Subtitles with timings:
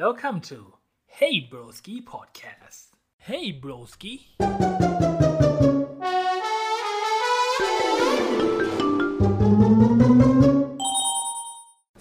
[0.00, 0.58] Welcome to
[1.06, 2.80] Hey Broski Podcast.
[3.28, 4.14] Hey Broski.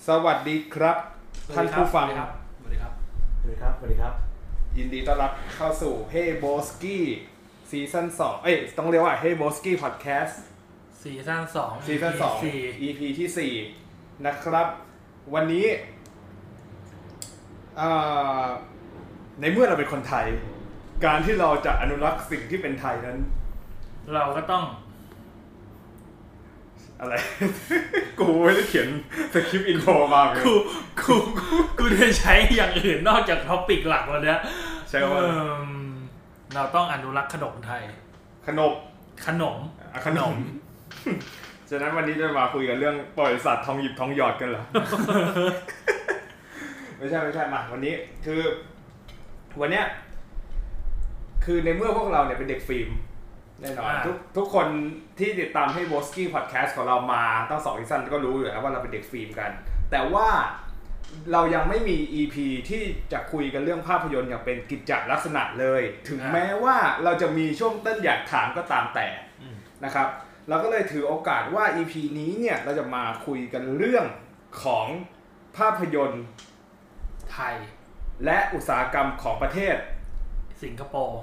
[0.08, 0.98] สวัสดีครับ
[1.56, 2.94] ท่านผู้ฟัง สวัสดีครับ
[3.40, 4.14] สวัสดีครับ สวัสดีครับ
[4.78, 6.98] ยินดีต้อนรับเข้าสู่ Hey Broski
[7.70, 10.34] ซีซั่นสองเอ้ย ต้องเรียกว่า Hey Broski Podcast
[11.02, 13.54] ซีซั่นสองซีซั่นสองสี่ EP ที่สี่
[14.26, 14.68] นะครับ
[15.34, 16.01] วันนี้อ่า
[19.40, 20.26] ในเมื่อเราเป็นคนไทย
[21.06, 23.18] การที่เราจะอนุรักษ์สิ่งที่เป็นไทยนั้น
[24.14, 24.64] เราก็ต้อง
[27.00, 27.14] อะไร
[28.20, 28.88] กูไม่ได้เขียน
[29.34, 30.54] สคริปต์ intro มาเลยกู
[31.00, 31.16] กู
[31.80, 34.40] กูจะใช้อย่างอื่นนอกจาก topic หลักวันเนี้ย
[34.90, 35.32] ใช่ว่าเอิ่
[35.68, 35.70] ม
[36.56, 37.84] เราต้องอนุรักษ์ขนมไทย
[38.48, 38.74] ขนม
[39.28, 39.58] ขนม
[39.94, 40.36] อะขนม
[41.70, 44.64] ฉะนั้นวันนี้จะมาคุยกันเรื่องปล่อยสัตว์ทองหยิบทองหยอดกันเหรอ
[47.02, 47.94] ไม่ใช่ไม่ใช่มาวันนี้
[48.26, 48.42] คือ
[49.60, 49.86] วันเนี้ย
[51.46, 52.90] คือในเมื่อพวกเราเนี่ยเป็นเด็กฟิล์ม
[53.62, 54.68] แน่นอนอ่า ทุกทุกคน
[55.20, 59.52] ที่ติดตามให้ w o s k i Podcast ของเรามาตั้งสองซีซั่นก็รู้อยู่แล้วว่าเราเป็นเด็กฟิล์มกัน
[59.92, 60.28] แต่ว่า
[61.32, 62.36] เรายังไม่มี EP
[62.70, 69.08] ที่จะคุยกันเรื่องภาพยนตร์อย่างเป็นกิจจลักษณะเลย ถึงแม้ว่าเราจะมีช่วงต้นอยากถามก็ตามแต่
[69.86, 70.08] นะครับ
[70.50, 74.06] เราก็เลยถือโอกาสว่า EP นี้เนี่ยเราจะมาคุยกันเรื่อง
[74.64, 74.88] ของ
[75.58, 76.24] ภาพยนตร์
[77.34, 77.56] ไทย
[78.26, 79.76] และอุตสาหกรรมของประเทศ
[80.64, 81.22] สิงคโปร์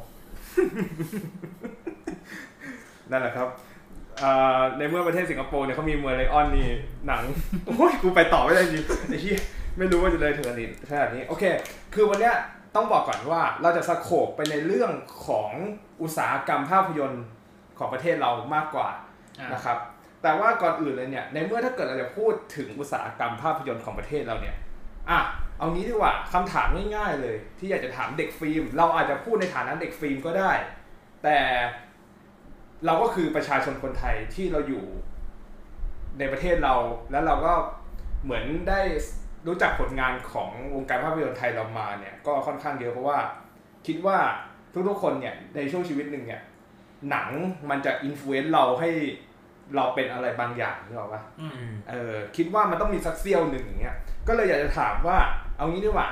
[3.10, 3.48] นั่นแหละครับ
[4.22, 6.68] อ่าในเมื่อประเทศสิงคโปร์เนี่ยเขามีเมอร์ไลออนนี่
[7.06, 7.22] หนัง
[7.66, 9.34] โอ้ยกูไปต่อไม่ได้จริงไอ้ที่
[9.78, 11.44] ไม่รู้ว่าจะเลยถึงขนาดนี้ขนาดนี้โอเค
[11.94, 12.34] คือวันเนี้ย
[12.74, 14.90] ต้องบอกก่อนว่าเราจะสโคบไปในเรื่อง
[15.26, 15.50] ของ
[16.02, 17.24] อุตสาหกรรมภาพยนตร์
[17.78, 18.88] ของประเทศเรามากกว่า
[19.40, 19.78] อะนะครับ
[20.22, 24.56] แต่ว่าก่อนอื่นเลยเนี่ยในเมื่อถ้าเกิดเราจะพูดถึงอุตสาหกรรมภาพยนตร์ของประเทศเราเนี่ย
[25.10, 25.18] อะ
[25.58, 30.52] เอางี้ดีกว่าคำถามง่ายๆเลย ที่อยากจะถามเด็กฟิล์ม เราอาจจะพูดในฐานะเด็กฟิล์มก็ได้
[31.22, 31.38] แต่
[32.86, 34.84] เราก็คือประชาชนคนไทยที่เราอยู่
[36.18, 36.74] ในประเทศเรา
[37.10, 37.52] แล้วเราก็
[38.24, 38.80] เหมือนได้
[39.46, 43.18] รู้จักผลงานของวงการภาพยนตร์ไทยเรามาเนี่ยก็ค่อนข้างเยอะเพราะว่า
[43.86, 44.18] คิดว่า
[44.88, 46.42] ทุกๆคนเนี่ยในช่วงชีวิตหนึ่งเนี่ย
[47.10, 47.28] หนัง
[47.70, 48.90] มันจะอิม l u เ n นซ์เราให้
[49.76, 53.96] เราเป็นอะไรบางอย่างนึกออกปะอืมเออคิดว่ามันต้องมีสักเซี่ยวหนึ่งอย่างเงี้ย
[54.28, 55.18] ก็เลยอยากจะถามว่า
[55.58, 56.08] เอางี้ดีกว่า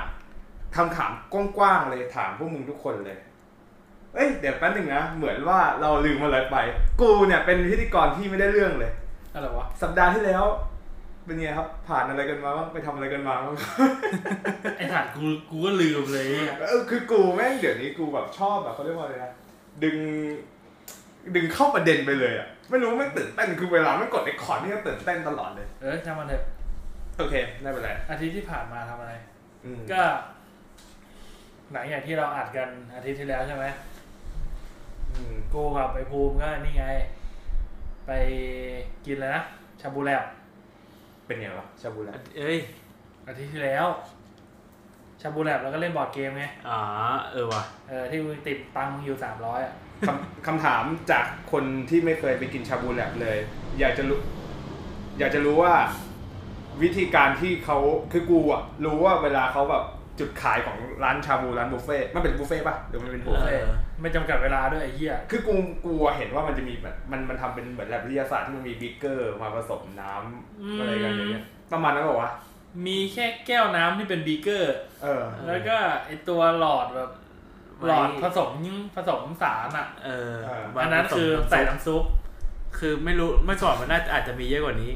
[0.77, 3.17] คำถามกว้างๆเลยถามพวกมึงทุกคนเลย
[4.15, 6.57] เอ้ยเดี๋ยวแป๊บหนึงนะ เหมือนว่าเราลืมอะไรไป
[7.01, 8.91] กูเนี่ยเป็นพิธีกรที่ไม่ได้เรื่องเลย
[9.33, 10.45] อะไรวะ สัปดาห์ที่แล้ว
[11.25, 13.55] เป็นไงครับ ผ่านอะไรกันมาบ้างไปทำอะไรกันมาบ้าง
[14.77, 19.31] ไอ้สัตว์กูกูก็ลืมเลยเนี่ยเออคือกูแม่งเดี๋ยวนี้กูแบบชอบแบบเขาเรียกว่าอะไรนะ
[19.83, 19.97] ดึง
[21.35, 26.43] ดึงเข้าประเด็นไปเลยอะไม่รู้ไม่งตื่นเต้นคือเวลาไม่กดไอ้คอร์ดนี่ก็ตื่นเต้นตลอดเลย เออช่างมันเถอะ
[27.19, 29.36] โอเคไม่เป็นไรอาทิตย์ที่ผ่านมาทำอะไรอืม
[29.91, 30.03] ก็
[31.71, 33.65] หนังอย่างที่เราอัดกันอาทิตย์ที่แล้วใช่ไหม
[35.11, 36.85] อืมกูกับไอ้ภูมิก็นี่ไง
[38.07, 38.11] ไป
[39.05, 39.43] กินเลยนะ
[39.81, 40.23] ชาบูแลบ
[41.25, 42.57] เป็นไงวะชาบูระเอ้ย
[43.27, 43.87] อาทิตย์ที่แล้ว
[45.21, 46.79] ชาบูแลบแล้วก็เล่นบอร์ดเกมไงอ๋อ
[47.31, 49.73] เออว่ะเออที่มึงติดตังค์มึงอยู่สามร้อยอะ
[50.07, 53.37] คำคำถามจากคนที่ไม่เคยไปกินชาบูแลบเลย
[53.79, 54.19] อยากจะรู้
[55.19, 55.73] อยากจะรู้ว่า
[56.83, 57.77] วิธีการที่เขา
[58.11, 59.83] คือกูอะรู้ว่าเวลาเขาแบบ
[60.19, 63.69] จุดขายของร้านชาบูร้านบุฟเฟ่ต์มันเป็นบุฟเฟ่ต์ป่ะหรือมันเป็นบุฟเอเฟ่ต์อ
[64.01, 65.55] ไม่จำกัดเวลาด้วยไอ้เหี้ยคือกู
[65.85, 72.31] กูอะเห็นว่ามันจะมีแบบมันมันทำเป็นเหมือนแล็บวิทยาศาสตร์ที่มันมีบีกเกอร์มาผสมน้ำอะไรกันอย่างเงี้ยประมาณนั้นเปล่าวะ
[72.85, 77.11] มีแค่แก้วน้ำที่เป็นบีกเกอร์ เออ แล้วก็ไอตัวหลอดแบบ
[77.77, 78.51] ไว้หลอดผสม
[78.95, 82.03] ผสมสารอะ เออเออวัอันนั้นคือใส่น้ำซุป
[82.79, 84.91] คือไม่รู้เมื่อก่อนมันน่าจะอาจจะมีเยอะกว่านี้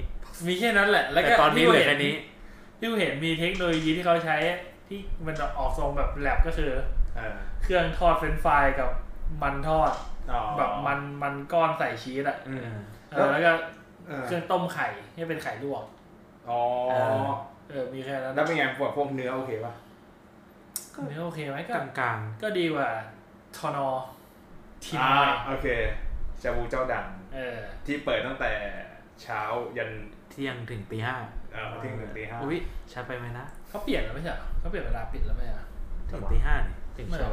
[0.47, 2.15] มีแค่นั้นแหละ แล้วก็แต่ตอนนี้เหลือที่กูแค่นี้
[2.79, 4.37] ที่กูเห็นมีเทคโนโลยีที่เขาใช้
[4.87, 6.71] ที่มันออกทรงแบบแลบก็คือ
[7.15, 8.89] เออเครื่องทอดเฟรนช์ฟรายกับ
[9.43, 9.91] มันทอด
[10.31, 12.61] อ๋อแบบมันมันก้อนใส่ชีสอะอืม
[13.11, 13.51] เออแล้วก็
[14.07, 15.83] เออเครื่องต้มไข่ให้เป็นไข่ลวก
[16.49, 16.59] อ๋อ
[16.89, 17.21] เออ
[17.69, 19.73] เออมีแค่นั้นแล้วเป็นไงพวกพวกเนื้อโอเคป่ะ
[21.07, 22.89] เนื้อโอเคไหมกก็ลางก็ดีกว่า
[23.57, 23.87] ทอนอ
[24.83, 25.67] ทีมอ่าไยโอเค
[26.41, 27.05] ชาบูเจ้าดัง
[27.35, 28.53] เออที่เปิดตั้งแต่
[29.21, 29.41] เช้า
[29.77, 31.15] ยันๆ เที่ยงถึงตีห้า
[31.53, 32.57] เอ่อถึงหนึ่งตีห้าอุ้ย
[32.93, 35.67] ชัดไปไหมนะเขาเปลี่ยนแล้วไม่ใช่เหรอเขาเปลี่ยนเวลาปิดแล้วไม่ใช่เหรอ
[36.09, 37.31] ถึงตีห้านี่ถึงไม่เช้า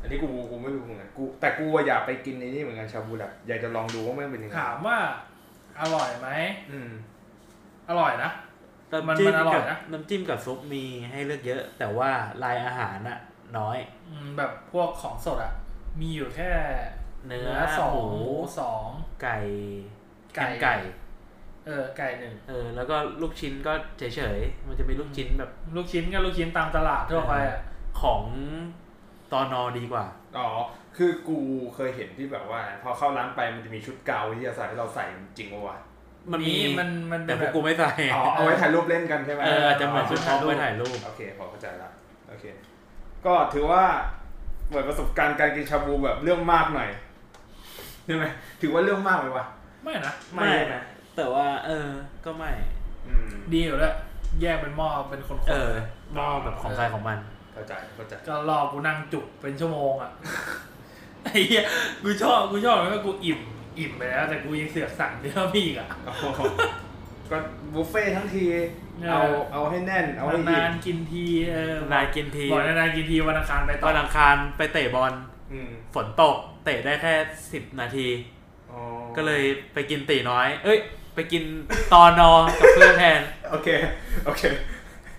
[0.00, 4.98] อันนี้กูกูไม่รู้เหมือนกันกูแต่กูอะอยากไปกินในนี่เหมือนกันชาบูแบบอยากจะลองดูว่ามันเป็นยังไงถามว่า
[5.80, 6.28] อร่อยไหม
[6.70, 6.90] อืม
[7.88, 8.30] อร่อยนะ
[9.08, 12.10] มันน้ำจิ้มันอร่อยกับนะน้ำจิ้มกับซุปมีให้เลือกเยอะ แต่ว่า
[12.42, 13.18] ลายอาหารน่ะ
[13.58, 13.78] น้อย
[14.08, 15.52] อืมแบบพวกของสดอะ
[16.00, 16.50] มีอยู่แค่
[17.26, 18.24] เนื้อสองหมูหมู
[18.58, 18.86] สอง
[19.22, 19.38] ไก่
[20.36, 20.76] ไก่แฮมไก่
[21.66, 24.02] เออไก่หนึ่งเออแล้วก็ลูกชิ้นก็เฉ
[24.36, 27.58] ยๆมันจะมีลูกชิ้นแบบลูกชิ้นก็ลูกชิ้นตามตลาดทั่วไปอะ
[28.02, 28.22] ของ
[29.32, 30.04] ตอนอดีกว่า
[30.38, 30.48] อ๋อ
[30.96, 31.38] คือกู
[31.74, 35.04] เคยเห็นที่แบบว่า พอเข้าร้านไปมันจะมีชุดกาวที่จะใส่ให้เราใส่
[35.38, 35.78] จริงปะวะ
[36.32, 41.90] มันมีมันมันแต่พวกบบกูไม่ใส่อ๋อเอาไว้ถ่ายรูปเล่นกันใช่ไหมเอออาจจะเหมือนชุดท็อปถ่ายรูปไปถ่ายรูป โอเคพอเข้าใจละ
[42.28, 42.44] โอเค
[43.26, 43.82] ก็ถือว่า
[44.70, 46.88] เปิดประสบการณ์การกินชาบูแบบเรื่องมากหน่อย
[48.06, 48.24] ใช่ไหม
[48.60, 49.46] ถือว่าเรื่องมากไหมวะ
[49.84, 50.76] ไม่นะไม่ใช่ไหม
[51.16, 51.88] แต่ว่า เออ
[52.24, 52.50] ก็ไม่
[53.06, 53.94] อืมดีอยู่แล้ว
[54.42, 55.72] แยกเป็นหม้อเป็นคนๆเออ
[56.14, 57.18] หม้อแบบของใครของมัน
[57.52, 60.10] เข้าใจเข้าใจก็รอกูนั่งจุกเป็นชั่วโมงอะ
[61.24, 61.64] ไอ้เหี้ย
[62.02, 63.40] กูชอบกูชอบแล้วก็กูอิ่ม
[63.78, 66.14] อิ่มไปแล้ว แต่กูยังเสือกสั่งเนื้อพี่อีกอะอ๋อ
[67.30, 67.38] ก็
[67.74, 68.66] บุฟเฟ่ต์ทั้งที เออ
[69.10, 69.22] เอา
[69.52, 75.12] เอาให้แน่น เอาให้นาอิ่นมๆกินทีเออนานกินทีบอกนานๆกินทีวันอังคารไปต่อวันอังคารไปเตะบอล
[75.52, 77.14] อืมฝนตก เตะได้แค่
[77.52, 78.06] สิบนาที
[78.70, 78.80] อ๋อ
[79.16, 79.42] ก็เลย
[79.72, 80.78] ไปกินตีน้อย เอ้ย
[81.14, 81.42] ไปกิน
[81.94, 83.20] ตอนอกับเพื่อนแทน
[83.50, 83.68] โอเค
[84.26, 84.42] โอเค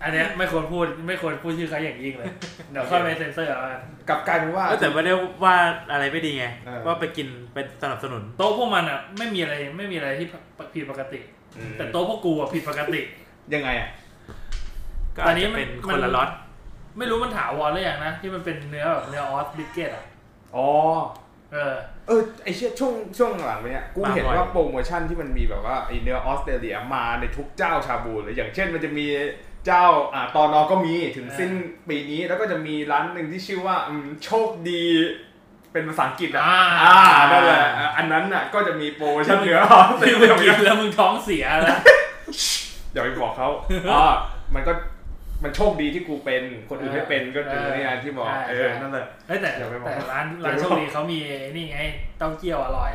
[0.03, 2.27] อันเนี้ยไม่ควรพูดไม่ควรพูดชื่อเขาอย่างยิ่งเลย
[2.71, 5.55] เดี๋ยวค่อยไปเซ็นเซอร์เอากันกลับกลายเป็นว่าเออแต่ไม่ได้ว่า
[5.91, 10.27] อะไรไม่ดีไง เออ ว่าไปกินเป็นสนับสนุน โต๊ะพวกมันอะไม่มีอะไรไม่มีอะไรที่
[10.73, 11.19] ผิดปกติ
[11.57, 13.01] อืมแต่โต๊ะพวกกูอะผิดปกติ
[13.53, 13.89] ยังไงอะ
[15.15, 16.29] ก็ตออานจนี้จะมันเป็นมัคนนละล็อต
[16.97, 20.03] ไม่รู้มันถาวรหรือยังนะ ที่มันเป็นเนื้อแบบเนื้อออสบิกเกตอะ
[20.55, 20.67] อ๋อ
[21.53, 21.75] เออ
[22.07, 29.05] เออไอเชี่ยช่วงช่วงหลังเนี่ยกูเห็นว่าโปรโมชั่นที่มันมีแบบว่าไอเนื้อออสเตรเลียมาในทุกเจ้าชาบูเลยอย่างเช่นมันจะมี
[29.65, 31.51] เจ้าอ่าตอนอก็มีถึงอ่าสิ้น
[31.89, 34.83] ปีนี้แล้วก็จะมีร้านหนึ่งที่ชื่อว่าอืมโชคดี
[35.71, 36.97] เป็นภาษาอังกฤษอะอ่าอ่า
[37.31, 41.79] นั่นแหละอะอันนั้นน่ะก็จะมีโปรโมชั่นเนื้อออสเตรที่เลีมึยงกินแล้วมึงท้องเสียแล้ว
[42.93, 43.49] อย่าไปบอกเขา
[43.91, 44.03] อ่า
[44.55, 44.73] มันก็
[45.43, 51.19] มันโชคดีที่กูเป็นคนอื่นไม่เป็นก็คือเนี่ยที่บอกใช่เออนั่นแหละเฮ้ยแต่อย่าไปบอกแต่ร้านอย่าร้านไปบอกโชคดีเขามี
[51.55, 51.79] นี่ไง
[52.17, 52.93] เต้าเจี้ยวอร่อย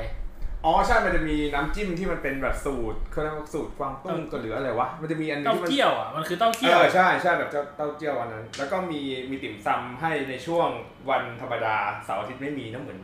[0.64, 9.00] อ๋อใช่มันจะมีน้ำจิ้มที่มันเป็นแบบสูตรเขาเรียกว่าสูตรกวางตุ้งก็หรืออะไรวะมันจะมีอันหนึงเต้าที่มันเจี้ยวอะมันคือเต้าเอเจี้ยวอใช่ใช่แบบเจ้าเต้าเจี้ยวอันนั้น แล้วก็มี
[9.30, 10.68] มีติ่มซำให้ในช่วง
[11.10, 12.98] วันธรรมดาเสาร์อาทิตย์ไม่มีนะเหมือน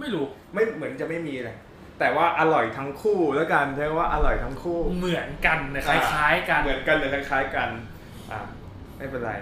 [0.00, 1.56] ไม่รู้ไม่เหมือนจะไม่มีเลย
[1.98, 7.68] แต่ว่าอร่อยทั้งคู่แล้วกันใช่ว่าอร่อยทั้งคู่เหมือนกันนะคอ่าล้ายๆกันเหมือนกันเลยคล้ายๆกัน
[8.32, 8.40] อ่า
[9.00, 9.32] ไม่เป็นไร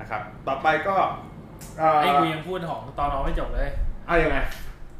[0.00, 0.94] นะครับ ต่อไปก็
[1.78, 3.68] เอ่อไอ้กูยังพูดของตอนน้องไม่จบเลย
[4.06, 4.36] เอายังไง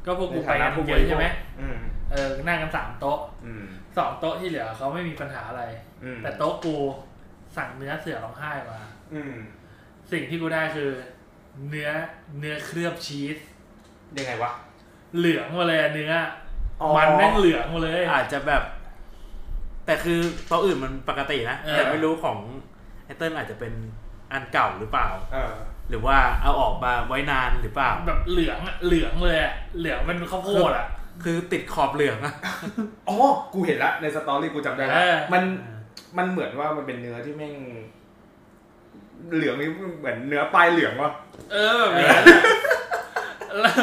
[0.06, 1.26] ก็พวกกูในไปฐานะกันผู้บเยริอะโภคใช่ไหม
[1.60, 1.78] อืม
[2.12, 3.64] เออนั่งกันสามโต๊ะอืม
[3.96, 5.62] สองโต๊ะที่เหลือเขาไม่มีปัญหาอะไร
[6.04, 6.74] อืมแต่โต๊ะกู
[7.56, 8.80] สั่งเนื้อเสือร้องไห้มา
[9.14, 9.34] อืม
[10.12, 10.90] สิ่งที่กูได้คือ
[11.70, 11.90] เนื้อ
[12.38, 13.36] เนื้อเคลือบชีส
[14.18, 14.52] ยังไงวะ
[15.16, 16.12] เหลืองมาเลยอะเนื้อ
[16.80, 18.62] ออมันแม่งเหลืองมาเลย อาจจะแบบ
[19.86, 22.38] แต่คือโต๊ะอื่นมันปกตินะเออแต่ไม่รู้ของ
[23.06, 23.72] ไอเติ้ลอาจจะเป็น
[24.32, 25.54] อันเก่าหรือเปล่า เออ
[25.88, 30.86] หรือว่าเอาออกมาไว้นานหรือเปล่า แบบเหลืองอะเหลืองเลยอะเหลืองเป็นข้าวโพดอะ
[31.24, 32.34] คือติดขอบเหลืองอะ
[33.08, 33.16] อ๋อ
[33.52, 35.42] กูเห็นละในสตอรี่กูจำได้ละเออ มัน
[36.18, 37.54] มันเหมือนว่ามันเป็นเนื้อที่แม่ง
[39.34, 39.68] เหลืองนี่
[39.98, 41.12] เหมือนเนื้อปลายเหลืองวะ
[41.52, 42.24] เออแบบนั้น
[43.60, 43.76] แล้ว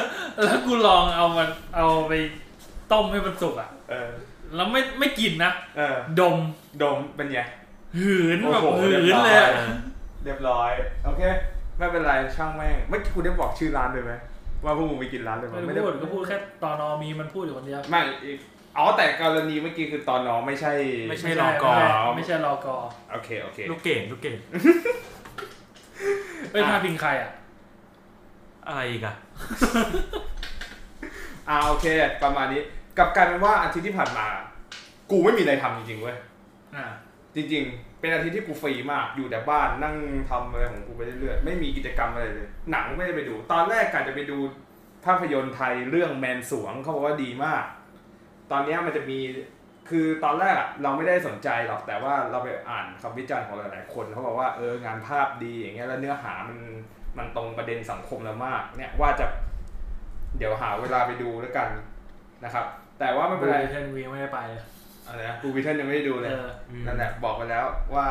[0.44, 2.14] แล้วกูลองเอามันเอาไป
[2.92, 4.12] ต้มให้มันสุกอะเออ
[4.56, 6.36] แล้วไม่ไม่กินนะ เออ ดม
[6.82, 7.40] ดมเป็นไง
[8.00, 9.52] หืนโอ้แบบโหหืเรียนบร้อย เลยอะ
[10.24, 10.72] เรียบร้อย
[11.06, 11.22] โอเค
[11.78, 14.14] ไม่เป็นไรช่างแม่งเมื่อกี้กูได้บอกชื่อร้านเลยไหม
[14.64, 18.38] ว่าพวกมึงไปกินร้านเลยไหมไม่ได้พูดก็พูดแค่ตอนนอมีมันพูดอยู่คนเดียวไม่อีก
[18.78, 20.74] อ๋อแต่กรณีเมื่อกี้คือตอนน้องไม่ใช่
[21.10, 22.78] ไม่ใช่ รอกอ ไม่ใช่ไม่ใช่รอกอ
[23.12, 24.38] โอเคโอเค ลูกเกดลูกเกด
[26.52, 27.32] เอ้ยพาพิงใครอะ
[28.68, 29.16] อะไรอีกอะ
[31.50, 31.86] อ่าโอเค
[32.24, 32.62] ประมาณนี้
[32.98, 34.28] กลับกลายเป็นว่าอาทิตย์ที่ผ่านมา
[35.12, 36.18] กูไม่มีอะไรทำจริงๆเว้ย
[36.76, 36.86] อ่า
[37.36, 39.96] จริง ๆ เป็นอาทิตย์ที่กูฟรีมากอยู่แต่บ้านนั่ง
[40.30, 44.38] ทำอะไรของกูไปเรื่อยๆไม่มีกิจกรรมอะไรเลย หนังไม่ได้ไปดู ตอนแรกกะจะไปดู
[45.06, 47.64] ภาพยนตร์ไทยเรื่องแมนสวงเขาบอกว่าดีมาก
[48.52, 49.20] ตอนเนี้ยมันจะมี
[49.90, 56.58] คือตอนแรกอะเราไม่ได้สนใจหรอกแต่ว่าเราไปอ่านคำวิจารณ์ของหลายๆคนเขาบอกว่าเอองานภาพดีอย่างเงี้ยแล้วเนื้อหามัน
[57.18, 59.26] มันตรงประเด็นสังคมเรามาก เนี่ยว่าจะ
[60.38, 61.70] เดี๋ยวหาเวลาไปดูแล้วกัน
[62.44, 62.66] นะครับ
[63.00, 64.62] แต่ว่าไม่เป็นไรเทนวีไม่ได้ไปเลย
[65.08, 66.50] อะไรนะกูวิเทนยังไม่ได้ดูเลย เออ
[66.86, 68.08] นั่นแหละบอกไปแล้วว่า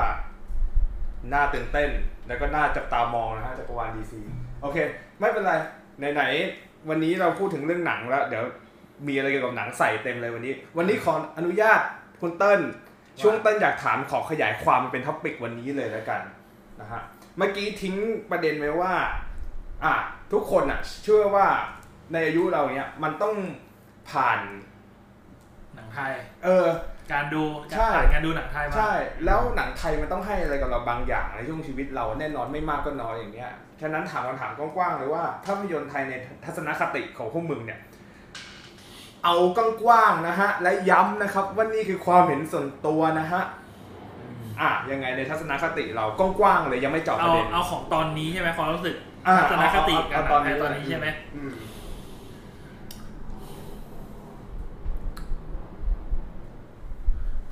[1.33, 1.91] น่าตื่นเต้น
[2.29, 4.21] แล้วก็น่าจับตามองนะฮะจักรวาล DC
[4.63, 4.79] โอเค
[5.21, 5.53] ไม่เป็นไร
[6.15, 8.45] ไหนๆวันนี้เราพูดถึงเรื่องหนังแล้ว เดี๋ยว
[9.09, 11.81] มีอะไรเกี่ยวกับหนังใส่เต็มเลยวันนี้ วันนี้ขออนุญาต
[12.21, 12.61] คุณเติ้ล
[13.21, 16.21] ช่วงเติ้ลอยากถามขอขยายความเป็น topic วันนี้เลยแล้วกัน
[16.81, 17.03] นะฮะ
[17.39, 17.97] เมื่อกี้ทิ้ง
[18.31, 18.93] ประเด็นไว้ว่า
[19.85, 19.95] อะ
[20.33, 21.47] ทุกคนอะ เชื่อว่า
[22.13, 23.35] ในอายุเราเนี้ยมันต้อง
[24.11, 24.41] ผ่าน
[25.75, 26.13] หนังไทย
[26.45, 26.67] เออ
[27.13, 28.93] การดูใช่ผ่านการดูหนังไทยมาใช่
[29.25, 36.13] แล้วหนังไทยมันต้องให้อะไรกับเราบางอย่างในช่วงชีวิตเราแน่นอนไม่มากก็น้อยอย่างเงี้ยฉะนั้นถามคำถามกว้างๆเลยว่าภาพยนตร์ไทยใน
[36.45, 37.81] ทัศนคติของพวกมึงเนี่ย
[39.25, 43.43] เอากว้างๆนะฮะ และย้ำนะครับว่านี่คือความเห็นส่วนตัวนะฮะ
[44.61, 48.95] อะยังไงในทัศนคติเรากว้างๆเลยยังไม่เจาะปเอาระเด็นเอาของตอนนี้ใช่ไหมความรู้สึก
[49.27, 51.53] อะทัศนคติเอากัเอานเอาตอนนี้ใช่ไหม อืม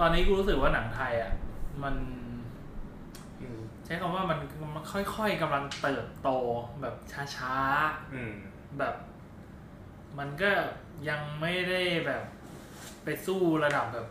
[0.00, 1.32] ตอนนี้กูรู้สึกว่าหนังไทยอะ
[1.82, 1.94] มัน
[3.40, 4.38] อืมใช้คำว่ามัน
[4.74, 6.28] มันค่อยๆกำลังเติบโต
[6.80, 6.94] แบบ
[7.36, 7.54] ช้า
[8.14, 8.94] อืมๆแบบ
[10.18, 10.50] มันก็
[11.08, 12.22] ยังไม่ได้แบบ
[13.04, 14.06] ไปสู้ระดับแบบ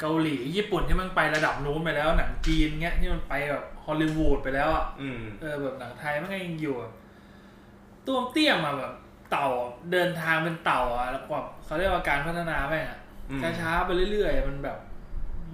[0.00, 6.92] เกาหลีญี่ปุ่นที่มันไประดับนู้นไปแล้วหนังจีนเงี้ยที่มันไปแบบฮอลลีวูดไปแล้วอะอืมเออแบบหนังไทยมันก็ยังอยู่แบบ
[8.06, 8.92] ต้วมเตี้ยมมาแบบ
[9.30, 9.48] เต่า
[9.92, 12.98] เดินทางเป็นเต่าอะแล้วแบบเขาเรียกว่าการพัฒนาแม่งอะ
[13.30, 14.78] อืมช้าๆไปเรื่อยๆ มันแบบ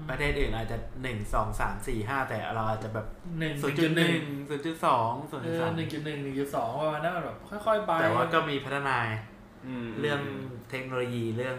[0.09, 3.07] ประเทศอื่นอาจจะหนึ่งสองสามสี่ห้าแต่เราอาจจะแบบ
[3.39, 8.99] หนึ่งศูนย์จุจุดดหหนึ่นึ่งงศูนย์จุดสองศูนย์เอจุดอสามหนึ่งจุดหนึ่งหนึ่งจุดสองประมาณนั้นมันแบบค่อยๆไปแต่ว่าก็มีพัฒนา
[9.67, 10.21] อืมเรื่อง
[10.71, 11.57] เทคโนโลยีเรื่อง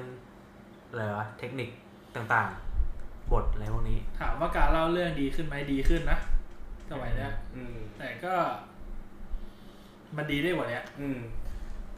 [0.89, 1.70] อะไรวะเทคนิค
[2.15, 6.20] ต่างๆ บทอะไรพวกนี้ ถามว่าการเล่าเรื่องดีขึ้นไหมดีขึ้นนะ
[6.91, 8.34] สมัยเนี้ยอืมแต่ก็
[10.17, 11.20] มันดีได้กว่าเนี้ยอืม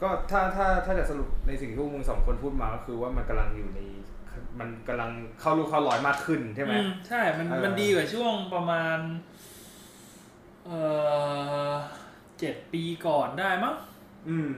[0.02, 3.80] ก็ถ้าถ้าถ้าจะสรุปในสิ่งที่พวกมึงสองคนพูดมาก็คือว่ามันกำลังอยู่ใน
[4.58, 8.98] มันกำลังเข้ารูเข้ารอยมากขึ้นใช่ไหมอืมใช่ มันเออมันดีกว่าช่วงประมาณ
[10.66, 10.70] เอ
[11.70, 11.72] อ
[12.38, 13.74] เจ็ดปีก่อนได้มั้ง
[14.28, 14.50] อืม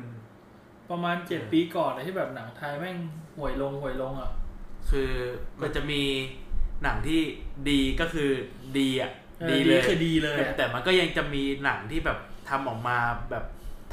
[0.90, 2.96] ประมาณเจ็ดปีก่อนเลยที่แบบหนังไทยแม่ง
[3.37, 4.30] ห่วยลงห่วยลงอะ
[4.90, 5.11] คือ
[5.61, 6.02] มันจะมี
[6.82, 7.20] หนังที่
[7.70, 8.30] ดีก็คือ
[8.78, 12.18] ดีอะเออดีเลยคือดีเลยแต่อะแต่มันก็ยังจะมีหนังที่แบบ
[12.49, 12.99] ทำออกมา
[13.30, 13.44] แบบ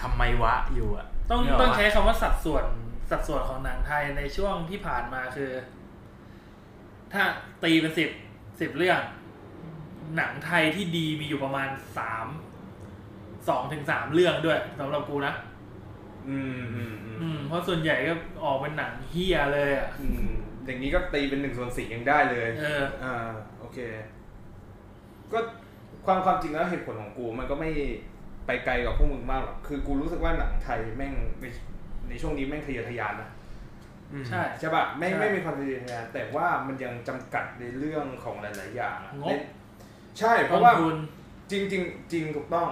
[0.01, 2.65] ทำไมวะอยู่อะ ต้องนึกกต้องปะใช้คำว่าสัดส่วน
[3.11, 5.51] สัดส่วนของหนังไทยในช่วงที่ผ่านมาคือ
[7.13, 7.23] ถ้า
[7.63, 8.09] ตีเป็นสิบ
[8.61, 8.99] สิบเรื่อง
[10.15, 12.27] หนังไทยที่ดีมีอยู่ประมาณสาม
[13.49, 15.33] สองถึงสามเรื่องด้วยสำหรับกูนะ
[16.29, 18.13] อืมอืมอืมอืมเพราะส่วนใหญ่ก็
[18.43, 20.29] ออกเป็นหนังเฮียเลยอะ อืม
[20.65, 23.77] อย่างนี้ก็ตีเป็นหนึ่งส่วนสี่ยังได้เลย เออ อ่าโอเค
[25.31, 25.39] ก็
[26.05, 27.69] ความความจริงแล้วเหตุผลของกู มันก็ไม่
[28.45, 31.45] ไปไกลกับพวกมึงมากหรอกคือกูรู้สึกว่าหนังไทยแม่งใน
[32.09, 33.38] ในช่วงนี้แม่งทะเยอทะยานนะอืม
[34.29, 39.43] ใช่ใช่ปะไม่ใช่ไม่มีความทะเยอทะยานแต่ว่ามันยังจำกัดในเรื่องของหลาย ๆ อย่างอะงบใน
[40.19, 40.95] ใช่เพราะว่าต้นทุน
[41.51, 42.69] จริงจริงจริงถูกต้อง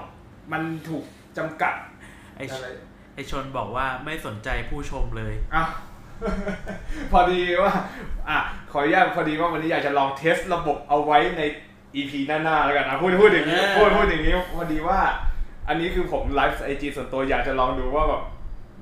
[0.51, 1.03] มันถูก
[1.37, 1.73] จำกัด
[2.37, 2.67] ไอชอะไร
[3.15, 5.69] ไอชนบอกว่าไม่สนใจผู้ชมเลยอ้าว
[7.11, 7.73] พอดีว่า
[8.29, 8.37] อะ
[8.71, 11.41] ขออนุญาตพอดีว่าวันนี้อยากจะลองเทสระบบเอาไว้ใน
[11.95, 14.99] EP หน้า ๆ แล้วกันนะพูดพูดอย่างนี้เออพูดพูดอย่างนี้พอดีว่า
[15.67, 18.23] อันนี้คือผมไลฟ์ไอจีส่วนตัวอยากจะลองดูว่าแบบ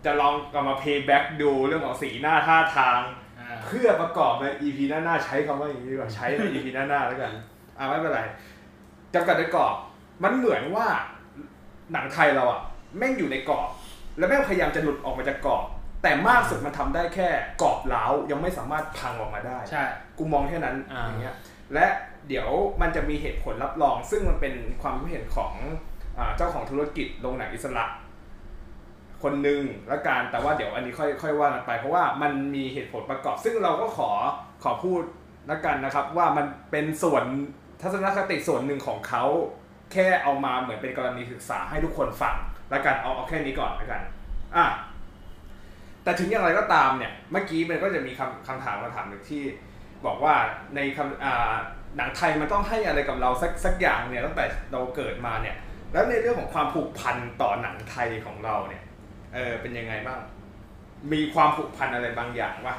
[0.05, 2.99] จะลองกลับมา payback ดูเรื่องของสีหน้าท่าทาง
[3.39, 7.33] อ่าเพื่อประกอบใน EP หน้าๆใช้คำว่าอย่างนี้ดีกว่าใช้ใน EP หน้าๆแล้วกัน
[7.77, 8.21] อ่าไม่เป็นไร
[9.13, 9.73] จำกัดในกรอบ
[10.23, 10.87] มันเหมือนว่า
[11.91, 12.61] หนังไทยเราอะ
[12.97, 13.67] แม่งอยู่ในกรอบ
[14.17, 15.63] แล้วแม่งพยายามจะหลุดออกมาจากกรอบ
[16.03, 17.29] แต่มากสุดมันทำได้แค่
[17.61, 19.83] กรอบเล้าวยังไม่สามารถพังออกมาได้ใช่
[20.17, 21.35] กูมองแค่นั้นอ่าอย่างเงี้ย
[21.73, 21.85] และ
[22.27, 22.49] เดี๋ยว
[22.81, 25.53] มันจะมีเหตุผลรับรอง ซึ่งมันเป็นความคิดเห็นของ
[26.17, 27.85] อาเจ้าของธุรกิจโรงหนังอิสระ
[29.25, 34.09] คนหนึ่งละกันแต่ว่าเดี๋ยวอันนี้ค่อยค่อยว่ากันไป เพราะว่ามันมีเหตุผลประกอบ ซึ่งเราก็ขอ
[34.63, 35.01] ขอพูด
[35.49, 37.23] ละกันนะครับ ว่ามันเป็นส่วน
[37.81, 39.23] ทัศนคติส่วนหนึ่งของเขา
[39.91, 42.35] แค่เอามาเหมือนเป็นกรณีศึกษาให้ทุกคนฟัง
[42.73, 44.01] ละกันเอาเอาแค่นี้ก่อนละกัน
[44.55, 44.65] อะ
[46.03, 49.43] แต่ถึงอย่างไรก็ตามเนี่ยเมื่อกี้มันก็จะมีคำคำถามคำถามหนึ่งที่
[50.05, 50.35] บอกว่า
[50.75, 51.53] ในคำอ่า
[51.97, 55.55] หนังไทยมันต้องให้อะไรกับเราสักสักอย่างเนี่ยตั้งแต่เราเกิดมาเนี่ย
[55.93, 58.83] แล้วในเรื่องของความผูกพันต่อหนังไทยของเราเนี่ย
[59.35, 60.19] เออเป็นยังไงบ้าง
[61.11, 62.75] มีความผูกพันอะไรบางอย่างวะ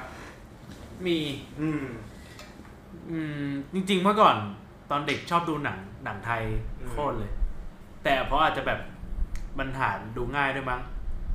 [1.06, 1.18] มี
[1.60, 1.84] อืม
[3.10, 4.36] อืม จริง ๆ เมื่อก่อน
[4.90, 6.42] ตอนเด็กชอบดูหนัง หนังไทย
[6.80, 7.32] อืม โคตรเลย
[8.04, 8.80] แต่เพราะอาจจะแบบ
[9.58, 10.80] มันหาดูง่ายด้วยมั้ง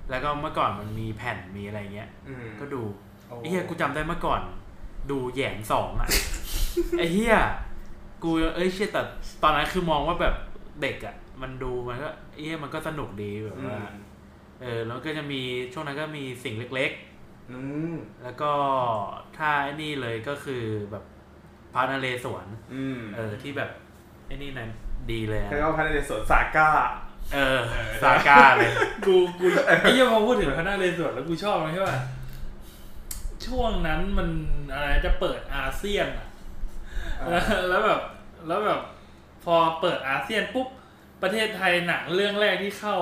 [0.09, 2.81] แล้วก็เมื่อก่อนมันมีแผ่นมีอะไรเงี้ย อืมก็ดู
[3.27, 4.41] โอ้ไอ้เฮียกูจำได้เมื่อก่อน
[5.11, 6.09] ดูแหยงสองอะ
[6.97, 7.35] ไอ้เฮีย
[8.23, 9.01] กูเอ้ยเชี่ยแต่
[9.43, 10.35] ตอนนั้นคือมองว่าแบบ
[10.81, 13.93] เด็กอะมันดูมันก็ไอ้เฮียมันก็สนุกดีแบบอืว่าม
[14.62, 15.41] เออแล้วก็จะมี
[15.74, 16.91] ช่วงนั้นก็มีสิ่งเล็ก
[17.51, 17.60] อื
[17.94, 18.51] มๆ แล้วก็
[19.38, 21.03] ถ้าไอ้นี่เลยก็คือแบบ
[21.74, 23.70] พานาเลสวนอืมเออที่แบบ
[24.27, 24.70] ไอ้นี่นั่น
[25.12, 26.70] ดีเลยอะแล้วก็พันในสวนสาก้า
[27.34, 27.60] เออ
[28.03, 28.72] ซาก้าเลย
[29.06, 31.98] กูกูไอ้เหี้ยังพอพูดถึงพระนาเรศวรแล้วกูชอบมันใช่ป่ะ
[33.46, 34.30] ช่วงนั้นมัน
[34.74, 36.27] อะไรจะเปิดอาเซียนอะ
[37.22, 38.01] อ่าแล้วแบบ
[38.48, 38.80] แล้วแบบ
[39.44, 40.68] พอเปิดอาเซียนปุ๊บ
[41.21, 42.95] ประเทศไทยหนังเรื่องแรกที่เข้า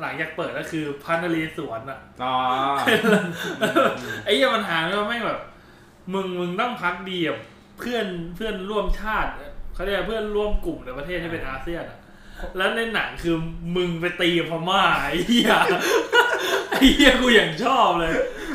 [0.00, 2.34] หลังจากเปิดก็คือพระนเรศวรอะอ๋อ
[4.24, 5.40] ไอ้เหี้ยมันหาไม่ว่าไม่งแบบ
[6.14, 7.38] มึงมึงต้องภักดีกับ
[7.78, 9.30] เพื่อนเพื่อนร่วมชาติ
[9.74, 11.98] เขาเรียกว่าเพื่อนร่วมกลุ่มในประเทศที่เป็นอาเซียนอะ
[12.56, 13.36] แล้วในหนังคือ
[13.76, 15.52] มึงไปตีกับพม่าไอ้เหี้ย
[16.70, 18.12] ไอ้เหี้ยกูอย่างชอบเลย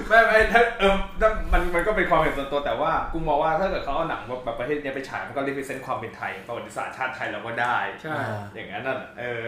[0.07, 8.15] ไม่ไม่ถ้าเออถ้ามันมันก็เป็นความเห็นส่วนตัวแต่ว่ากูมองว่าถ้าเกิดเขาเอาหนังแบบประเทศเนี้ยไปฉายมันก็ represent ความเป็นไทยประวัติศาสตร์ชาติไทยเราก็ได้ ใช่
[8.53, 9.43] อย่างนั้นน่ะเออ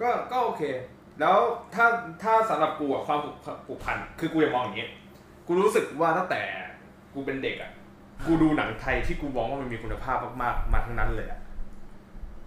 [0.00, 0.62] ก็ก็โอเค
[1.20, 1.38] แล้ว
[1.74, 1.86] ถ้า
[2.22, 3.36] ถ้าสำหรับกูอะความผูก
[3.66, 4.88] ผูกพันคือกูจะมองอย่างนี้
[5.46, 6.40] กูรู้สึกว่าตั้งแต่
[7.14, 7.70] กูเป็นเด็กอะ
[8.26, 11.40] กูดูหนังไทยที่กูมองว่ามันมีคุณภาพมากๆมาทั้งนั้นเลยอะ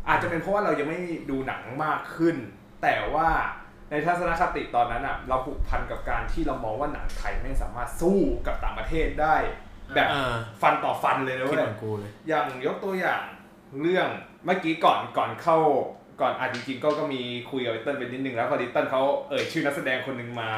[0.09, 0.99] อาจจะเป็นเพราะว่าเรายังไม่
[1.29, 2.35] ดูหนังมากขึ้น
[2.81, 3.29] แต่ว่า
[3.91, 9.35] ในทัศนคติตอนนั้นอะเราผูกพันกับการที่เรามองว่าหนังไทยไม่สามารถสู้กับต่างประเทศได้
[9.95, 13.21] แบบเออฟันต่อฟันเลยนะคิดเว้เหยมือนกูเลยอย่างยกตัวอย่าง
[13.81, 14.07] เรื่อง
[14.45, 15.57] เมื่อกี้ก่อนก่อนเข้า
[16.21, 17.21] ก่อนอ่านจริงๆก็ก็มี
[17.51, 20.49] คุยกับไอเติ้ลไปนิดนึงแล้วพอดีเติ้ลเขาเอ่ยชื่อนักแสดงคนหนึ่งมา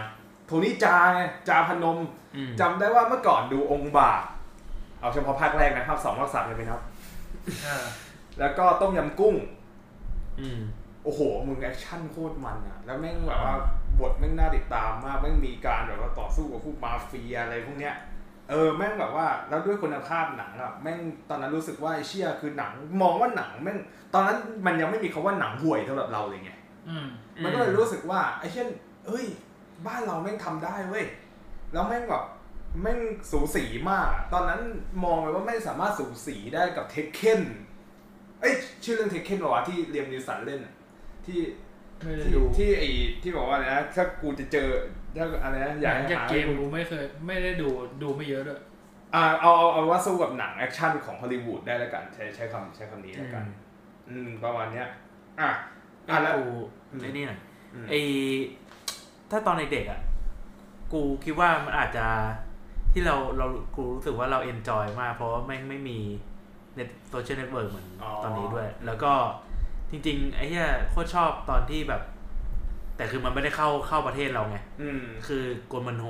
[0.47, 1.97] โทนี่จาไงจาพนม
[2.35, 4.21] อืมจำได้ว่าเมื่อก่อนดูองค์บาก
[4.99, 6.81] เอาเฉพาะภาคแรกนะภาคสองภาคสามเลยไหมครับ
[7.65, 7.85] อ่า
[8.39, 9.35] แล้วก็ต้มยำกุ้ง
[10.39, 10.59] อืม
[11.03, 13.55] โอ้โห มึงแอคชั่นโคตรมันอะแล้วแม่งแบบว่า
[13.99, 17.95] บทแม่งน่าติดตามมาก แม่งมีการแบบว่าต่อสู้กับพวกมาเฟียอะไรพวกเนี้ย
[18.49, 23.77] เออ แม่งแบบว่า แล้วด้วยคุณภาพหนังอะแม่งตอนนั้นรู้สึกว่าไอ้เชี่ยคือหนัง มองว่าหนังแม่ง
[24.13, 26.51] ตอนนั้นมันยังไม่มีคำว่าหนังห่วยสำหรับเราเลยไง
[26.89, 27.07] อืม
[27.43, 28.67] มันก็เลยรู้สึกว่าไอ้เช่น
[29.07, 29.25] เอ้ย
[29.87, 31.05] บ้านเราแม่งทำได้เว้ย
[31.73, 32.23] แล้วแม่งแบบ
[32.81, 32.99] แม่ง
[33.31, 34.61] สูสีมากอะตอนนั้น
[35.03, 37.41] มองเลยว่าไม่สามารถสูสีได้กับเทคเคน
[38.41, 38.53] เอ้ย
[38.83, 40.73] ชื่อเรื่องเทคเคนหรอวะที่เรียมนิวสันเล่นอะ
[41.25, 41.39] ที่
[42.03, 42.89] ไม่ได้ที่ดูที่ไอ้
[43.21, 44.69] ที่บอกว่าอะไรนะถ้ากูจะเจอ
[45.17, 47.69] ถ้าอะไรนะอหยาลักงให้จากหาเกมกูไม่เคย ไม่ได้ดู
[48.03, 48.59] ดูไม่เยอะด้วย
[49.15, 53.45] อ่าเอาเอาเอาว่าสู้กับหนังแอคชั่นของฮอลลีวูดได้แล้วกัน ใช้ใช้คำใช้คำนี้แล้วกัน
[54.09, 54.87] อืมประมาณเนี้ย
[55.41, 55.51] อะ
[56.09, 56.47] อะอะแล้ว กู
[56.91, 57.39] อืม ไอ้นี่หน่อย
[57.73, 57.93] อืมไอ
[59.31, 60.01] ถ้าตอนเด็กๆอะ
[60.93, 62.05] กูคิดว่ามันอาจจะ
[62.93, 65.99] ที่เราเรากูรู้สึกว่าเราเอนจอยมาก เพราะว่าแม่งไม่มี
[66.79, 67.87] เน็ตโซเชียลเน็ตเวิร์กเหมือน
[68.23, 69.13] ตอนนี้ด้วย แล้วก็
[69.91, 72.01] จริง ๆ ไอ้เหี้ยโคตรชอบตอนที่แบบ
[72.97, 76.05] แต่คือมันไม่ได้เข้าเข้าประเทศเราไงอืมคือโกลมันโฮ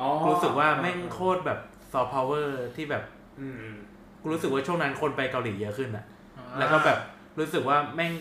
[0.00, 1.60] อ๋อรู้สึกว่าแม่งโคตรแบบ
[1.92, 3.04] ซอฟต์พาวเวอร์ที่แบบ
[3.40, 3.74] อืม
[4.20, 6.04] กูรู้สึกว่าช่วงนั้นคนไปเกาหลีเยอะขึ้นอะ
[6.38, 6.98] อ่าแล้วก็แบบ
[7.38, 8.12] รู้สึกว่าแม่ง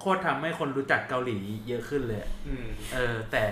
[0.00, 1.36] โคตรทำให้คนรู้จักเกาหลี
[1.68, 3.44] เยอะขึ้นเลยอะอืมเออ แต่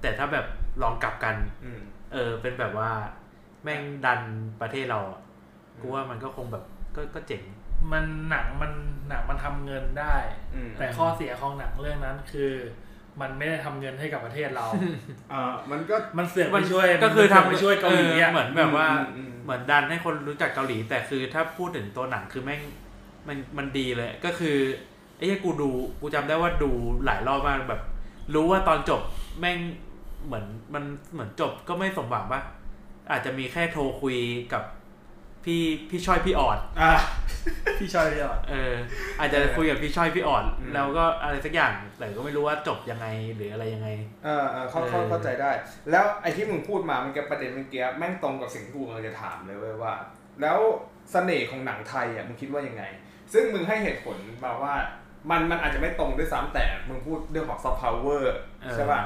[0.00, 0.46] แต่ถ้าแบบ
[0.82, 1.80] ลองกลับกันอืม
[2.12, 2.90] เออ เป็นแบบว่า
[3.64, 4.20] แม่งดัน
[4.60, 5.20] ประเทศเราอะ
[5.82, 6.64] กูว่ามันก็คงแบบ
[6.96, 7.42] ก็ก็เจ๋ง
[7.92, 8.72] มันหนังมัน
[9.08, 10.16] หนังมันทำเงินได้
[10.54, 12.52] อืมแต่ข้อเสียของหนังเรื่องนั้นคือ
[13.20, 14.66] มันไม่ได้ทำเงินให้กับประเทศเรา
[15.32, 22.60] อ่ามันก็มันเสือกไปช่วยก็คือมันเสืทำไปช่วยเกาหลีอะเหมือนแบบว่าอืมอืมเหมือนดันให้คนรู้จักเกาหลี แต่คือถ้าพูดถึงตัวหนังคือแม่ง
[23.28, 24.56] มันมันดีเลยก็คือ
[25.16, 26.70] ไอ้เหี้ยกูดูกูจำได้ว่าดู
[27.04, 27.82] หลายรอบมากแบบ
[28.34, 29.00] รู้ว่าตอนจบ
[29.40, 29.58] แม่ง
[30.26, 32.40] เหมือนมันเหมือนจบก็ไม่สมหวังปะ
[33.10, 34.16] อาจจะมีแค่โทรคุย
[34.52, 34.62] กับ
[35.44, 36.92] พี่พี่ช่อยพี่ออดอ่า
[37.78, 38.74] พี่ชอยเลยอะเออ
[39.18, 43.88] อาจจะคุยกับพี่ช่อยพี่ออดอืมแล้วก็อะไรสักอย่างแต่ก็ไม่รู้ว่าจบยังไงหรืออะไรยังไง
[44.24, 45.50] เออเออเข้าเข้าเออเข้าใจได้
[45.90, 49.94] แล้วไอ้ที่มึงพูดมามันก็ประเด็นเมื่อกี้แม่งตรงกับสิ่งที่กูกำลังจะถามเลยเว้ยว่า
[50.42, 50.58] แล้ว
[51.12, 52.84] เสน่ห์ของหนังไทยอะมึงคิดว่ายังไง
[53.32, 54.74] ซึ่งมึงให้เหตุผลมาว่า
[55.30, 59.00] มันมันอาจจะไม่ตรงด้วยซ้ำแต่มึงพูดเรื่องของซอฟต์พาวเวอร์เออใช่ป่ะ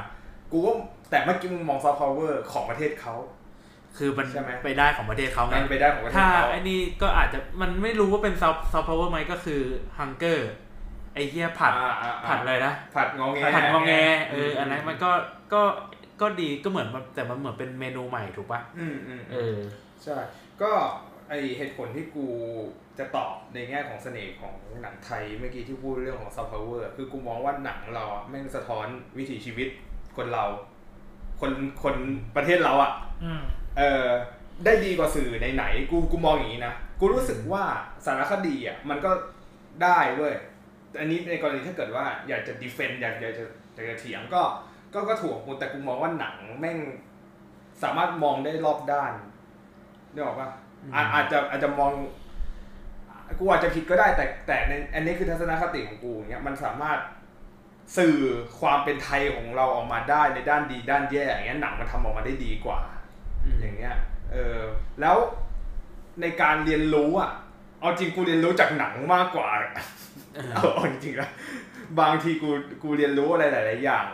[0.52, 0.72] กูก็
[1.10, 3.14] แต่เมื่อกี้มึงมองซอฟต์พาวเวอร์ของประเทศเขา
[3.98, 9.60] คือมันใช่ไหมไปได้ของประเทศเขาไงมันไปได้ของประเทศถ้าเขาไอ้นี่ก็อาจจะมันไม่รู้ว่าเป็นซอฟซอฟต์พาวเวอร์ไหมก็คือ
[9.98, 10.50] Hunger
[11.14, 13.92] ไอ้เหี้ยผัดอ่าอ่าอ่าผัดอะไรนะผัดงอแงผัดงอแง
[14.30, 15.10] เอออันนั้นมันก็
[15.52, 15.62] ก็
[16.20, 19.56] ก็ดีก็เหมือนมันแต่มันเหมือนเป็นเมนูใหม่ถูกปะอืมอืมเออ
[20.04, 20.16] ใช่
[20.62, 20.70] ก็
[21.28, 22.26] ไอเหตุผลที่กู
[22.98, 28.86] จะตอบในแง่ของเสน่ห์ของหนังไทยเมื่อกี้ที่พูดเรื่องของซอฟต์พาวเวอร์คือกูมองว่าหนังเราอะแม่งสะท้อน
[29.18, 29.68] วิถีชีวิต
[30.16, 30.44] คนเรา
[31.40, 31.94] คนคน
[32.36, 32.92] ประเทศเราอะ
[33.24, 33.42] อืม
[33.78, 34.06] เออ
[34.64, 37.64] ได้ดีกว่าสื่อไหนๆกูกูมองอย่างนี้นะ กูรู้สึกว่า
[38.06, 39.10] สารคดีอะมันก็
[39.82, 40.34] ได้เว้ย
[40.90, 44.42] แต่อันนี้ในกรณีถ้าเกิดว่าอยากจะดีเฟนต์อยากอยากจะอยากจะเถียงก็
[44.94, 46.78] ก็ก็ถูกกูแต่กูมองว่าหนังแม่ง
[47.82, 49.12] สามารถมองได้รอบด้าน
[50.12, 50.48] นึกออกปะ
[50.94, 51.92] อาอาจจะอาจจะมอง
[53.38, 56.98] กูอาจจะผิดก็ได้แต่แต่ในอันนี้คือทัศนคติของกูอย่างเงี้ยมันสามารถ
[57.96, 58.16] สื่อ
[58.60, 62.80] ความเป็นไทยของเราออกมาได้ในด้านดีด้านแย่อย่างเงี้ยหนังมันทำออกมาได้ดีกว่า
[63.46, 63.96] อืมอย่างเงี้ย
[64.32, 64.60] เออ
[65.00, 65.16] แล้ว
[66.20, 67.30] ในการเรียนรู้อะ
[67.80, 69.48] เอาจริงกูเรียนรู้จากหนังมากกว่า
[70.34, 71.28] เออเอาเอาจริงๆนะ
[72.00, 72.50] บางทีกู
[72.82, 74.06] กูเรียนรู้อะไรหลาย ๆ อย่าง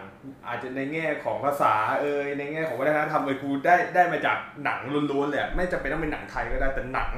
[0.46, 4.80] อาจจะในแง่ของภาษาเอยในแง่ของวัฒนธรรมเอยกูได้ได้มาจากหนัง
[5.12, 7.10] ล้วนๆเลยอะไม่จำเป็นต้องเป็นหนังไทยก็ได้แต่หนัง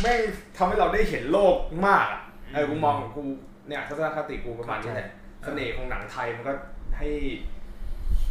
[0.00, 0.20] แม่ง
[0.56, 2.20] ทำให้เราได้เห็นโลกมากอะ
[2.54, 3.22] เออกูมองของกู
[3.68, 5.08] เนี่ยทัศนคติกูประมาณนี้แหละ
[5.44, 6.52] เสน่ห์ของหนังไทยมันก็
[6.98, 7.08] ให้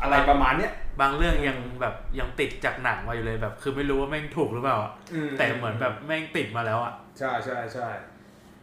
[0.02, 7.88] อะไรประมาณเนี้ย บางเรื่องยังแบบยังติดจากหนังมาอยู่เลยแบบ คือไม่รู้ว่าแม่งถูกหรือเปล่าอะอืแต่เหมือนแบบแม่งติดมาแล้วอะใช่ใช่ใช่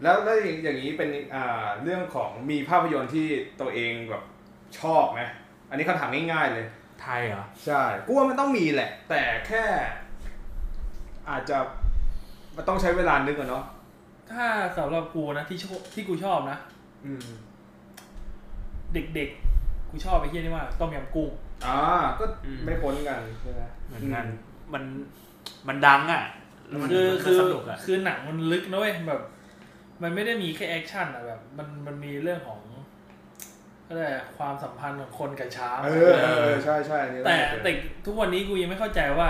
[0.03, 3.27] แล้วแล้วอย่างอย่างนี้เป็นอ่าเรื่องของมีภาพยนตร์ที่
[3.61, 4.23] ตัวเองแบบ
[4.81, 5.21] ชอบไหม
[5.71, 6.67] อันนี้คำถามง่ายๆเลย
[7.03, 9.65] ไทยเหรอใช่กูว่ามันต้องมีแหละ แต่แค่
[11.31, 11.57] อาจจะ
[12.57, 13.65] มันต้องใช้เวลานึกอะเนาะ
[14.33, 14.47] ถ้า
[14.79, 16.59] สำหรับกูนะที่ชอบที่กูชอบนะ
[17.07, 17.27] อืม
[18.95, 21.31] เด็กๆ กูชอบไอ้เหี้ยนี่มากต้มยำกุ้ง
[21.67, 21.79] อ่า
[22.19, 24.27] ก็อืม ไม่พ้นกันใช่ไหมเหมือนกัน
[24.73, 24.85] มัน
[25.69, 26.25] มันดังอะ
[26.69, 29.23] แล้วมันคือมันคือสนุกอะ คือหนังมันลึกนะเว้ยแบบ
[30.03, 32.61] มันไม่ได้มีแค่แอคชั่นอะแบบ มันมันมีเรื่องของ
[33.87, 37.73] ก็ได้ความสัมพันธ์ของคนกับช้าง เออเออเออใช่ใช่อันนี้แต่น่าจะแต่
[38.07, 39.29] ทุกวันนี้กูยังไม่เข้าใจว่า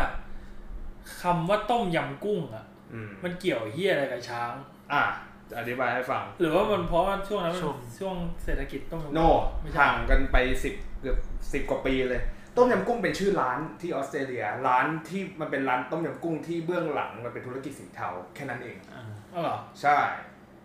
[1.23, 4.53] คำว่าต้มยำกุ้งอะ อืมมันเกี่ยวเหี้ยอะไรกับช้าง
[4.93, 5.05] อะ
[5.49, 9.21] จะอธิบายให้ฟัง หรือว่ามันเพราะว่าช่วงนั้นมันช่วง ช่วงเศรษฐกิจต้มยำกุ้ง no
[9.61, 11.17] ไม่ใช่ห่างกันไปสิบ เกือบ
[11.53, 12.23] สิบกว่าปีเลย
[12.57, 19.03] ต้มยำกุ้งเป็นชื่อร้านที่ออสเตรเลีย ร้านที่มันเป็นร้านต้มยำกุ้งที่เบื้องหลังมันเป็นธุรกิจสีเทาแค่นั้นเองอ่า
[19.35, 19.97] อ๋อเหรอใช่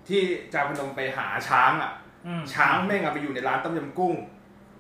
[0.07, 0.21] ที่
[0.53, 1.91] จาพนมไปหาช้างอะ
[2.27, 4.15] อืมช้างแม่งอะไปอยู่ในร้านต้มยำกุ้ง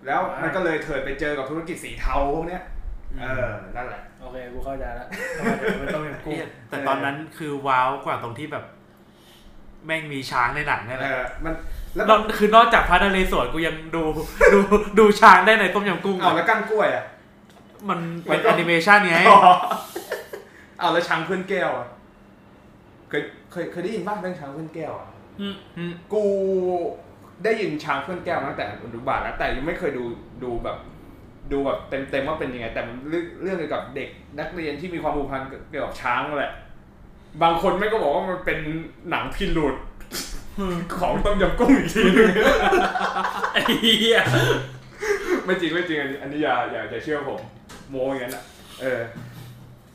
[0.05, 2.63] แล้วอ่ามัมันก็เลยเถิดไปเจอกับธุรกิจสีเทาพวกเนี้ย
[3.21, 8.65] เออ นั่นแหละ โอเค กูเข้าใจแล้วทำไมถึงเป็นต้มยำกุ้งเหี้ยแต่ตอนนั้นคือว้าวกว่าตรงที่แบบ
[9.85, 11.53] แม่งมีช้างในหนังนี่แหเอละอมัน
[11.95, 14.03] แล้วนอกคือนอกจากพระนเรศวรกูยังดู
[14.53, 14.59] ดู
[14.99, 17.05] ดูช้างได้ในต้มยำกุ้งเอาแล้วกั้นกล้วยอะ
[17.89, 19.17] มันเป็นแอนิเมชันไง
[20.79, 21.87] เอาแล้วช้างเพื่อนแก้วอะ
[23.09, 25.07] เคยเคยเคยได้ยินบ้างเรื่องช้างเพื่อนแก้วอะ
[25.41, 26.23] อืมอืมกู
[27.43, 30.03] ได้ยินช้างเพื่อนแก้วมาตั้งแต่อนุบาลแล้วแต่ยังไม่เคยดู
[30.43, 30.77] ดูแบบ
[31.51, 36.53] ดูแบบเต็มเต็มๆว่าเป็นยังไง แต่มันเรื่องเรื่องเกี่ยวกับเด็กนักเรียนที่มีความผูกพันเกี่ยวกับช้างนั่นแหละ
[37.43, 38.59] บางคนไม่ก็บอกว่ามันเป็น
[39.09, 39.75] หนังพิลูด
[40.97, 42.29] ของต้มยำกุ้งอีกทีนึง
[43.53, 44.19] ไอ้เหี้ย
[45.45, 47.41] ไม่จริงไม่จริงอันนี้อันนี้อย่าอย่าอย่าเชื่อผม
[47.89, 48.43] โมอย่างนั้นอะ
[48.81, 49.01] เออ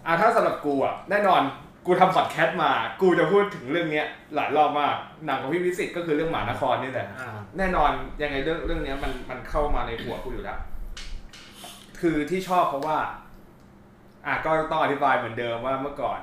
[0.07, 1.43] อะถ้าสำหรับกูอะแน่นอน
[1.87, 2.71] กูทำพอดแคสต์มา
[3.03, 4.95] กูจะพูดถึงเรื่องเนี้ยหลายรอบมาก
[5.27, 7.91] หนังของพี่วิสิตก็คือเรื่องหมานครนี่แหละอ่า แน่นอน
[8.23, 10.59] ยังไงเรื่องเรื่องเนี้ยมันมันเข้ามาในหัวกูอยู่แล้ว
[12.01, 12.99] คือที่ชอบเพราะว่า
[14.27, 16.21] อะก็ต้องอธิบายเหมือนเดิมว่าเมื่อก่อน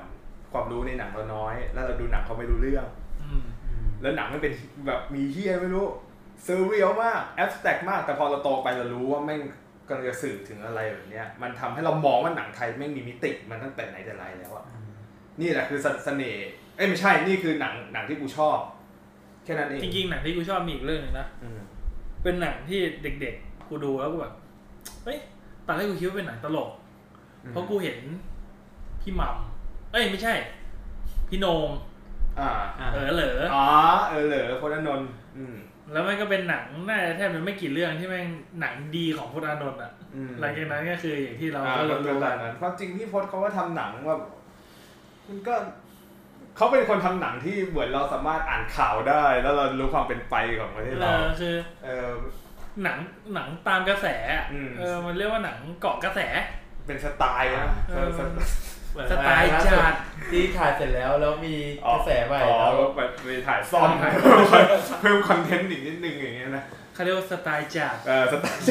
[0.51, 3.04] ความรู้ในหนังเราน้อย แล้วเราดูหนังเขาไม่รู้เรื่องอืม
[4.01, 4.53] แล้วหนังมันเป็น
[4.87, 5.85] แบบมีเฮียไม่รู้
[6.43, 9.41] เซอร์เรียลมากแอบสแต็กมาก แต่พอเราโตไปเรารู้ว่าแม่ง
[9.87, 14.65] กำลังจะสื่อถึงอะไรแบบเนี้ย มันทำให้เรามองว่าหนังไทยแม่งมีมิติมันตั้งแต่ไหนแต่ไรแล้วอะ
[15.41, 18.57] นี่แหละคือเสเสน่ห์เอ้ยไม่ใช่นี่คือหนังหนังที่กูชอบ
[19.43, 21.59] แค่นั้นเองจริงๆหนังที่กูชอบมีอีกเรื่องหนึงนะอืม
[22.23, 24.33] เป็นหนังที่เด็กๆกูดูแล้วกูแบบ
[25.03, 25.19] เฮ้ย
[25.67, 26.69] ตอนแรกกูคิดว่าเป็นหนังตลก
[27.51, 27.97] เพราะกูเห็น
[29.01, 29.37] พี่หมัม
[29.91, 30.33] เอ้ยไม่ใช่
[31.29, 31.69] พี่โหนง
[32.39, 33.65] อ่าอ่าเออเหลออ๋อ
[34.09, 35.55] เออเหรอพลนนท์อืม
[35.91, 44.17] แล้วมันก็เป็นหนังน่าจะแทบจะไม่กี่เรื่องที่แม่งหนังดีของพจน์อานนท์อะอืมหลังจากนั้นก็คืออย่างที่เราอ่าก็ก็รู้เป็นๆแบกันบนั้นความจริงพี่พจน์เขาก็ทำหนังว่า
[45.27, 45.55] มันก็
[46.57, 52.09] เขาเป็นคนทำหนังที่เหมือนเราสามารถอ่านข่าวได้ แล้วเรารู้ความเป็นไปของประเทศเอเราอคือเออ
[52.83, 52.97] หนัง
[53.33, 56.19] หนังตามกระแสอะอืมเออมันเรียกว่าหนังเกาะกระแส
[56.87, 58.09] เป็นสไตล์นะเออ
[59.11, 59.93] สไตล์สไตล์จัด
[60.31, 61.55] ที่ถ่ายเสร็จแล้วแล้วมี
[61.93, 63.89] กระแสใหม่อ๋อแล้วก็แบบไปถ่ายซ่อม
[65.01, 68.63] เพิ่มคอนเทนต์อีกนิดนึงอย่างเงี้ยนะเขาเรียกว่าสไตล์จัดเออสไตล์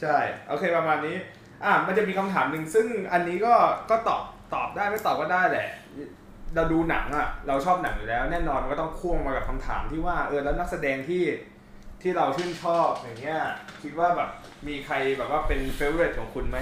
[0.00, 0.16] ใช่
[0.48, 1.16] โอเคประมาณนี้
[1.64, 3.54] อะมันจะมีคำถามหนึ่งซึ่งอันนี้ก็
[3.90, 4.22] ก็ตอบ
[4.54, 5.68] ตอบได้ไม่ตอบก็ได้แหละ
[6.54, 11.22] เราดูหนังอะเราชอบหนังอยู่แล้ว แน่นอนมันก็ต้องพ่วงมากับคำถามที่ว่าเออแล้วนักแสดงที่
[12.02, 13.40] ที่เราชื่นชอบอย่างเงี้ย
[13.82, 14.30] คิดว่าแบบ
[14.68, 16.58] มีใครแบบว่าเป็น favor ของคุณไหม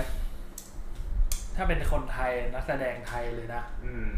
[1.56, 4.10] ถ้าเป็นคนไทยนักแสดงไทยเลยนะ อืม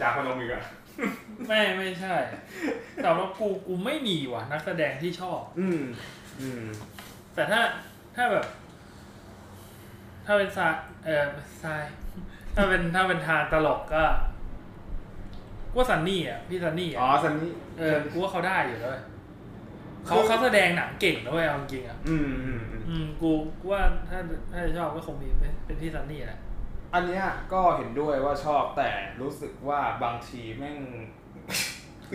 [0.00, 0.64] จาพนมอีกอะ
[1.46, 2.14] ไม่ไม่ใช่
[3.02, 5.82] แต่ว่ากูกูไม่มีว่ะ นักแสดงที่ชอบ อืม
[6.40, 6.64] อืม
[7.34, 7.60] แต่ถ้า
[8.16, 8.46] ถ้าแบบ
[10.26, 10.74] ถ้าเป็นสาย
[11.04, 11.24] เออ
[11.62, 11.82] สาย
[12.54, 14.04] ถ้าเป็นถ้าเป็นทางตลกก็
[15.72, 18.98] กูว่าซันนี่อะ พี่ซันนี่อ๋ออะซันนี่เออกูว่าเขาได้อยู่เลย
[20.06, 24.18] เขาคือเขาแสดงหนังเก่งนะเว้ยเอาจริงๆอะอืมอืมอืมอืมกูกูว่าถ้า
[24.52, 26.40] ถ้าจะชอบก็คงมีเป็นเป็นพี่ซันนี่แหละ
[26.94, 30.78] อันเนี้ยก็เห็นด้วยว่าชอบแต่รู้สึกว่าบางทีแม่ง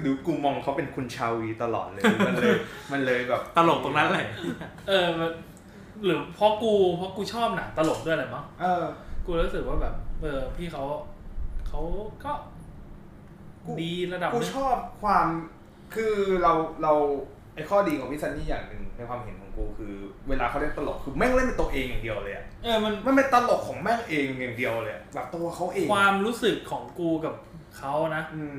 [0.05, 2.55] ดูกูมองเขาเป็นคุณชาวีตลอดเลยมันเลย
[2.91, 4.27] มันเลยแบบตลกตรงนั้นแหละ
[4.87, 5.31] เออมัน
[6.05, 8.83] หรือเพราะกูเพราะกูชอบหนังตลกด้วยแหละมั้งเออ
[9.25, 10.83] กูรู้สึกว่าแบบ เออพี่เขา
[11.67, 11.81] เขา
[12.23, 12.33] ก็
[13.65, 15.27] กูดีระดับหกูนึงชอบความ
[15.95, 16.93] คือเราเรา
[17.55, 19.93] ไอข้อดีของพี่ซันนี่อย่างหนึ่งในความเห็นของกูคือ
[20.29, 27.35] เวลาเขาเล่นตลกคือแม่งเล่นเป็นตัวเองอย่างเดียวเลยอะเออมันมันเป็นตลกของแม่งเองอย่างเดียวเลยอะแบบตัวเขาเองความรู้สึกของกูกับ
[27.77, 28.57] เขานะอืม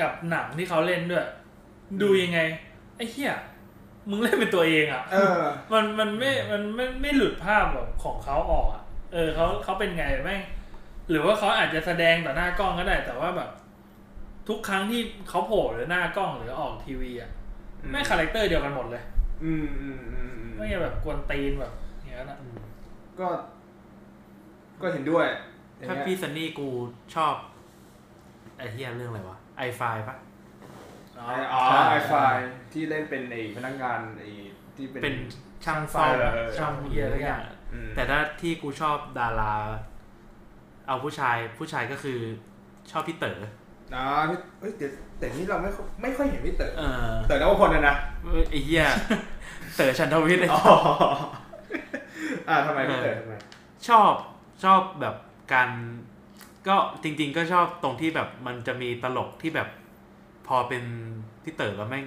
[0.00, 1.26] กับหนังที่เขาเล่นด้วย
[2.02, 2.38] ดูยังไง
[2.96, 3.32] ไอ้เหี้ย
[4.10, 5.42] มึงเล่นเป็นตัวเองอะเออ
[5.72, 10.42] มันมันไม่มันไม่ไม่หลุดภาพแบบของเขาออกอะเออเขาเขาเป็นไงแม่ง
[11.10, 13.50] หรือว่าเขาอาจจะแสดงต่อหน้ากล้องก็ได้ แต่ว่าแบบ
[14.48, 17.30] ทุกครั้งที่เขาโผล่หรือหน้ากล้องหรือออกทีวีอะ
[17.90, 19.02] แม่งคาแรคเตอร์เดียวกันหมดเลย
[19.44, 22.38] อืมอืมอืมอืมไม่ใช่แบบกวนตีนแบบอย่างนั้นอะ
[23.20, 23.28] ก็
[24.80, 25.26] ก็เห็นด้วย
[25.76, 26.68] อย่งถ้าเงี้ยพี่ซันนี่กู
[27.14, 27.34] ชอบ
[28.56, 30.16] ไอ้เฮียเรื่องอะไรวะ I Fine ปะ
[31.16, 32.14] ไอ้อ๋อใช่ I Fine
[32.72, 34.28] ที่เล่นเป็นไอ้พนักงานไอ้
[34.76, 35.16] ที่เป็น เป็น
[35.64, 37.42] ช่างไฟซ่อมเออ ช่างเฮียอะไรอย่าง
[37.72, 39.54] อืมแต่ถ้าที่กูชอบดารา
[40.86, 42.18] เอาผู้ชายผู้ชายก็คือ
[42.90, 43.38] ชอบพี่เต๋อ
[43.94, 44.86] อ่าพี่เอ้ยแต่
[45.24, 47.96] แต่นี่เราไม่ค่อยไม่ค่อยเห็นพี่เต๋อเออเต๋อนวพลนะนะ
[48.50, 48.86] ไอ้เหี้ย
[49.74, 50.60] เต๋อชันทวิทย์เลยอ๋อ
[52.48, 53.32] อ่าทำไมพี่เต๋อทำไม
[53.88, 54.12] ชอบ
[54.64, 55.14] ชอบแบบ
[55.52, 55.68] การ
[56.68, 59.68] ก็จริง ๆ ก็ชอบตรงที่แบบมันจะมีตลกที่แบบ
[60.46, 60.84] พอเป็น
[61.44, 62.04] พี่เต๋อแล้วแม่ง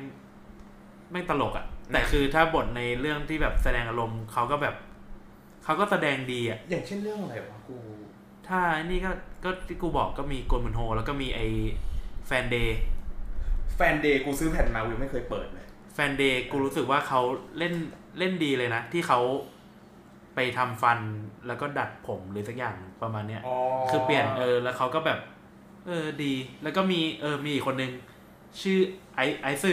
[1.12, 4.75] แม่งตลกอะ่ะ แต่คือถ้าบทในเรื่องที่แบบแสดงอารมณ์เขาก็แบบ
[5.63, 7.77] เขาก็แสดงดีอะ่ะ อย่างเช่นเรื่องอะไรวะกู
[8.47, 9.12] ถ้านี่ก็
[9.43, 11.41] ก็ที่กูบอกก็มีกวนมึนโฮ แล้วก็มีไอ้
[12.27, 12.80] แฟนเดย์
[13.77, 17.21] แฟนเดย์กูซื้อแผ่นมาเว้ยไม่เคยเปิดเลย แฟนเดย์กูรู้สึกว่าเขา
[17.57, 17.73] เล่น
[18.19, 19.19] เล่นดีเลยนะ ที่เขา
[20.35, 20.99] ไปทำฟัน
[21.47, 23.57] แล้วก็ดัดผมหรือสักอย่างประมาณเนี้ยอ๋อ
[23.89, 25.19] คือเปลี่ยนเออแล้วเขาก็แบบ
[25.87, 27.91] เออดี แล้วก็มีเออมีอีกคนนึง
[28.61, 28.79] ชื่อ
[29.15, 29.71] ไอไอซึ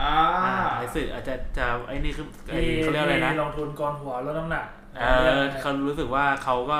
[0.00, 0.12] อ่า
[0.44, 4.66] อ่าไอซึอาจจะจะไอนี่คือไอเขาเรียกอะไรนะที่ลงทุนก่อนหัวลดน้ำหนัก
[4.96, 5.04] เอ
[5.38, 6.78] อเขารู้สึกว่าเขาก็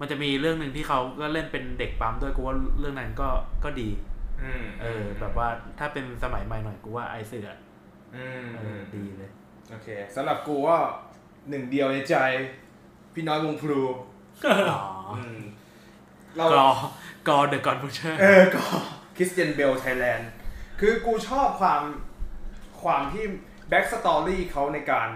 [0.00, 3.28] มันจะมีเรื่องหนึ่งที่เขาก็เล่นเป็นเด็กปั๊มด้วยกูว่าเรื่องนั้นก็
[3.64, 4.15] ก็ดีอืม
[4.82, 7.58] เออ แบบว่าถ้าเป็นสมัยใหม่หน่อยกูว่าไอซึอะ
[8.16, 9.30] อืมเออดีเลย
[9.70, 10.78] โอเคสำหรับกูว่า
[11.48, 12.16] หนึ่งเดียวในใจ
[13.14, 13.80] พี่น้อยวงพรู
[14.70, 14.80] อ๋อ
[15.16, 15.40] อืม
[16.36, 16.68] เรา Gorr
[17.28, 18.62] Gorr the God Butcher เออก็
[19.16, 20.30] คริสเตียนเบลไทยแลนด์
[20.80, 21.82] คือกูชอบความ
[22.82, 23.24] ความที่
[23.68, 25.08] backstory เขาในการ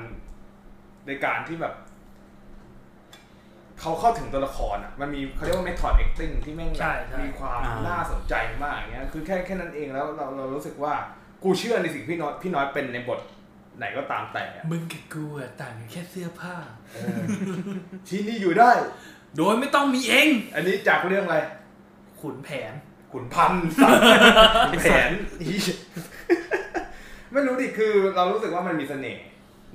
[1.07, 1.75] ในการที่แบบ
[3.81, 10.95] เขาเข้าถึงตัวละครอะมันมีเขาเรียกว่า method acting ที่แม่งแบบใช่ใช่ มีความอ่า น่าสนใจมากอย่างเงี้ยคือแค่แค่นั้นเองแล้วเราเรารู้สึกว่า
[11.45, 13.21] กูเชื่อในสิ่งพี่น้อยพี่น้อยเป็นในบท
[13.79, 16.55] ไหนก็ตามแต่อะมึงกับกูอะต่างกันแค่เสื้อผ้า
[16.95, 17.23] เออ
[18.09, 18.71] ที่นี่อยู่ได้
[19.37, 21.39] โดยไม่ต้องมีเอง อันนี้จากเรื่องอะไร
[22.21, 22.73] ขุนแผน
[23.13, 24.03] ขุนพันธ์สัตว์
[24.67, 25.55] ขุนแผนอี
[27.33, 29.25] ไม่รู้ดิคือเรารู้สึกว่ามันมีเสน่ห์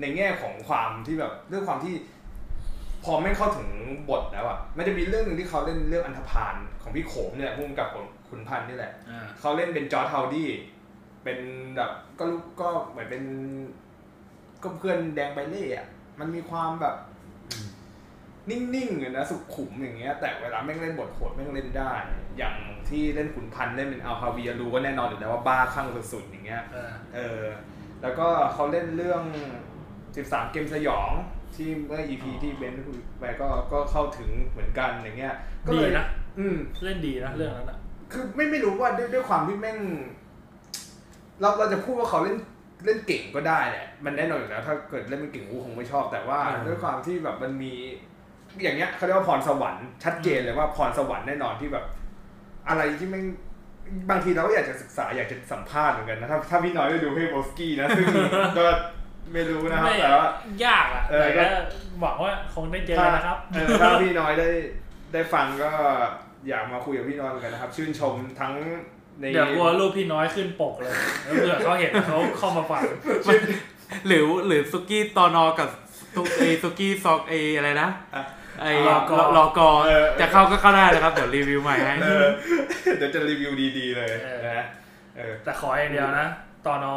[0.01, 1.93] ในแง่ของความที่แบบเรื่องความที่
[3.05, 3.69] พอไม่เข้าถึง
[4.09, 10.49] บทแล้วอะมันจะมีเรื่องหนึ่งที่เขาเล่นเรื่องอันธพาลของพี่โขมเนี่ยผู้กำกับของขุนพันธ์นี่แหละอ่าเขาเล่นเป็นจ๊อดเฮาดี้
[11.23, 11.39] เป็น
[11.75, 13.23] แบบก็รู้ก็เหมือนเป็น
[14.63, 15.87] ก็เพื่อนแดงไบเล่อะ
[16.19, 16.95] มันมีความแบบ
[18.49, 21.91] นิ่งๆอะนะสุขุมอย่างเงี้ย แต่เวลาแม่งเล่นบทโหดแม่งเล่นได้
[22.37, 22.55] อย่าง
[22.89, 27.43] ที่เล่นขุนพันธ์เล่นเป็นอัลฮาวียะลูก็แน่นอนอยู่แล้วว่าบ้าคลั่งสุดๆอย่างเงี้ยเออเออ
[28.01, 29.23] แล้วก็เขาเล่นเรื่อง
[29.87, 31.11] 13 เกมสยอง
[31.57, 35.33] ที่เมื่อ EP ที่เบนซ์คุยไปก็ก็เข้าถึงเหมือนกันอย่างเงี้ย
[35.67, 36.05] ก็ดีเลยนะ
[36.39, 37.77] อืมเล่นดีนะเรื่องนั้นอะ
[38.11, 39.79] คือไม่ไม่รู้ว่าด้วยด้วยความที่แม่ง
[41.41, 42.37] เราเราจะพูดว่าเขาเล่น
[42.85, 47.73] เล่นเก่งก็ได้แหละมันแน่นอนอยู่แล้ว ถ้าเกิดเล่นไม่เก่งกูคงไม่ชอบ แต่ว่าอ่าด้วยความที่แบบมันมี
[48.63, 51.85] อย่างเงี้ยเขาเรียกว่าพรสวรรค์ชัดเจนเลยว่าพรสวรรค์แน่นอนที่แบบ
[52.69, 53.25] อะไรที่แม่ง
[54.09, 58.05] บางทีเราก็อยากจะศึกษาอยากจะสัมภาษณ์เหมือนกันนะถ้าถ้าพี่น้อยได้ดูเฮโบสกี้นะซึ่ง
[58.57, 58.65] ก็
[59.33, 60.27] ไม่รู้นะครับไม่แต่ว่า
[60.65, 61.43] ยากอะเออแต่ก็
[62.01, 64.49] หวังว่าคงได้เจอกันนะครับ เออถ้าพี่น้อยได้
[65.13, 65.71] ได้ฟังก็
[66.47, 68.53] อยากมาคุยกับพี่น้อยเหมือนกันนะครับ ชื่นชมทั้ง
[69.19, 72.81] ใน เดี๋ยวกลัวรูปพี่น้อยขึ้นปกเลยแล้วเผื่อเขาเห็นเขาเข้ามาฟัง
[74.07, 75.69] หรือหรือซุกี้ตอนอกับ
[76.15, 78.23] ซุไอซุกี้ซอกไออะไรนะอะ
[78.61, 82.27] ไอรอกอ รอกอเออ จะเข้าก็เข้าได้นะครับ เดี๋ยวรีวิวใหม่ให้ เออ
[82.97, 84.65] เดี๋ยวจะรีวิวดีๆเลยเออนะ
[85.17, 86.27] เออแต่ขออย่างเดียวนะ
[86.67, 86.93] ตอนอ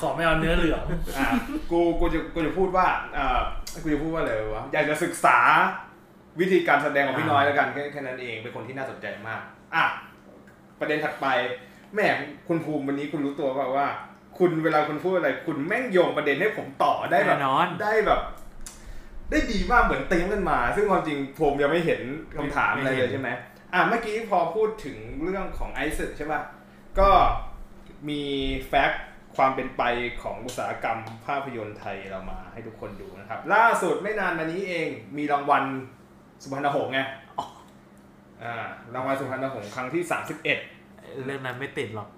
[0.00, 0.84] ขอไม่เอาเนื้อเหลือง
[1.18, 1.26] อะ
[1.70, 3.40] กูกูจะกูจะพูดว่าอ่า
[3.82, 5.38] กูจะพูดว่าอะไรวะอยากจะศึกษา
[6.40, 9.40] วิธีการแสดงของพี่น้อยแล้วกันแค่แค่นั้นเองเป็นคนที่น่าสนใจมาก
[9.74, 9.84] อะ
[10.80, 11.26] ประเด็นถัดไป
[11.94, 12.06] แม่
[12.48, 13.86] คุณภูมิวันนี้คุณรู้ตัวเปล่าว่า
[14.38, 18.20] คุณเวลาคุณพูดอะไร คุณแม่งโยงประเด็นให้ผมต่อได้แบบแน่นอนได้แบบ
[19.30, 22.00] ได้ดีมากเหมือนเตรียมกันมา ซึ่งความจริงผมยังไม่เห็น
[22.36, 23.28] คำถามอะไรเลยใช่ไหม
[23.74, 26.40] อะเมื่อกี้พอพูดถึงเรื่องของไอซ์ใช่ป่ะ
[26.98, 27.10] ก็
[28.08, 28.22] มี
[28.68, 29.04] แฟกต์
[29.36, 29.82] ความเป็นไป
[30.22, 35.62] ของอุตสาหกรรมภาพยนตร์ไทยเรามาให้ทุกคนดูนะครับ ล่าสุดไม่นานมานี้เองมีรางวัล
[36.42, 37.00] สุพรรณหงษ์ไง
[38.42, 40.02] อ่ารางวัลสุพรรณหงษ์ครั้งที่
[40.40, 40.44] 31
[41.26, 42.08] เรื่องนั้นไม่ติดหรอก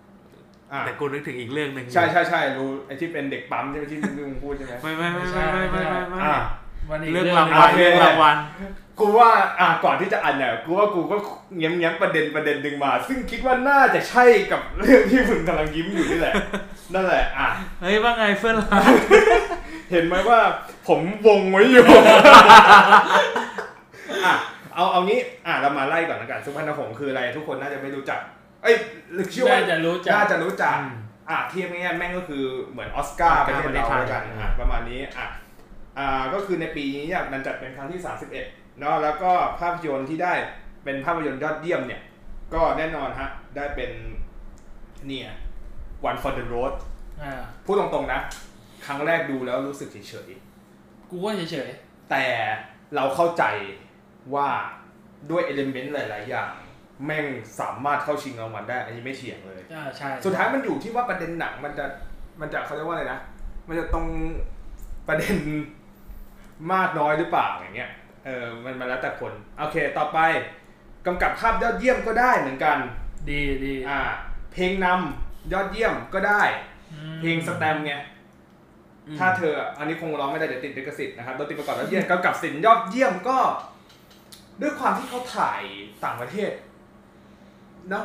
[0.86, 8.36] แต่กูนึกถึงอีกเรื่องหนึ่งใช่ใช่ใช่รู้ไอ้ที่เป็นเด็กปั๊มใช่ไหมที่มึงพูดใช่ไหมไม่ไม่ไม่ไม่ไม่ไม่ไม่เรื่องรางวัลเรื่องรางวัล
[9.00, 9.30] กูว่า
[9.60, 11.16] อะก่อนที่จะอ่านเนี่ยกูว่ากูก็
[11.56, 16.34] เงี้ยมเงี้ยมประเด็นประเด็นดึงมา ซึ่งคิดว่าน่าจะใช่กับเรื่องที่มึงกำลังยิ้มอยู่นี่แหละ
[16.94, 17.48] นั่นแหละอะ
[17.82, 18.94] เฮ้ยว่าไงเพื่อนรัก
[19.90, 20.40] เห็นไหมว่า
[20.88, 21.86] ผมวงไว้อยู่
[24.24, 24.34] อะ
[24.74, 28.20] เอาเอางี้อะเรามาไล่ก่อนละกันสุพรรณหงส์คืออะไร ทุกคนน่าจะไม่รู้จัก
[28.62, 28.76] เอ้ย
[29.12, 30.94] หรือเชื่อว่าน่าจะรู้จักน่าจะรู้จักอืม
[31.30, 35.28] อะเทียบง่ายๆแม่งก็คือเหมือนออสการ์อปอระสเทการ์ศเราประเทศไทยแล้วกันอืมอะประมาณนี้อะ
[35.98, 40.34] อ่าก็คือในปีนี้เนี่ยมันจัดเป็นครั้งที่ 31 เนาะแล้วก็ภาพยนตร์ที่ได้
[40.84, 42.02] เป็นภาพยนตร์ยอดเยี่ยมเนี่ย
[42.54, 43.90] ก็แน่นอนฮะ ได้เป็น
[45.06, 45.28] เนี่ย
[46.08, 46.74] One for the Road
[47.22, 47.32] อ่า
[47.64, 48.20] พูดตรงๆนะ
[48.86, 50.30] ครั้งแรกดูแล้วรู้สึกเฉย
[51.10, 52.24] กูก็เฉยๆ แต่
[52.94, 53.44] เราเข้าใจ
[54.34, 54.48] ว่า
[55.30, 56.50] ด้วยเอลิเมนต์หลาย ๆ อย่าง
[57.06, 57.26] แม่ง
[57.60, 61.84] สามารถเข้าชิงรางวัลได้ อันนี้ไม่เถียงเลยๆอ่าใช่ สุดท้ายมันอยู่ที่ว่าประเด็นหนังมันจะ
[62.40, 63.18] มันจะเขาเรียกว่าอะไรนะ
[63.68, 64.06] มันจะตรง
[65.08, 65.36] ประเด็น
[66.72, 67.90] มากน้อยหรือเปล่าอย่างเงี้ย
[68.24, 70.18] เออมันมาแล้วแต่คนโอเคต่อไป
[71.06, 72.76] กำกับภาพยอดเยี่ยมก็ได้เหมือนกัน
[73.28, 74.00] ดีดีอ่า
[74.52, 76.42] เพลงนำยอดเยี่ยมก็ได้
[76.92, 77.92] อืมเพลงสแตมป์ไง
[79.18, 83.38] ถ้าเธออันนี้คงร้องไม่ได้เดี๋ยวติดลิขสิทธิ์นะครับดนตรีประกอบยอดเยี่ยมกำกับศิลป์ยอดเยี่ยมก็
[84.60, 85.62] ด้วยความที่เขาถ่าย
[86.04, 86.50] ต่างประเทศ
[87.90, 88.04] เนาะ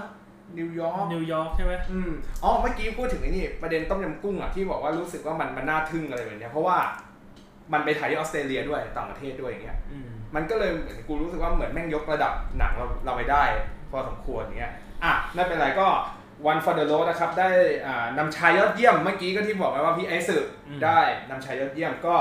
[0.58, 2.12] นิวยอร์กนิวยอร์กใช่ไหมอืม
[2.44, 6.78] อ๋อเมื่อกี้พูดถึงไอ้นี่ประเด็นต้มยำกุ้งอะที่บอกว่ารู้สึกว่ามันมันน่าทึ่งอะไรแบบเนี้ยเพราะว่า
[7.74, 13.44] มันไปถ่ายที่ออสเตรเลียด้วยต่างประเทศด้วยอย่างเงี้ยอืมมันก็เลยเหมือนกูรู้สึกว่าเหมือนแม่งยกระดับหนังเราเราไปได้
[13.92, 15.88] พอสมควรอย่างเงี้ยอะไม่เป็นไรก็
[16.52, 17.50] One for the Road นะครับได้
[17.86, 20.38] อ่านำชายยอดเยี่ยมเมื่อกี้ก็ที่บอกไปว่าพี่ไอซ์ซึ
[20.86, 22.16] ได้นำชายยอดเยี่ยมก็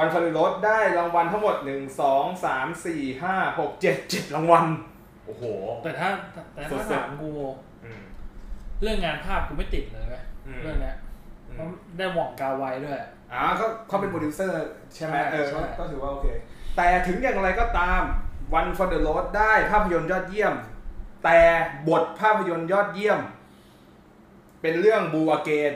[0.00, 1.68] One for the Road ได้รางวัลทั้งหมด 1
[2.00, 4.66] 2 3 4 5 6 7 7 รางวัล
[5.26, 5.44] โอ้โห
[5.82, 6.08] แต่ถ้า
[6.54, 7.30] แต่ถ้าสุดๆถามกู
[7.84, 8.02] อืม
[8.82, 10.96] เรื่องงานภาพกูไม่ติดเลยเว้ยอืมเรื่องเนี้ย
[11.52, 11.66] เพราะ
[11.98, 12.98] ได้หว่องกาไวด้วย
[13.34, 14.56] อ่าเขาเขาเป็นโปรดิวเซอร์
[14.94, 16.26] ใช่ไหมใช่เออใช่ก็ก็ถือว่าโอเค
[16.76, 18.02] แต่ถึงอย่างไรก็ตาม
[18.58, 20.54] One for the Road ได้ภาพยนตร์ยอดเยี่ยม
[21.24, 21.40] แต่
[21.88, 23.20] บทภาพยนตร์ยอดเยี่ยม
[24.62, 25.74] เป็นเรื่องบูอเกน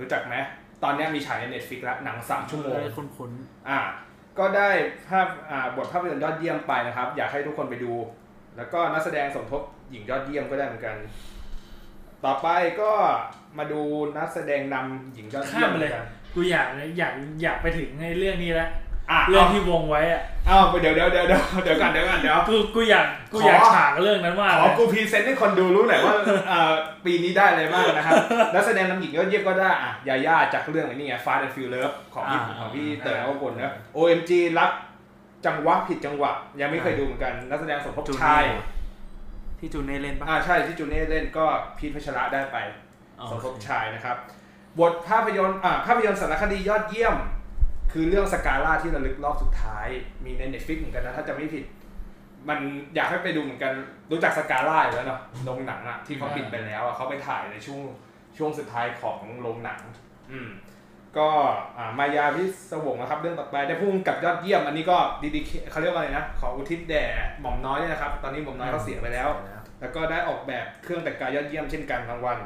[0.00, 0.34] รู้จักไหม
[0.82, 3.30] ตอนเนี้ยมีฉายใน Netflix แล้วหนังสามชั่วโมงเออคุ้น
[3.68, 3.80] อ่า
[4.38, 4.70] ก็ได้
[5.08, 7.92] ภาพอ่าบทภาพยนตร์ยอดเยี่ยมไปนะครับ อยากให้ทุกคนไปดู
[8.56, 10.96] แล้วก็นักแสดงสมทบหญิงยอดเยี่ยมก็ได้เหมือนกัน
[12.24, 12.48] ต่อไป
[12.80, 12.92] ก็
[13.58, 13.80] มาดู
[14.16, 16.66] นักแสดงนำหญิงยอดเยี่ยมข้ามไปเลยหมือน กันกูอยาก
[16.98, 17.12] อยาก
[17.42, 18.70] อยากไปถึงในเรื่องนี้แล้ว
[19.10, 26.14] อะเรื่องเอาที่วงไว้อะอ้าวเดี๋ยวเดี๋ยวเดี๋ยวเดี๋ยวเดี๋ยวก่อนเดี๋ยวก่อนเดี๋ยวกูกูอยากกูขออยากฉากเรื่องนั้นมากขอเลยกูพรีเซนต์ให้คนดูรู้หน่อยว่า
[26.48, 26.72] เอ่อ
[27.04, 28.16] ปีนี้ได้อะไรบ้างนะครับ
[28.54, 34.70] นักแสดงนำหญิงยอดเยี่ยมก็ได้อะยาย่าจากเรื่องไอ้นี่ไง Fast and Furious ของพี่ของพี่เต๋อเอาบนนะ OMG รัก
[35.46, 38.60] จังหวะผิดจังหวะ ยังไม่เคยดูเหมือนกันนักแสดงสมทบๆจูชายเน่
[39.60, 41.44] ที่จูเน่เล่นปะอ่าใช่ที่จูเน่เล่นก็
[41.78, 42.56] พีทพัชระได้ไป
[43.20, 44.16] อ๋อสมทบชายนะครับ
[44.80, 47.16] บทภาพยนตร์อ่าภาพยนตร์สารคดียอดเยี่ยม
[47.92, 49.86] คือเรื่องสกาล่าที่ระลึกรอบสุดท้าย
[50.24, 51.64] มีใน Netflix เหมือนกันนะ ถ้าจะไม่ผิด
[52.48, 52.58] มัน
[52.94, 53.72] อยากให้ไปดูเหมือนกัน
[54.10, 57.80] รู้จักสกาล่าอยู่แล้วเนาะโรงหนังอะที่เขาปิดไปแล้วอะเขาไปถ่ายในช่วง
[58.36, 59.80] ช่วงสุดท้ายของโรงหนัง
[60.30, 60.48] อืม
[61.18, 61.28] ก็
[61.78, 64.96] อ่ามายาพิศวงนะครับเรื่องต่อไปได้พุ่งกับยอดเยี่ยม อันนี้ก็
[65.34, 67.04] ดีๆเขาเรียกว่าอะไรนะ ขออุทิศแด่
[67.40, 69.28] หม่อมน้อยด้วยนะครับ ตอนนี้หม่อมน้อยเขาเสียไปแล้ว
[69.80, 72.38] แล้วก็ได้ออกแบบเครื่องแต่งกายยอดเยี่ยมเช่นกันรางวัล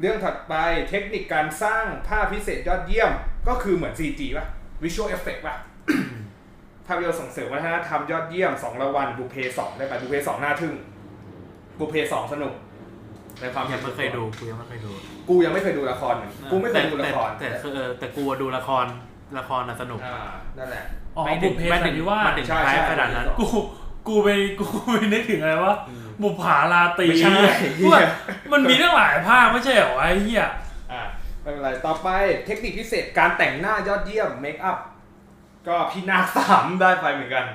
[0.00, 0.54] เรื่องถัดไป
[0.88, 3.10] เทคนิคการสร้างภาพพิเศษยอดเยี่ยม
[3.48, 4.46] ก็คือเหมือน CG ป่ะ
[4.82, 5.56] Visual Effect ป่ะ
[6.86, 10.74] ภาพยนตร์ส่งเสริมวัฒนธรรมยอดเยี่ยมสองรางวัลบุพเพสองได้ไปบุพเพสองน่าทึ่ง
[11.78, 12.54] บุพเพสองสนุก
[13.40, 14.90] ในความยังไม่เคยดูกูยังไม่เคยดู
[15.28, 18.86] กูยังไม่เคยดูละครเหมือนกูไม่เคยดูละครแต่แต่แต่เออแต่กูอะดูละคร
[19.38, 20.18] ละครน่ะสนุกอ่า
[20.58, 20.84] นั่นแหละ
[21.16, 23.48] อ๋อไม่บุถึพงเพไม่สัถึนงนิวาสมันถึงใช่ท้ายใช่ขนาดนั้นบุพเพสองกู
[24.08, 24.28] กูไป
[24.60, 25.76] กูไปนึกถึงอะไรวะ
[26.22, 27.32] บุปผาลาตรีไม่ใช่
[27.78, 28.08] กูแบบ
[28.52, 30.46] มันมีตั้งหลายภาคไม่ใช่เหรอไอ้เหี้ย
[30.92, 31.02] อ่า
[31.42, 32.08] ไม่เป็นไร ต่อไป
[32.46, 34.78] เทคนิคพิเศษการแต่งหน้ายอดเยี่ยมเมคอัพ
[35.68, 37.46] ก็พี่นาคสามได้ไปเหมือนกัน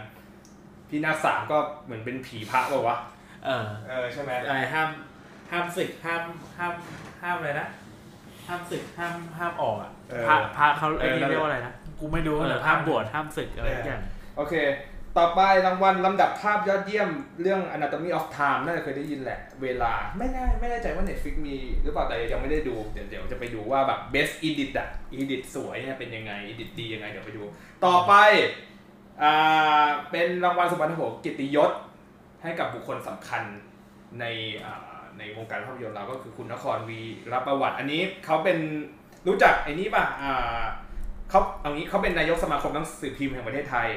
[0.90, 2.98] พี่นาคสามก็เหมือนเป็นผีพระเปล่าวะ
[3.46, 4.90] เออเออใช่ไหมอะไรห้าม
[5.52, 6.24] ห้ามศึกห้าม
[6.58, 6.74] ห้าม
[7.22, 7.68] ห้ามอะไรนะ
[8.48, 14.02] ห้ามศึกห้ามห้ามออกอะเออพระพระเขาไอ้เออนั่นี่นแหละเรียกว่าอะไรนะกูไม่ดูเอเลอยห้ามบวชห้ามศึกอะไรทุกอย่าง
[14.38, 14.54] โอเค
[15.20, 17.10] ต่อไปรางวัลลำดับภาพยอดเยี่ยม
[17.42, 24.88] เรื่อง Anatomy of Time น่าจะเคยได้ยินแหละ เวลาไม่แน่ไม่แน่ใจว่า Netflix มีหรือเปล่าแต่ยังไม่ได้ดู เดี๋ยวเดี๋ยวจะไปดูว่าแบบ best edit อะ
[25.20, 27.44] edit สวยเนี่ยเป็นยังไง edit ดียังไง เดี๋ยวไปดู
[27.86, 28.14] ต่อไป
[29.22, 31.72] อ่าเป็นรางวัลสมบัติโหกิติยศ
[32.44, 33.44] ให้กับบุคคลสำคัญ
[34.20, 34.26] ใน
[34.66, 37.02] อ่าในวงการภาพยนตร์เราก็คือคุณนครวี
[37.34, 38.58] รับประวัติ อันนี้เขาเป็น
[39.28, 40.62] รู้จักไอ้นี้ป่ะอ่า
[41.30, 43.90] เขาเอางี้เขาเป็นนายกสมาคมหนังสือพิมพ์แห่งประเทศไทย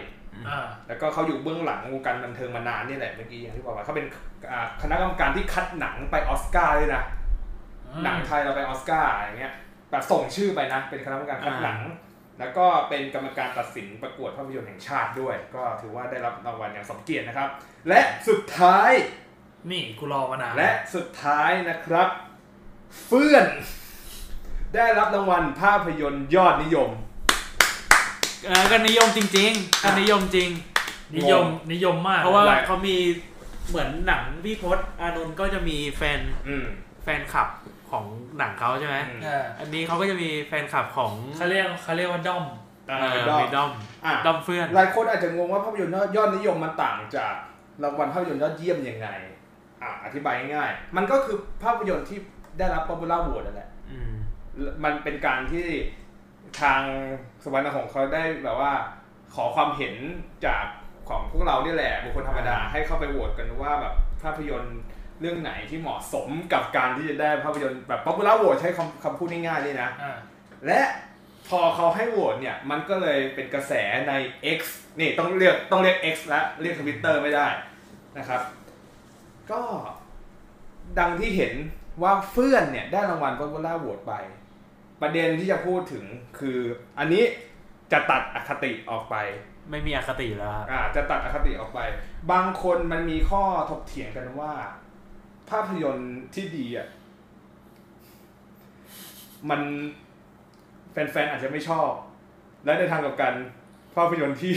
[0.88, 4.06] แล้วก็เขาอยู่เบื้องหลังวงการบันเทิงมานานนี่แหละเมื่อกี้อย่างที่บอกว่าเขาเป็น
[4.50, 7.02] อ่าคณะกรรมการที่คัดหนังไปออสการ์ด้วยนะ
[8.04, 9.54] หนังไทยเราไปออสการ์อย่างเงี้ย
[9.90, 11.80] แบบส่งชื่อไปนะ เป็นคณะกรรมการคัดหนัง
[12.38, 17.48] แล้วก็เป็นกรรมการตัดสินประกวดภาพยนตร์แห่งชาติด้วย ก็ถือว่าได้รับรางวัลอย่างสมเกียรตินะครับ
[17.88, 18.92] และสุดท้าย
[19.70, 22.08] นี่กูรอมานานและสุดท้ายนะครับ
[23.04, 23.46] เฟื่อน
[24.74, 26.90] ได้รับรางวัลภาพยนตร์ยอดนิยม
[28.46, 30.50] เออก็นิยมจริงๆก็นิยมจริง
[31.16, 32.96] นิยมนิยมมากเพราะว่าหลายเขามี
[33.68, 36.66] เหมือนหนังพี่พศอานนท์ก็จะมีแฟนอืม
[37.04, 37.48] แฟนคลับ
[37.90, 38.04] ของ
[38.38, 42.44] หนังเขาใช่ไหมอืมเอออันนี้เขาก็จะมีแฟนคลับของเขาเรียกเขาเรียกว่าด้อม
[42.90, 43.70] อ่าเออเป็นด้อมีมด้อม
[44.04, 47.34] อะด้อมเฟื่อน หลายคนอาจจะงงว่าภาพยนตร์ยอดนิยมมันต่างจาก
[47.82, 49.08] รางวัลภาพยนตร์ยอดเยี่ยมยังไง
[49.82, 52.18] อะอธิบายง่ายๆมันก็คือภาพยนตร์ที่
[52.58, 54.12] ได้รับ popular vote นั่นแหละ อืม
[54.84, 55.66] มันเป็นการที่
[56.60, 56.82] ทาง
[57.44, 58.72] สวรรค์ของเขาได้แบบว่า
[59.34, 59.94] ขอความเห็น
[60.46, 60.64] จาก
[61.08, 64.78] ของพวกเราเนี่ยแหละบุคคลธรรมดาให้เข้าไปโหวตกันว่าแบบภาพยนตร์
[65.20, 70.16] เรื่องไหนที่เหมาะสมกับการที่จะได้ภาพยนตร์แบบ popular vote ใช้คำคำพูดง่ายๆเลยนะอ่า
[70.66, 70.80] และ
[71.48, 73.72] พอเขาให้โหวตเนี่ยมันก็เลยเป็นกระแส
[74.08, 74.12] ใน
[74.58, 74.60] X
[75.00, 77.46] นี่ต้องเรียกต้องเรียก X แล้วเรียกทวิตเตอร์ไม่ได้
[78.18, 78.42] นะครับ
[79.50, 79.60] ก็
[80.98, 81.52] ดังที่เห็น
[82.02, 84.14] ว่าเฟื่อนเนี่ยได้รางวัล Popular Vote ไป
[85.02, 86.04] ประเด็นที่จะพูดถึง
[86.38, 86.58] คือ
[86.98, 87.24] อันนี้
[87.92, 89.16] จะตัดอคติออกไป
[89.70, 91.80] ไม่มีอคติแล้วครับอ่าจะตัดอคติออกไป
[92.32, 94.52] บางคนมันมีข้อถกเถียงกันว่า
[95.50, 96.88] ภาพยนตร์ที่ดีอะ
[99.50, 99.60] มัน
[100.92, 101.90] แฟนๆอาจจะไม่ชอบ
[102.64, 103.34] และในทางกลับกัน
[103.94, 104.54] ภาพยนตร์ที่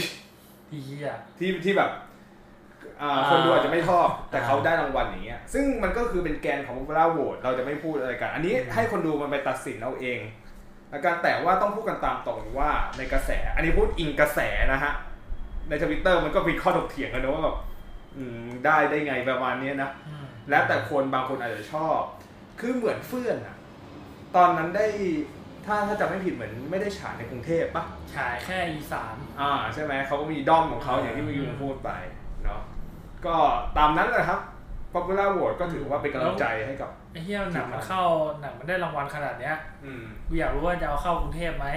[0.68, 2.05] ที่เหี้ยที่ที่แบบอ่า
[3.30, 10.20] คนดูอาจจะไม่ชอบ แต่เขาได้รางวัลอย่างเงี้ย ซึ่งมันก็คือเป็นแกนของ popular vote เราจะไม่พูดอะไรกัน อันนี้ให้คนดูมันไปตัดสินเอาเอง
[10.90, 14.40] แล้วกันแต่ว่าต้องพูดกันตามตรงว่าในกระแส อันนี้พูดอิงกระแส
[14.72, 14.92] นะฮะ
[15.68, 17.56] ในทวิตเตอร์มันก็มีข้อถกเถียงกันนะว่าแบบ
[18.16, 22.00] อืมได้ได้ไงประมาณเนี้ยนะอืมแล้วแต่คนบางคนอาจจะชอบ
[22.60, 23.56] คือเหมือนเฟื่อนอะ
[24.36, 24.86] ตอนนั้นได้
[25.66, 32.25] ถ้าถ้าจำไม่ผิดเหมือนไม่ได้ฉายในกรุงเทพปะฉายแค่อีสานอ่าใช่ไหมเขาก็มีด้อมของเขาอย่างที่เมื่อกี้ผมพูดไปเนาะ
[33.26, 33.36] ก็
[33.78, 34.40] ตามนั้นแหละครับ
[34.94, 38.02] popular vote ก็ถือว่าเป็นกำลังใจให้กับไอ้เหี้ยหนังมันเข้า
[38.40, 41.68] หนังมันได้รางวัลขนาดเนี้ยอืมกูอยากรู้ว่าจะเอาเข้ากรุงเทพไหม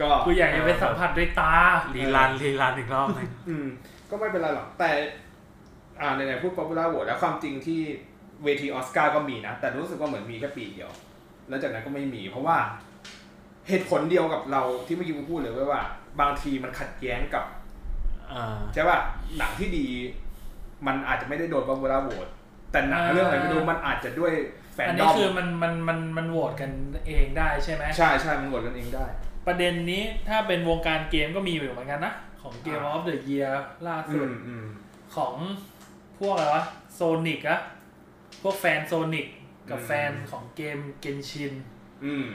[0.00, 1.54] ก็กูอยากจะไปสัมผัสด้วยตา
[1.96, 3.66] รีลันรีลันอีกรอบหนึงอืม
[4.10, 4.90] ก็ไม่เป็นไรหรอกแต่
[6.00, 7.80] อ่าไหนๆพูด popular vote แล้วความจริงที่
[8.44, 10.90] เวทีออสการ์ก็มีนะ แต่รู้สึกว่าเหมือนมีแค่ปีเดียว
[11.48, 12.56] แล้วจากนั้นก็ไม่มี เพราะว่า
[13.68, 15.82] เหตุผลเดียวกับเราที่เมื่อกี้กูพูดเลยว่าว่า
[16.20, 17.57] บางทีมันขัดแย้งกับเออ
[18.74, 18.98] ใช่ป่ะ
[19.38, 19.86] หนังที่ดี
[20.86, 22.30] มันอาจจะไม่ได้โดน popular vote
[22.72, 24.32] แต่หนังอ่าเรื่องอะไรไม่รู้มันอาจจะด้วย
[24.74, 26.70] แฟนอันดนี้อมคือมันมันมันมันโหวตกัน
[27.06, 29.06] เองได้ใช่ไหมใช่ใช่มันโหวตกันเองได้
[29.46, 33.52] ประเด็นนี้ถ้าเป็นวงการเกมก็มีอยู่เหมือนกันนะ ของ Game อ่า of the Year
[33.86, 34.66] ล่าอืสุดมอืม
[35.16, 35.34] ของ
[36.18, 36.64] พวกอะไรวะ
[36.94, 37.60] โซนิกอะ
[38.42, 39.26] พวกแฟนโซนิก
[39.70, 41.52] กับอืมแฟนของเกมเกนชิน
[42.04, 42.26] อืม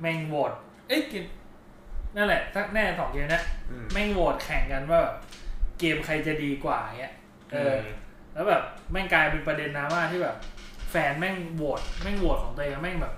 [0.00, 0.52] แม่งโหวต
[0.88, 1.24] เอ้ยเกม
[2.16, 5.16] นั่นแหละทักแน่สองเกมเนี้ยอืมแม่งโหวตแข่งกันว่าแบบ
[5.78, 7.14] เกมใครจะดีกว่าเงี้ย
[7.52, 7.86] เอออ
[8.34, 8.62] แล้วแบบ
[8.92, 10.36] แม่งกลายเป็นประเด็นดราม่าที่แบบ
[10.90, 13.14] แฟนแม่งโหวตแม่งโหวตของตัวเองแม่งแบบ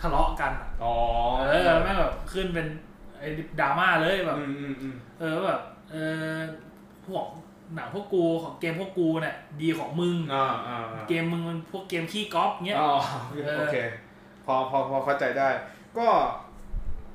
[0.00, 0.94] ทะเลาะกันอะอ๋อ
[1.40, 2.66] เออแม่งแบบขึ้นเป็น
[3.18, 3.28] ไอ้
[3.60, 5.96] ดราม่าเลยแบบ อืมอืมอืมเออแบบเอ
[6.32, 6.36] อ
[7.06, 7.24] พวก
[7.74, 12.92] หนังพวกกูของเกมพวกกูเนี่ยดีของมึง อ่าอ่าอ่าเกมมึงมันพวกเกมขี้ก๊อปเงี้ย อ๋อ
[13.44, 13.76] เออโอเค
[14.44, 15.48] พอพอพอเข้าใจได้
[15.98, 16.06] ก็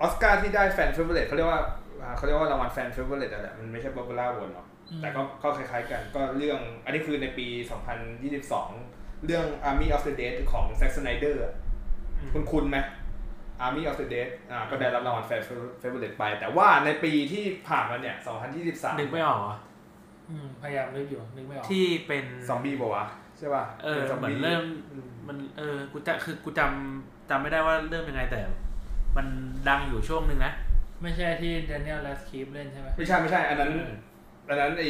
[0.02, 1.70] ออสการ์ที่ได้ fan favorite เขาเรียกว่าอ่า
[2.16, 7.48] เขาเรียกว่ารางวัล fan favorite นั่นแหละมันไม่ใช่ popular vote หรอกอืมแต่ก็ก็คล้ายๆกันก็เรื่องอันนี้คือในปี
[8.12, 11.54] 2022 เรื่อง Army of the Dead ของ Zack Snyder อะ
[12.34, 12.78] คุ้นคุ้นไหม
[13.66, 18.16] Army of the Dead อ่าก็ได้รับรางวัล fan favorite ไป แต่ว่าในปีที่ผ่านมาเนี่ย
[18.58, 19.56] 2023นึกไม่ออกเหรอ
[20.30, 23.06] อืมพยายามนึกอยู่นึกไม่ออกที่เป็นซอมบี้ป่าวะ
[23.38, 28.40] ใช่ป่ะเออป็ซเหมือนบี้เริ่มอืมมันเออกูจะคือกูจำจำไม่ได้ว่าเริ่มยังไงแต่
[29.18, 29.28] มัน
[29.70, 30.54] ดังอยู่ช่วงหนึ่งนะ
[31.02, 33.72] ไม่ใช่ที่ Daniel Radcliffe เล่นใช่ไหมไม่ใช่ไม่ใช่ อันนั้น
[34.50, 34.84] อันนั้นไอ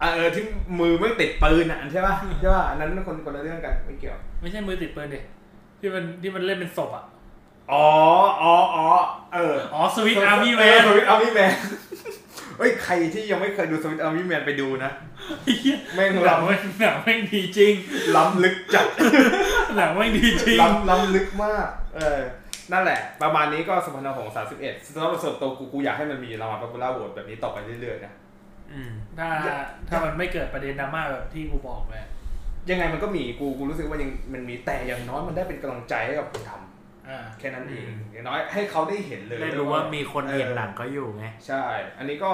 [0.00, 0.44] อะเออที่
[0.80, 5.20] มือไม่ติดปืนอะใช่ป่ะใช่ป่ะอันนั้นคนคนละเรื่องกันไม่เกี่ยว ไม่ใช่มือติดปืนดิ
[5.80, 7.04] ที่มันที่มันเล่นเป็นศพอะ
[7.72, 7.86] อ๋อ
[8.42, 8.86] อ๋ออ๋อ
[9.34, 11.52] เอออ๋อสวิตอาร์มี่แมนสวิตอาร์มี่แมน
[12.58, 14.90] เฮ้ยใครที่ยังไม่เคยดูสวิตอาร์มี่แมนไปดูนะ
[15.94, 17.72] แม่งหนังล้ำแม่งหนังแม่งดีจริง
[18.16, 18.86] ล้ำลึกจัด
[19.76, 22.20] หนังแม่งดีจริงล้ำล้ำลึกมาก เออ
[22.72, 28.14] นั่นแหละ ประมาณนี้ก็สมพันธ์ของสามสิบเอ็ดสำหรับส่วนตัวกูกูอยากให้มันมีรางวัล popular vote แบบนี้ต่อไปเรื่อยๆนะ
[28.72, 29.28] อืมถ้า
[29.88, 31.94] ถ้ามันไม่เกิดประเด็นดราม่าแบบที่กูบอกไป
[32.70, 41.64] ยังไงมันก็มีกูกูรู้สึกว่ายังมันมีแต่อย่างน้อยมันได้เป็นกำลังใจให้กับคนทำอ่าแค่นั้นเองอืมอย่างน้อยให้เขาได้เห็นเลยได้รู้ว่ามีคนเห็นหนังก็อยู่ไงใช่
[41.98, 42.32] อันนี้ก็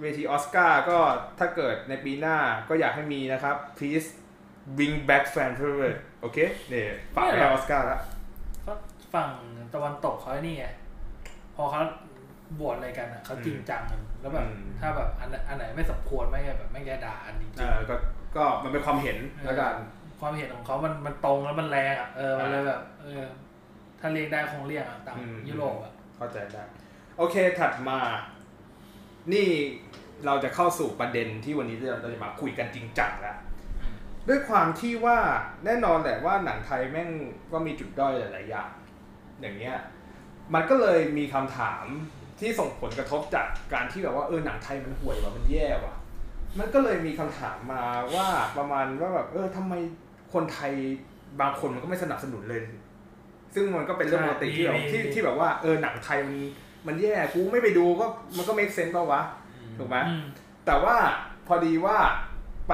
[0.00, 0.98] เวทีออสการ์ก็
[1.38, 2.36] ถ้าเกิดในปีหน้า
[2.68, 4.08] ก็อยากให้มีนะครับ please
[4.76, 6.38] bring back fan favorite โอเค
[6.70, 8.00] เนี่ยฝากไปให้ออสการ์แล้ว
[9.14, 9.30] ฝั่ง
[9.74, 10.66] ตะวันตกเขาไอ้นี่ไง
[11.56, 11.80] พอเขา
[12.60, 17.94] บวชอะไรกันอะเขาจริงจังกันแล้วแบบอืม ถ้าแบบอันอันไหนไม่สมควรไม่งแบบไม่งแกด่าอันจริงเออก็
[18.36, 23.24] ก็มันเป็นความเห็นแล้วกันๆความเห็นของเขามันมันตรงแล้วมันแรงอะ เออ มันอ่าเลยแบบ เออ
[24.00, 26.62] ถ้าเรียกได้คงเรียกอะตามอืม ยุโรปอะ เข้าใจได้
[27.18, 27.98] โอเคถัดมา
[29.32, 29.48] นี่
[30.26, 33.36] เราจะเข้าสู่ประเด็นที่วันนี้เราจะมาคุยกันจริงจังแล้ว
[34.28, 35.18] ด้วยความที่ว่า
[35.64, 37.10] แน่นอนแหละว่าหนังไทยแม่ง
[37.52, 38.70] ก็มีจุดด้อยหลาย ๆ อย่าง
[39.42, 39.78] อย่างเงี้ย
[40.54, 41.84] มันก็เลยมีคำถาม
[42.40, 45.94] ที่ส่งผลกระทบจากการที่แบบว่าเออหนังไทยมันห่วยว่ะมันแย่ว่ะ
[46.58, 47.84] มันก็เลยมีคำถามมา
[48.14, 49.74] ว่าประมาณว่าแบบเออทำไม
[50.34, 50.72] คนไทย
[51.40, 52.62] บางคนมันก็ไม่สนับสนุนเลย
[53.54, 56.36] ซึ่งมันก็เป็นเรื่องปกติที่แบบที่ที่แบบว่าเออหนังไทยมัน
[56.86, 59.22] มันแย่กูไม่ไปดูก็มันก็เมคเซนต์ป่าวะ
[59.78, 60.24] ถูกไหมอืม
[60.66, 60.96] แต่ว่า
[61.46, 61.96] พอดีว่า
[62.68, 62.72] ไป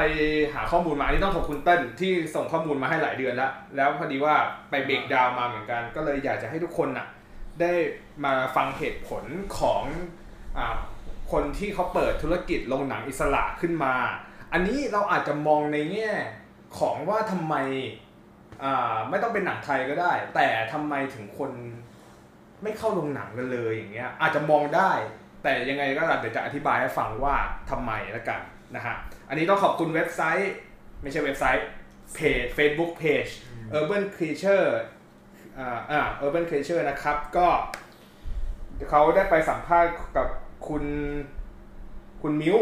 [0.55, 4.35] หาข้อมูลมาอันนี้ต้องขอบคุณเต้นที่ส่งข้อมูลมาให้หลายเดือนแล้ว แล้วพอดีว่า
[4.71, 7.07] ไปเบรกดาวมาเหมือนกัน ก็เลยอยากจะให้ทุกคนน่ะ
[7.61, 7.73] ได้
[8.25, 9.25] มาฟังเหตุผล
[9.59, 9.83] ของ
[10.59, 10.77] อา
[11.33, 13.95] คนที่เขาเปิดธุรกิจโรงหนังอิสระขึ้นมา
[14.53, 16.11] อันนี้เราอาจจะมองในแง่
[16.79, 17.55] ของว่าทำไม
[18.63, 21.51] อ่าไม่ต้องเป็นหนังไทยก็ได้ แต่ทำไมถึงคน
[22.63, 24.91] ไม่เข้าโรงหนังกันเลยอย่างเงี้ยอาจจะมองได้
[25.43, 27.35] แต่ยังไงก็เดี๋ยวจะอธิบายให้ฟังว่า
[27.71, 28.41] ทำไมล้วกัน
[28.77, 28.97] นะฮะ
[29.29, 30.53] อันนี้ต้องขอบคุณเว็บไซต์
[31.03, 31.67] ไม่ใช่เว็บไซต์
[32.15, 33.31] เพจ Facebook Page
[33.79, 34.67] Urban Creature
[35.59, 37.47] อ่าอ่า Urban Creature นะครับ ก็
[38.91, 40.27] เขาได้ไปสัมภาษณ์กับ
[40.69, 40.85] คุณ
[42.23, 42.57] คุณมิ้ว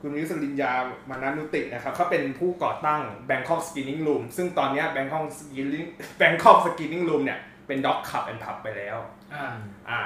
[0.00, 0.72] คุณมิ้วสลินยา
[1.10, 5.86] มานานุตินะครับเขาเป็นผู้ก่อตั้ง Bangkok Screening Room ซึ่งตอนเนี้ย Bangkok Screening
[6.20, 8.98] Bangkok Screening Room เนี่ยเป็น Dog Club and Pub ไปแล้ว
[9.34, 9.46] อ่า
[9.88, 10.00] อ่า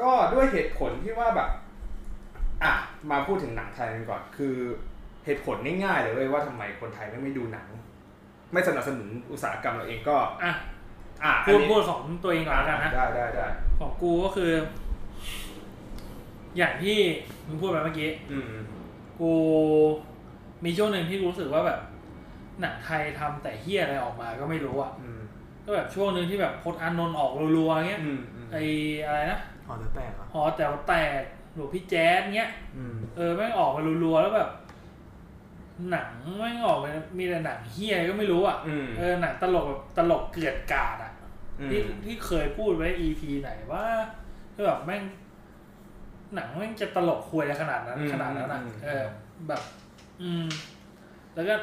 [0.00, 1.50] ก็ด้วยเหตุผลที่ว่าแบบ
[2.64, 2.72] อะ
[3.10, 4.54] มาพูดถึงหนังไทยกันก่อน คือ
[5.24, 7.68] เหตุผลง่ายๆเลยเว้ยว่าทำไมคนไทยไม่ไม่ดูหนัง
[8.52, 10.52] ไม่สนับสนุนอุตสาหกรรมเราเองก็อะ
[11.24, 13.46] อะพูดอันนี้พูดของตัวเองก่อนแล้วกันนะได้ได้ได้
[13.78, 14.52] ของกูก็คือ
[16.56, 16.98] อย่างที่
[17.46, 18.54] มึงพูดไปเมื่อกี้อืม
[19.20, 19.32] กู
[20.64, 21.80] มีช่วงหนึ่งที่รู้สึกว่าแบบ
[22.60, 25.20] หนังไทยทำแต่เฮี้ยอะไรออกมาก็ไม่รู้อะอืม
[25.64, 28.56] ก็แบบช่วงหนึ่งที่แบบพจน์อานนท์ออกรัวๆเงี้ยอืมอืมไอ
[29.04, 31.20] อะไรนะหอจะแตกเหรอหอแต่ว่าแตก
[31.56, 34.50] หลวงพี่แจ๊ดเงี้ยอืมเออแม่งออกมารัวๆแล้วแบบ
[35.90, 41.12] หนังแม่งออกมามีแต่หนังเฮี้ยก็ไม่รู้อะอืมเออหนังตลกแบบตลกเกลียดกราดอะ
[41.60, 43.84] อืมที่ที่เคยพูดไว้ EP ไหนว่า
[44.54, 45.02] คือแบบแม่ง
[46.34, 49.04] หนังแม่งจะตลกคุยอะไรขนาดนั้น ขนาดนั้นอะเออ
[49.48, 49.62] แบบ
[50.22, 50.46] อืม
[51.34, 51.54] แล้วก็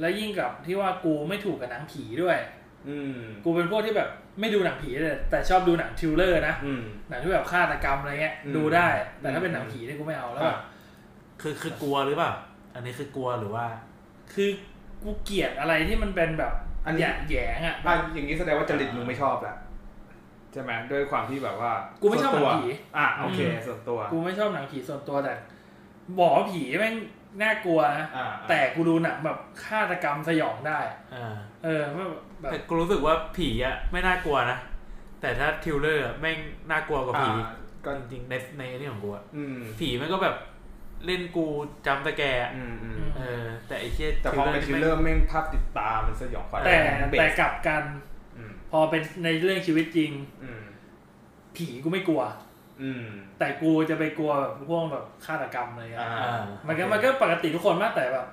[0.00, 2.38] แล้วยิ่งกับที่ว่ากูไม่ถูกกับหนังผีด้วย
[2.88, 4.10] อืม กูเป็นพวกที่แบบ
[4.40, 8.88] ไม่ดูหนังผีเลยแต่ชอบดูหนัง thriller นะอืมหนังที่แบบฆาตกรรมอะไรเงี้ยอืมดูได้
[9.20, 10.60] แต่ถ้าเป็นหนังผีเนี่ยกูไม่เอาแล้วแบบ
[11.42, 12.32] คือคือกลัวหรือเปล่า
[12.74, 13.66] อันนี้คือกลัวหรือว่า
[14.32, 14.48] คือ
[15.02, 16.52] กูเกลียดอะไรที่มันเป็นแบบ
[16.86, 19.56] อันนี้แยะแหยงอะอะอย่างนี้แสดงว่าจริตมึงไม่ชอบแหละ
[20.52, 21.72] ใช่ไหมด้วยความที่แบบว่า
[22.02, 25.34] กูไม่ชอบหนังผีส่วนตัวอะโอเคอืมส่วนตัว กูไม่ชอบหนังผีส่วนตัวแต่
[26.18, 26.94] บอกว่าผีแม่ง
[27.42, 30.78] น่ากลัวนะอ่าแต่กูดูหนังแบบฆาตกรรมสยองได้
[31.14, 32.10] อ่า เออแบบ
[32.40, 34.58] แบบแต่กูรู้สึกว่าผีอะไม่น่ากลัวนะ
[35.20, 36.38] แต่ถ้าทิวเลอร์อะแม่ง
[36.70, 37.52] น่ากลัวกว่าผีอ่า
[37.84, 40.36] ก็จริงๆในในนี่ของกูอะอืมผีมันก็แบบ
[41.06, 41.46] เล่นกู
[41.86, 46.78] jump scare อะอืมอืมเออ แต่ไอ้เชี่ยแต่พอเป็น thriller แม่งภาพติดตามันสยองขวัญแต่
[47.10, 47.82] เบสแต่กลับกัน
[48.36, 50.10] อืมพอเป็นในเรื่องชีวิตจริง
[50.44, 50.62] อืม
[51.56, 52.22] ผีกูไม่กลัว
[52.82, 53.06] อืม
[53.38, 58.26] แต่กูจะไปกลัวแบบพวกแบบฆาตกรรมอะไรเงี้ยอ่าอ่ามันก็มันก็ปกติทุกคนมากแต่แบบ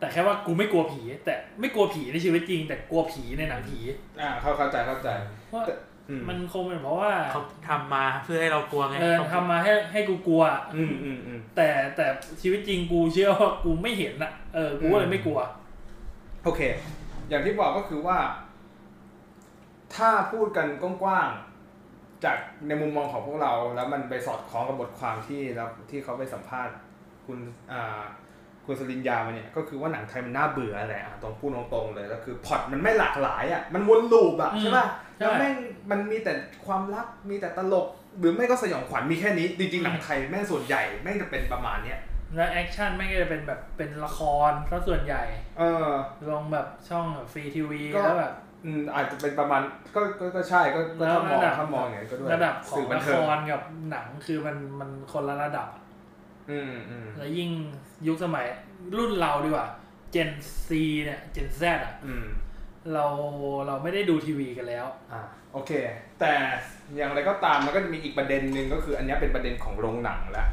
[0.00, 3.78] แต่แค่ว่ากูไม่กลัวผี แต่ไม่กลัวผีในชีวิตจริง แต่กลัวผีในหนังผี
[4.20, 5.08] อ่าเข้าเข้าใจเข้าใจ
[5.48, 5.62] เพราะ
[6.08, 10.42] อืมมันคงเป็นเพราะว่าเขาทำมาเพื่อให้เรากลัวไงเออเขาทำมาให้ให้กูกลัว
[10.76, 12.06] อืมอืมอืมแต่แต่
[12.42, 15.40] ชีวิตจริงกูเชื่อว่ากูไม่เห็นอะเออกูก็เลยไม่กลัว
[16.44, 16.60] โอเค
[17.28, 18.18] อย่างที่บอกก็คือว่า
[19.94, 22.36] ถ้าพูดกันกว้างๆจาก
[22.66, 26.74] ในมุมมองของพวกเรา แล้วมันไปสอดคล้องกับบทความที่แล้วที่เขาไปสัมภาษณ์
[27.26, 27.38] คุณ
[27.72, 28.00] อ่า
[28.66, 34.86] คุณสลินยามาเนี่ยก็คือว่าหนังไทยมันน่าเบื่อแหละอะตรงพูดตรงๆเลยแล้วคือพล็อตมันไม่หลากหลายอะมันวนลูปอะอืมใช่ป่ะ
[35.18, 35.54] ใช่แล้วแม่ง
[35.90, 36.32] มันมีแต่
[36.66, 37.86] ความรักมีแต่ตลก
[38.18, 41.98] หรือไม่ก็สยองขวัญมีแค่นี้ จริงๆหนังไทยแม่งส่วนใหญ่แม่งจะเป็นประมาณเนี้ย
[42.36, 45.22] แล้วแอคชั่นไม่งก็จะเป็นแบบเป็นละครซะส่วนใหญ่
[45.58, 45.88] เออ
[46.28, 48.34] ลงแบบช่องแบบฟรีทีวีก็แล้วแบบ
[48.64, 49.60] อืมอาจจะเป็นประมาณ
[49.94, 55.79] ก็ก็ก็ใช่ก็ก็แล้วถ้ามองระดับถ้ามองอย่างนั้นก็ด้วยระดับของสื่อบันละเทิคงรกับหนังคือมันมันคนละระดับอะอืมอืม
[57.16, 57.50] แล้วยิ่ง
[58.06, 58.46] ยุคสมัย
[58.98, 59.68] รุ่นเราดีกว่า
[60.14, 60.30] Gen
[60.66, 60.68] C
[61.04, 62.26] เนี่ย Gen Z อะอืม
[62.92, 63.06] เรา
[63.66, 65.20] เราไม่ได้ดูทีวีกันแล้ว อ่า
[65.52, 65.72] โอเค
[66.20, 66.32] แต่
[66.96, 70.48] อย่างไรก็ตามมันก็จะมีอีกประเด็นหนึ่งก็คือ อันเนี้ยเป็นประเด็นของโรงหนังแล้ว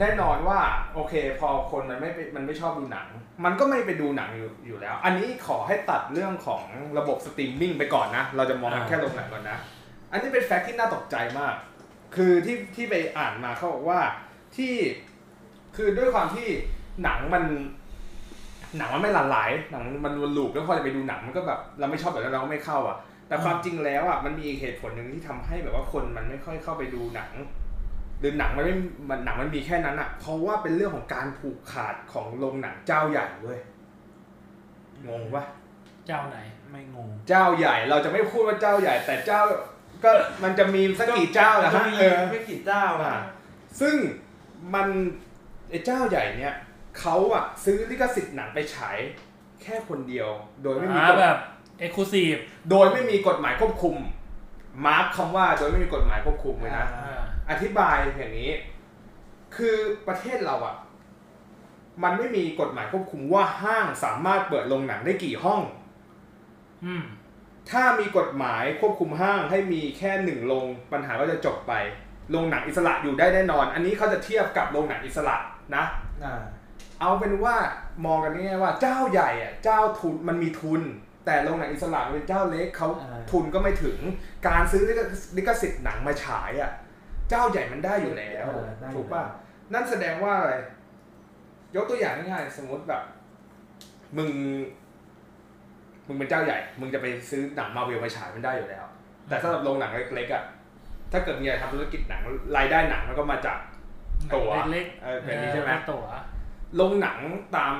[0.00, 0.58] แน่นอนว่า
[0.94, 3.08] โอเค พอคนมันไม่ไปมันไม่ชอบดูหนัง
[3.44, 6.62] มันก็ไม่ไปดูหนังอยู่อยู่แล้ว อันนี้ขอให้ตัดเรื่องของ
[6.98, 9.58] ระบบสตรีมมิ่งไปก่อนนะ เราจะมองกันอ่าแค่โรงหนังก่อนนะ
[10.12, 11.54] อันนี้เป็น fact ที่น่าตกใจมาก
[12.16, 14.00] คือที่ที่ไปอ่านมาเขาบอกว่า
[14.56, 14.74] ที่
[15.76, 16.46] คือด้วยความที่
[17.02, 17.44] หนังมัน
[18.78, 22.96] หนังมันไม่หลากหลาย หนังมันวนลูปแล้วพอจะไปดูหนังมันก็แบบ เราไม่ชอบแบบนั้นเราก็ไม่เข้าอะ
[23.28, 27.30] แต่ความจริงแล้วอะมันมีอีกเหตุผลหนึ่งที่ทำให้แบบว่าคนมันไม่ค่อยเข้าไปดูหนัง
[28.20, 28.74] หรือหนังมันไม่
[29.10, 33.60] มันหนังมันมีแค่นั้นอะ เพราะว่าเป็นเรื่องของการผูกขาดของโรงหนังเจ้าใหญ่เว้ย
[35.08, 35.44] งงปะ
[36.06, 36.38] เจ้าไหน
[36.70, 39.42] ไม่งง เจ้าใหญ่เราจะไม่พูดว่าเจ้าใหญ่ แต่เจ้า
[40.04, 40.10] ก็
[40.42, 43.22] มันจะมีสักกี่เจ้าละฮะมีเออไม่กี่เจ้าอ่าอะ
[43.80, 43.96] ซึ่ง
[44.74, 44.88] มัน
[45.72, 46.54] ไอ้เจ้าใหญ่เนี่ย
[46.98, 48.98] เขาอะซื้อลิขสิทธิ์หนังไปฉาย
[49.62, 50.28] แค่คนเดียว
[50.62, 51.38] โดยไม่มีอ่ากฎแบบ
[51.78, 52.34] เอ็กซ์คลูซีฟ
[52.70, 53.96] โดยไม่มีกฎหมายควบคุม
[54.86, 56.86] มาร์คคำว่าโดยไม่มีกฎหมายควบคุมเลยนะ
[57.50, 58.52] อธิบายอย่างนี้
[59.56, 59.76] คือ
[60.08, 60.76] ประเทศเราอะ
[62.02, 65.60] มันไม่มีกฎหมายควบคุมว่าห้างสามารถเปิดโรงหนังได้กี่ห้อง
[66.84, 67.04] อืม
[67.70, 71.72] ถ้ามีกฎหมายควบคุมห้างให้มีแค่หนึ่งโรงปัญหาก็จะจบไป
[72.30, 75.36] โรงหนังอิสระอยู่ได้แน่นอน อันนี้เขาจะเทียบกับโรงหนังอิสระ
[75.76, 75.84] นะ
[76.24, 76.42] อ่า
[77.00, 77.56] เอาเป็นว่า
[78.06, 80.82] มองกันง่ายๆว่าเจ้าใหญ่อะเจ้าทุนมันมีทุน
[81.26, 83.98] แต่โรงหนังอิสระมันเป็นเจ้าเล็กเขาอ่าทุนก็ไม่ถึง
[84.48, 85.00] การซื้อลิข
[85.36, 86.70] ลิขสิทธิ์หนังมาฉายอะ
[87.30, 89.24] เจ้าใหญ่มันได้อยู่แล้วเออได้อยู่ถูกป่ะ
[89.72, 90.54] นั่นแสดงว่าอะไร
[91.76, 93.02] ยกตัวอย่างง่ายๆสมมติแบบ
[94.16, 94.30] มึง
[96.06, 98.84] มึงเป็นเจ้าใหญ่ มึงจะไปซื้อหนังมาเวลมาฉายมันได้อยู่แล้ว
[99.28, 100.44] แต่สำหรับโรงหนังเล็กๆอะ
[101.12, 102.22] ถ้าเกิดมีอะไรทำธุรกิจหนัง
[102.56, 103.58] รายได้หนังมันก็มาจาก
[104.34, 106.04] ตั๋วเล็กเออเป็นอย่างนี้ใช่ไหมตั๋ว
[106.76, 107.18] โรงหนัง
[107.56, 107.72] ตาม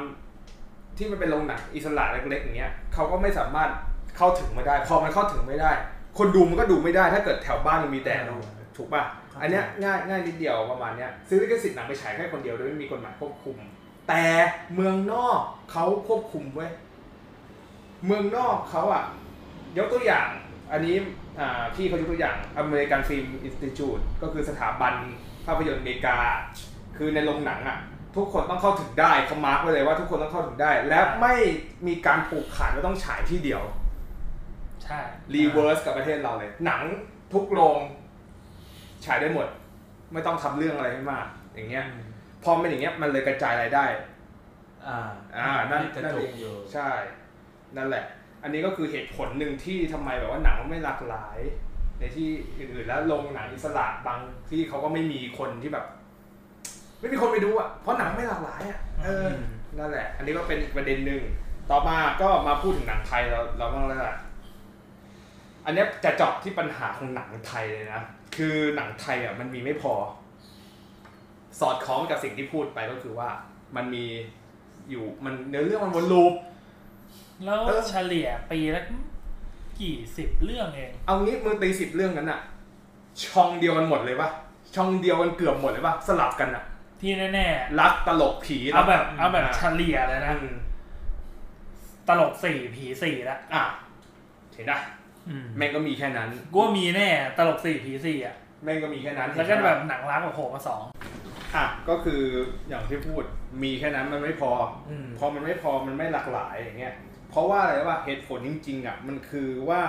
[0.98, 3.70] ที่มันเป็นโรงหนังอิสระเล็กๆอย่างเงี้ยเขาก็ไม่สามารถ
[4.16, 5.70] เข้าถึงมาได้ พอมันเข้าถึงไม่ได้
[6.18, 8.36] คนดูมันก็ดูไม่ได้ ถ้าเกิดแถวบ้านมันมีแต่ดู
[8.76, 9.02] ถูกป่ะ
[9.40, 13.56] อันเนี้ยง่ายง่ายนิดเดียวประมาณเนี้ยซื้อลิขสิทธิ์หนังไปฉายแค่คนเดียวโดยไม่มีกฎหมายควบคุม
[14.08, 14.24] แต่
[14.74, 15.40] เมืองนอก
[15.72, 16.72] เขาควบคุมเว้ย
[18.06, 19.04] เมืองนอกเขาอะ
[19.78, 20.28] ยกตัวอย่าง
[20.72, 20.96] อันนี้
[21.40, 24.94] อ่าพี่เขายกตัวอย่าง American Film Institute ก็คือสถาบัน
[25.46, 26.16] ภาพยนตร์อเมริกา
[26.96, 27.78] คือในโรงหนังอะ
[28.16, 31.34] ทุกคนต้องเข้าถึงได้เขา mark ไว้เลยว่าทุกคนต้องเข้าถึงได้ และไม่
[31.86, 33.62] มีการผูกขาดว่าต้องฉายที่เดียว
[34.84, 35.00] ใช่
[35.34, 36.82] reverse กับประเทศเราเลย หนัง
[37.32, 37.78] ทุกโรง
[39.04, 39.46] ฉายได้หมด
[40.12, 41.84] ไม่ต้องทำเรื่องอะไรให้มาก อย่างเงี้ย
[42.42, 43.84] พอเป็นอย่างเงี้ยมันเลยกระจายรายได้
[44.86, 44.98] อ่า
[45.36, 46.90] อ่า นั่นกระนั่นจเอกงอยู่ใช่
[47.76, 48.04] นั่นแหละ
[48.42, 51.38] อันนี้ก็คือเหตุผลหนึ่งที่ทำไมแบบว่าหนังมันไม่หลากหลาย
[52.02, 52.28] ในที่
[52.58, 54.18] อื่นๆแล้วโรงหนังอิสระบาง
[54.50, 55.86] ที่เขาก็ไม่มีคนที่แบบ
[57.00, 59.36] ไม่มีคนไปดูอะเพราะหนังไม่หลากหลายอะเอออ
[59.78, 61.22] นั่นแหละ อันนี้ก็เป็นอีกประเด็นหนึ่ง
[61.70, 64.16] ต่อมาก็มาพูดถึงหนังไทยเราเราบ้างแล้วล่ะ
[65.64, 68.02] อันเนี้ยจะเจาะที่ปัญหาของหนังไทยเลยนะ
[68.36, 69.94] คือหนังไทยอะมันมีไม่พอ
[71.60, 73.28] สอดคล้องกับสิ่งที่พูดไปก็คือว่า
[73.76, 74.06] มันมี
[74.90, 76.34] อยู่มันเนื้อเรื่องมันวนลูป
[77.44, 78.82] แล้วเออเฉลี่ยปีละ
[79.80, 82.40] กี่สิบเรื่องเอง เอางี้มึงตีสิบเรื่องนั้นอะ
[83.24, 84.30] ช่องเดียวกันหมดเลยปะ
[84.74, 86.64] ช่องเดียวกันเกือบหมดเลยปะสลับกันอะ
[87.00, 87.48] ที่แน่
[87.80, 90.56] รักตลกผีๆ เอาแบบเอาแบบะเฉลี่ยเลยนะ อืม
[92.08, 93.62] ตลกสี่ผีสี่ละอะ
[94.54, 94.80] เห็นนะ
[95.56, 97.08] แม่งก็มีแค่นั้น กูว่ามีแน่
[97.38, 100.82] ตลกสี่ผีสี่อะ แม่งก็มีแค่นั้นแล้วก็แบบหนังรักแบบโผล่มาสอง
[101.54, 102.22] อะก็คือ
[102.68, 103.22] อย่างที่พูด
[103.62, 104.50] มีแค่นั้นมันไม่พอ
[104.88, 106.94] อม พอมันไม่พอมันไม่หลากหลายอย่างเงี้ย
[107.32, 109.82] เพราะว่าอะไรวะเหตุผลจริงๆอะมันคือว่า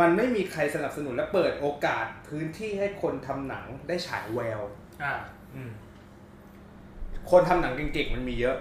[0.00, 4.60] มันไม่มีใครสนับสนุนและเปิดโอกาสพื้นที่ให้คนทำหนังได้ฉายแวว
[5.02, 5.14] อ่า
[7.30, 8.56] คนทำหนังเก่งๆมันมีเยอะ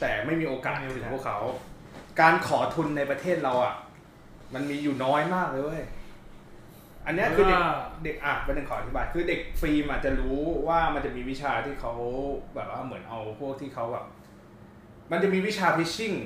[0.00, 1.38] แต่ไม่มีโอกาสถึงพวกเขา
[2.20, 3.74] การขอทุนในประเทศเราอะ
[4.54, 5.84] มันมีอยู่น้อยมากเลยเว้ย
[7.06, 7.74] อันเนี้ยคือเด็กว่า
[8.04, 10.38] เด็กอะเป็นหนึ่งขออธิบายคือเด็กฟิล์มอาจจะรู้
[10.68, 11.92] ว่ามันจะมีวิชาที่เขา
[12.54, 14.04] แบบว่าเหมือนเอาพวกที่เขาแบบ
[15.10, 16.16] มันจะมีวิชา pitching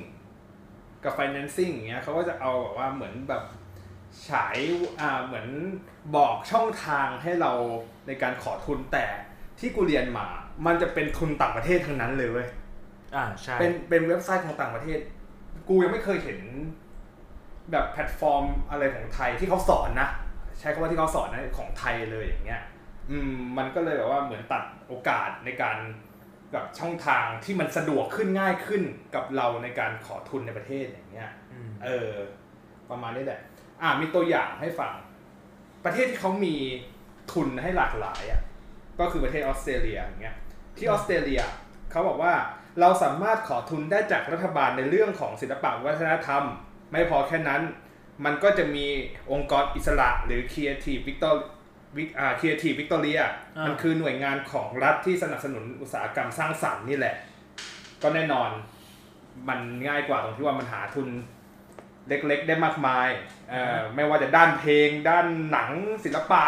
[1.03, 3.43] กับ financing อย่างเงี้ยเขาก็จะเอาแบบว่าเหมือนแบบ
[4.29, 4.57] ฉาย
[4.99, 5.47] อ่าเหมือน
[6.15, 7.51] บอกช่องทางให้เรา
[8.07, 9.05] ในการขอทุนแต่
[9.59, 10.27] ที่กูเรียนมา
[10.65, 12.47] มันจะเป็นทุนต่างประเทศทั้งนั้นเลยเว้ย
[13.15, 14.99] อ่าใช่เป็นเป็นเว็บไซต์ของต่างประเทศ
[15.69, 16.39] กูยังไม่เคยเห็น
[17.71, 20.09] แบบแพลตฟอร์มอะไรของไทยที่เขาสอนนะ
[20.59, 22.63] ใช้คำว่าที่เขาสอนนะของไทยเลยอย่างเงี้ย
[23.09, 25.77] อืมมันก็เลยแบบว่าเหมือนตัดโอกาสในการ
[26.51, 28.83] แบบช่องทางที่มันสะดวกขึ้นง่ายขึ้น
[29.15, 32.13] กับเราในการขอทุนในประเทศอย่างเงี้ยอืมเออ
[32.89, 33.41] ประมาณนี้แหละ
[33.81, 34.93] อ่ามีตัวอย่างให้ฟัง
[35.85, 36.55] ประเทศที่เขามี
[37.33, 38.41] ทุนให้หลากหลายอะ
[38.99, 40.37] ก็คือประเทศออสเตรเลียอย่างเงี้ย
[40.77, 41.41] ที่ออสเตรเลีย
[41.91, 42.33] เขาบอกว่า
[42.79, 46.43] เราสามารถขอทุนได้จากรัฐบาลในเรื่องของศิลปะวัฒนธรรม
[46.91, 47.61] ไม่พอแค่นั้น
[48.25, 48.85] มันก็จะมี
[49.31, 51.35] องค์กรอิสระหรือ Creative Victor
[51.97, 53.23] วิอ่า Creative Victoria
[53.57, 57.15] อ่ามัมันคือหน่วยงานของรัฐที่สนับสนุนอุตสาหกรรมสร้างสรรค์นี่แหละ
[58.03, 58.49] ก็แน่นอน
[59.49, 61.07] มันง่ายกว่าตรงที่ว่ามันหาทุน
[62.07, 63.07] เล็กๆ ได้มากมาย
[63.49, 65.69] เอ่อไม่ว่าจะด้านเพลง ด้านหนัง
[66.03, 66.43] ศิลปะ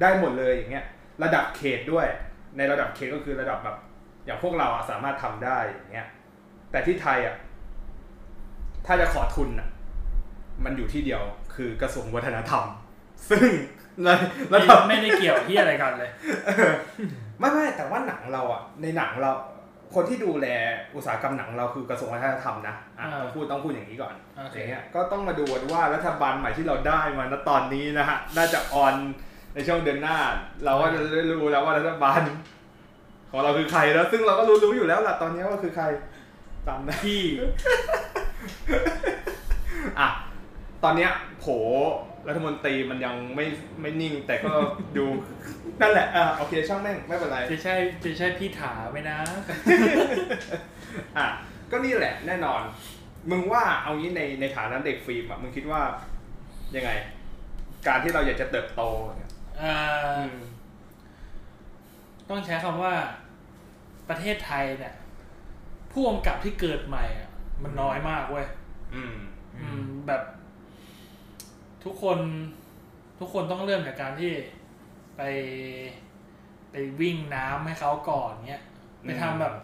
[0.00, 0.86] ได้หมดเลยอย่างเงี้ย
[1.22, 2.06] ระดับเขตด้วย
[2.56, 3.76] ในระดับเขตก็คือระดับแบบ
[4.24, 6.08] อย่างพวกเราอะสามารถทำได้อย่างเงี้ย
[6.70, 7.36] แต่ที่ไทยอะ
[8.86, 9.68] ถ้าจะขอทุนอะ
[10.64, 11.22] มันอยู่ที่เดียว
[11.54, 12.64] คือกระทรวงวัฒนธรรม
[13.30, 13.48] ซึ่ง
[14.04, 14.08] ใน
[14.52, 16.10] ระดับไม่ได้เกี่ยวที่อะไรกันเลย
[17.38, 19.32] ไม่ไม่แต่ว่าหนังเราอะในหนังเรา
[19.94, 20.46] คนที่ดูแล
[20.94, 28.94] อุตสาหกรรมหนังเราคือกระทรวงวัฒนธรรมนะอะอ่าต้องพูดต้องพูดอย่างนี้ก่อนโอเคอย่างเงี้ยก็ต้องมาดูกันว่ารัฐบาลใหม่ที่เราได้มาณตอนนี้นะฮะน่าจะออน
[29.54, 30.18] ในช่วงเดือนหน้า
[30.64, 32.20] เราก็จะได้รู้แล้วว่ารัฐบาล
[33.30, 35.84] ของเราคือใครแล้ว ซึ่งเราก็รู้รู้อยู่แล้วล่ะตอนนี้ว่าคือใคร
[36.68, 37.22] ตามนะที่
[39.98, 40.08] อะ
[40.84, 41.46] ตอนเนี้ยโผ
[42.26, 43.46] รัฐมนตรีมันยังไม่
[43.80, 44.52] ไม่นิ่ง แต่ก็
[44.96, 45.06] ดู
[45.80, 49.18] นั่นแหละอะโอเคช่างแม่งไม่เป็นไรจะใช่จะใช่พี่ถาไหมนะ
[51.16, 51.26] อะ
[51.70, 52.62] ก็นี่แหละแน่นอน
[53.30, 55.80] มึงว่าเอางี้ในในฐานะเด็กฟิล์มอะมึงคิดว่า
[56.76, 56.90] ยังไง
[57.86, 58.82] การที่เราอยากจะเติบโต
[59.16, 60.38] เนี่ยเอ่ออือม
[62.28, 62.94] ต้องใช้คำว่า
[64.08, 64.94] ประเทศไทยเนี่ย
[65.92, 67.28] ผู้กำกับที่เกิดใหม่อะ
[67.62, 68.46] มันน้อยมากเว้ย
[68.94, 69.14] อืม
[69.56, 70.22] อืมแบบ
[71.84, 72.18] ทุกคน
[73.18, 74.32] ทุกคนต้องเริ่มจากการที่
[75.16, 75.22] ไป
[76.70, 78.62] ไปวิ่งน้ำให้เขาก่อนเนี้ย
[79.02, 79.54] ไปทำแบบ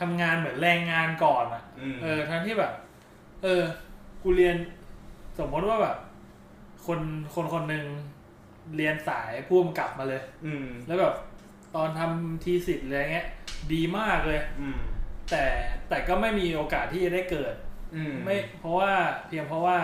[0.00, 2.72] ทำงานเหมือนแรงงานก่อนอะ อืมเออทั้งที่แบบ
[3.42, 3.62] เออ
[4.22, 4.56] กูเรียน
[5.38, 5.96] สมมติว่าแบบ
[6.86, 7.00] คน
[7.34, 7.86] คนคนหนึ่ง
[8.76, 11.14] เรียนสายผู้กำกับมาเลย อืมแล้วแบบ
[11.74, 13.28] ตอนทำทีสิทธ์อะไรเงี้ย
[13.72, 14.78] ดีมากเลย อืม
[15.30, 15.44] แต่
[15.88, 17.54] แต่ก็ไม่มีโอกาสที่จะได้เกิด
[17.94, 18.92] อืมไม่เพราะว่า
[19.26, 19.78] เพียงเพราะว่า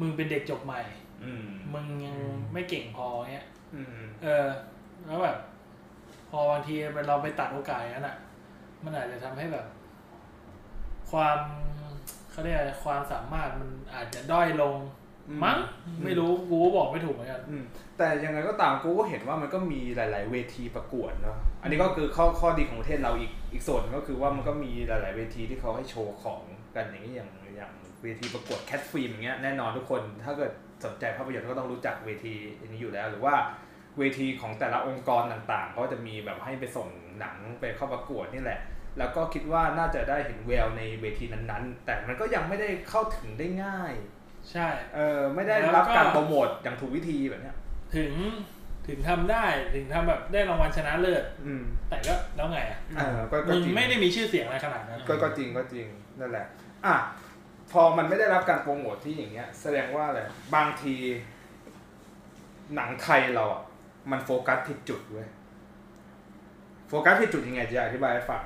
[0.00, 0.97] มึงเป็นเด็กจบใหม่อื
[1.42, 2.16] มมึงยัง
[2.52, 4.46] ไม่เก่งพอเงี้ยอืมเออ
[5.06, 5.38] แล้วแบบ
[6.30, 6.74] พอบางที
[7.08, 8.16] เราไปตัดโอกาสนั้นอะ
[8.84, 9.66] มันอาจจะทำให้แบบ
[11.10, 11.38] ความ
[12.30, 14.76] เขาเรียกอะไรความสามารถมันอาจจะด้อยลง
[15.44, 15.58] มั้ง
[16.04, 17.64] ไม่รู้กูก็บอกไม่ถูกเหมือนกันอืม
[17.98, 26.40] แต่ยังไงก็ตามกูก็เห็นว่ามันก็มีหลาย ๆ เวทีประกวดเนาะอันนี้ก็คือข้อข้อดีของประเทศเราอีกอีกส่วนก็คือว่ามันก็มีหลาย ๆ เวทีที่เขาให้โชว์ของ
[26.74, 30.52] กันอย่างนี้อย่างอย่างเวทีประกวดแคทฟิล์มอย่างเงี้ยแน่นอนทุกคนถ้าเกิด
[30.84, 33.34] สนใจภาพยนตร์ก็ต้องรู้จักเวทีอันนี้อยู่แล้ว หรือว่า
[33.98, 38.60] เวทีของแต่ละองค์กรต่างๆ ก็จะมีแบบให้ไปส่งหนังไปเข้าประกวดนี่แหละ
[38.98, 43.92] แล้วก็คิดว่าน่าจะได้เห็นแววในเวทีนั้นๆ แต่มันก็ยังไม่ได้เข้าถึงได้ง่าย
[44.50, 47.56] ใช่เออไม่ได้แล้วรับก็การโปรโมทอย่างถูกวิธีแบบเนี้ย
[47.96, 48.12] ถึง
[48.88, 55.86] ถึงทำได้ถึงทำแบบได้รางวัลชนะเลิศอืมแต่ก็แล้วไงอะเออก็ก็มึงจริงไม่ได้มีชื่อเสียงอะไรขนาดนั้นก็ก็จริงก็จริง
[56.20, 56.46] นั่นแหละ
[56.86, 56.96] อะ
[57.72, 60.20] พอมันไม่ได้รับการโปรโมทที่อย่างเงี้ย แสดงว่าอะไร
[60.54, 60.94] บางที
[62.74, 63.62] หนังไทยเราอะ
[64.10, 65.28] มันโฟกัสผิดจุดเว้ย
[66.88, 68.42] โฟกัสผิดจุดยังไงจะอธิบายให้ฟัง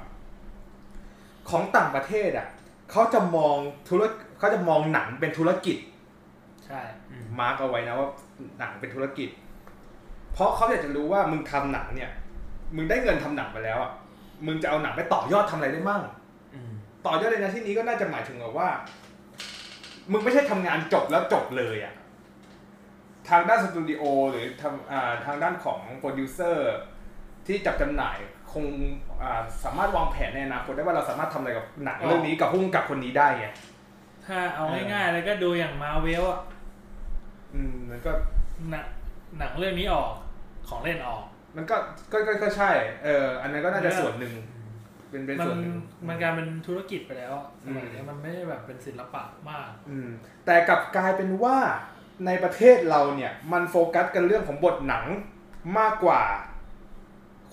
[1.51, 2.49] ของต่างประเทศอะ
[2.91, 3.57] เขาจะมอง
[3.89, 4.03] ธุร
[4.39, 5.77] เขาจะมองหนังเป็นธุรกิจ
[6.67, 6.81] ใช่
[7.39, 8.09] mark เอาไว้นะว่า
[8.59, 9.29] หนังเป็นธุรกิจ
[10.33, 12.11] เพราะเขาอยากจะรู้ว่ามึงทำหนังเนี่ย
[12.77, 13.93] มึงได้เงินทำหนังไปแล้วอะ
[14.47, 16.03] มึงจะเอาหนังไปต่อยอดทำอะไรได้มั่ง
[17.07, 18.69] ต่อยอดในที่นี้ก็น่าจะหมายถึงแบบว่า
[20.11, 21.95] มึงไม่ใช่ทำงานจบแล้วจบเลยอะ
[23.29, 26.73] ทางด้านสตูดิโอหรือทำอ่าทางด้านของโปรดิวเซอร์
[27.47, 28.17] ที่จัดจำหน่าย
[28.53, 28.65] คง
[29.23, 33.47] อ่าสามารถวางแผนในอนาคตได้ว่าเราสามารถทำอะไรกับหนังเรื่องนี้กับผู้กำกับคนนี้ได้ไง
[34.27, 36.41] ถ้าเอาง่ายๆเลยก็ดูอย่างมาเวลอะ
[37.55, 38.13] อืมมันก็
[38.71, 38.85] หนัง
[39.39, 40.11] หนังเรื่องนี้ออก
[40.69, 41.23] ของเล่นออก
[41.57, 41.77] มันก็
[42.13, 42.71] ก็ก็ก็ใช่
[43.05, 44.35] เอออันนั้นก็น่าจะส่วนหนึ่ง
[45.13, 45.77] เป็นเป็นมันส่วนหนึ่ง
[46.09, 50.09] มันกลายเป็นธุรกิจไปแล้วอะสมัยอืมนี้มันไม่ได้แบบเป็นศิลปะมาก อืม
[50.47, 51.57] แต่กลับกลายเป็นว่า
[52.27, 55.05] ในประเทศเราเนี่ยมันโฟกัสกันเรื่องของบทหนัง
[55.79, 56.23] มากกว่า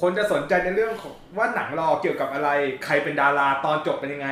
[0.01, 2.49] คนจะสนใจในเรื่องของว่าหนังเราเกี่ยวกับอะไร
[2.85, 4.29] ใครเป็นดาราตอนจบเป็นยังไง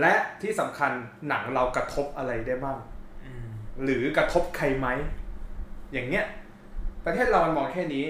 [0.00, 0.92] และที่สำคัญ
[1.28, 2.78] หนังเรากระทบอะไรได้บ้าง
[3.82, 4.88] หรือกระทบใครไหม
[5.92, 6.24] อย่างเนี้ย
[7.04, 8.04] ประเทศเรามันมองแค่นี้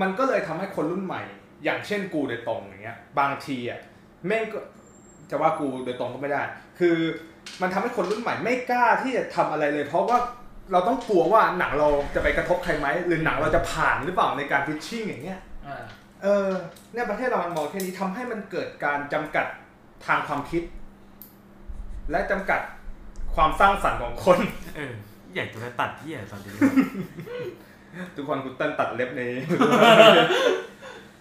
[0.00, 1.22] มันก็เลยทำให้คนรุ่นใหม่
[1.64, 3.80] อย่างเช่นกูโดยตรงอย่างเงี้ย บางทีอะ
[4.26, 4.58] แม่งก็
[5.30, 6.42] จะว่ากูโดยตรงก็ไม่ได้
[6.78, 6.96] คือ
[7.60, 10.18] มันทำให้คนรุ่นใหม่ไม่กล้าที่จะทำอะไรเลย เพราะว่า
[10.72, 15.84] เราต้องกลัวว่าหนังเราจะไปกระทบใครไหมหรือหนังเราจะผ่านหรือเปล่าในการพิชชิ่งอย่างเงี้ยอ่า
[16.22, 16.48] เออ
[16.92, 19.46] เนี่ยประเทศเรามันมองแค่นี้ทำให้มันเกิดการจำกัด
[20.06, 20.62] ทางความคิด
[22.10, 22.60] และจำกัด
[23.34, 24.38] ความสร้างสรรค์ของคน
[24.76, 24.94] เออ
[25.34, 26.52] อยากจะไปตัดที่อะตอนนี้
[28.14, 29.22] ทุกคนกูเต้นตัดเล็บใน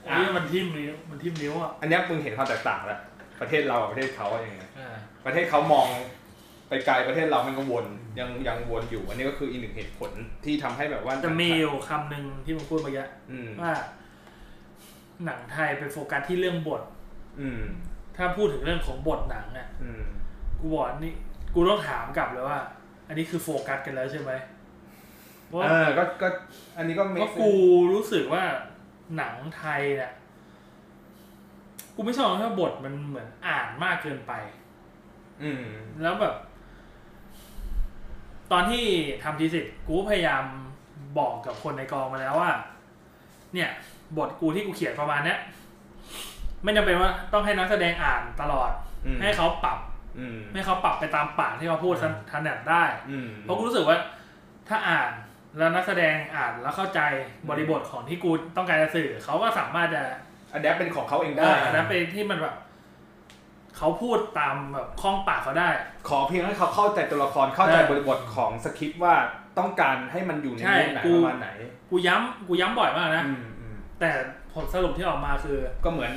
[0.09, 2.99] อันนี้มันทิ่มนิ้วมันทิ่มนิ้วอะอันเนี้ยมึงเห็นความแตกต่างแล้ว
[3.41, 4.95] ประเทศเรากับประเทศเขาอะยังไงอ่า
[5.25, 5.87] ประเทศเขามอง
[6.69, 7.85] ไปไกลประเทศเรามันก็วน
[8.19, 10.11] ยังยังวนอยู่ อันนี้ก็คืออีกหนึ่งเหตุผล
[10.45, 13.73] ที่ทำให้แบบว่าจะมีอยู่คำหนึ่งที่มึงพูดเมื่อกี้อืมว่า
[15.25, 16.81] หนังไทยไปโฟกัสที่เรื่องบท
[17.39, 17.61] อืม
[18.17, 20.03] ถ้าพูดถึงเรื่องของบทหนังอะอืม
[20.59, 21.13] กูบอกนี่
[21.53, 22.59] กูต้องถามกลับเลยว่า
[23.07, 24.31] อันนี้คือโฟกัสกันแล้วใช่ไหม
[25.47, 26.27] เพราะเออก็ก็
[26.77, 27.51] อันนี้ก็เพ make ราะกู
[27.93, 28.43] รู้สึกว่า
[29.17, 30.11] หนังไทยเนี่ย
[31.95, 34.33] กูไม่ชอบถ้าบทมันเหมือนอ่านมากเกินไป
[35.43, 35.63] อืม
[36.01, 36.35] แล้วแบบ
[38.51, 38.85] ตอนที่
[39.23, 40.43] ทำทีสิทธ์กูก็พยายาม
[41.17, 42.51] บอกกับคนในกองมาแล้วว่า
[43.53, 43.69] เนี่ย
[44.17, 45.39] บทกูที่กูเขียนประมาณเนี้ย
[46.63, 48.71] ไม่จำเป็นว่าต้องให้นักแสดงอ่านตลอด
[49.05, 49.79] อืมให้เขาปรับ
[50.19, 51.95] อืมให้เขาปรับไปตามปากที่เขาพูด
[52.31, 53.97] ถนัดได้อืมเพราะกูรู้สึกว่า
[54.67, 55.11] ถ้าอ่าน
[55.57, 57.01] แล้วนักแสดงอ่านแล้วเข้าใจ
[57.49, 60.03] บริบทของที่กูต้องการจะสื่อเขาก็สามารถจะ
[60.53, 62.55] อันแดปเป็นของเขาเองได้ได้ อันนั้นเป็นที่มันแบบ
[63.77, 65.69] เขาพูดตามแบบคล่องปากเขาได้
[66.09, 69.15] ขอเพียงให้เขาเข้าใจตัวละครเข้าใจเออบริบทของสคริปต์ว่า
[69.59, 71.49] ต้องการให้มันอยู่ในใช่เรื่องไหนกูประมาณไหน
[71.89, 74.09] กูย้ำกูย้ำบ่อยมากนะอืมอืมแต่
[74.53, 76.11] ผลสรุปที่ออกมาคือ ก็เหมือน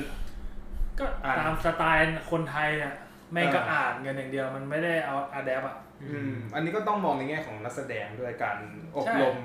[0.98, 2.94] ก็อ่านตามสไตล์คนไทยอะ
[3.32, 5.76] แม่งก็เอออ่อ่านกันอย่างเดียวมันไม่ได้เอาอะแดปอะ
[6.10, 8.56] อืมอันนี้ก็ต้องมองในแง่ของนักแสดงด้วยการ
[8.96, 9.36] อบใช่รม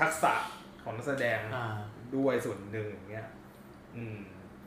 [0.00, 0.34] ทักษะ
[0.82, 1.66] ของนักแสดงอ่า
[2.16, 3.26] ด้วยส่วนหนึ่งอย่างเงี้ย
[3.96, 4.18] อืม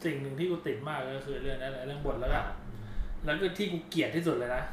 [0.04, 2.42] สิ่งหนึ่งที่กูติดมากก็คือเรื่องนั้นแหละเรื่องบทแล้วก็
[3.26, 4.64] แล้วก็ที่กูเกลียดที่สุดเลยนะ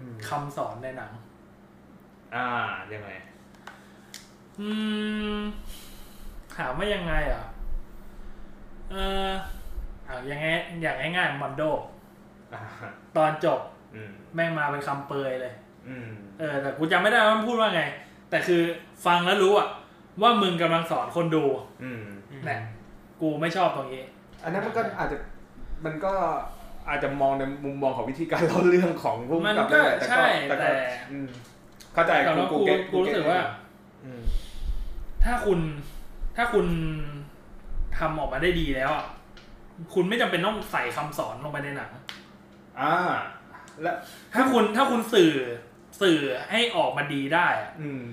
[0.00, 1.12] อืมคำสอนในหนัง
[2.34, 2.46] อ่า
[2.92, 3.10] ยังไง
[4.60, 4.68] อื
[5.38, 5.40] ม
[6.56, 7.44] ถามว่ายังไงอะ
[8.90, 8.96] เอ
[9.28, 9.30] อ
[10.08, 10.46] อะยังไง
[10.82, 11.62] อย่างง่ายๆมอนโด
[12.54, 12.60] อ่า
[13.16, 13.60] ตอนจบ
[13.94, 15.69] อืมแม่งมาเป็นคำเปยเลยอืม
[16.38, 17.82] เออแต่กูจำไม่ได้ว่ามันพูดว่าไง
[18.30, 18.62] แต่คือ
[19.06, 19.68] ฟังแล้วรู้อะ
[20.22, 21.44] ว่ามึงกำลังสอนคนดู
[21.82, 22.02] อืม
[22.44, 22.58] เนี่ย
[23.20, 24.04] กูไม่ชอบตรงนี้
[24.42, 25.16] อันนั้นมันก็อาจจะ
[25.84, 26.12] มันก็
[26.88, 30.70] อาจจะมองในมุมมองของวิธีการเล่าเรื่องของผู้มันกำกับก็ด้วยแต่ใช่แต่ก็แต่
[31.12, 31.28] อืม
[31.94, 33.40] เข้าใจแต่ว่ากูเก็ตกูรู้สึกว่า
[34.04, 34.22] อืม
[35.24, 35.60] ถ้าคุณ
[36.36, 36.66] ถ้าคุณ
[37.98, 39.06] ทำออกมาได้ดีแล้วอะ
[39.94, 41.90] คุณไม่จำเป็นต้องใส่คำสอนลงไปในหนัง
[42.80, 42.94] อ่า
[43.82, 43.92] และ
[44.34, 45.32] ถ้าคุณถ้าคุณสื่อ
[46.00, 46.20] สื่อ
[46.50, 48.04] ให้ออกมาดีได้อะอืม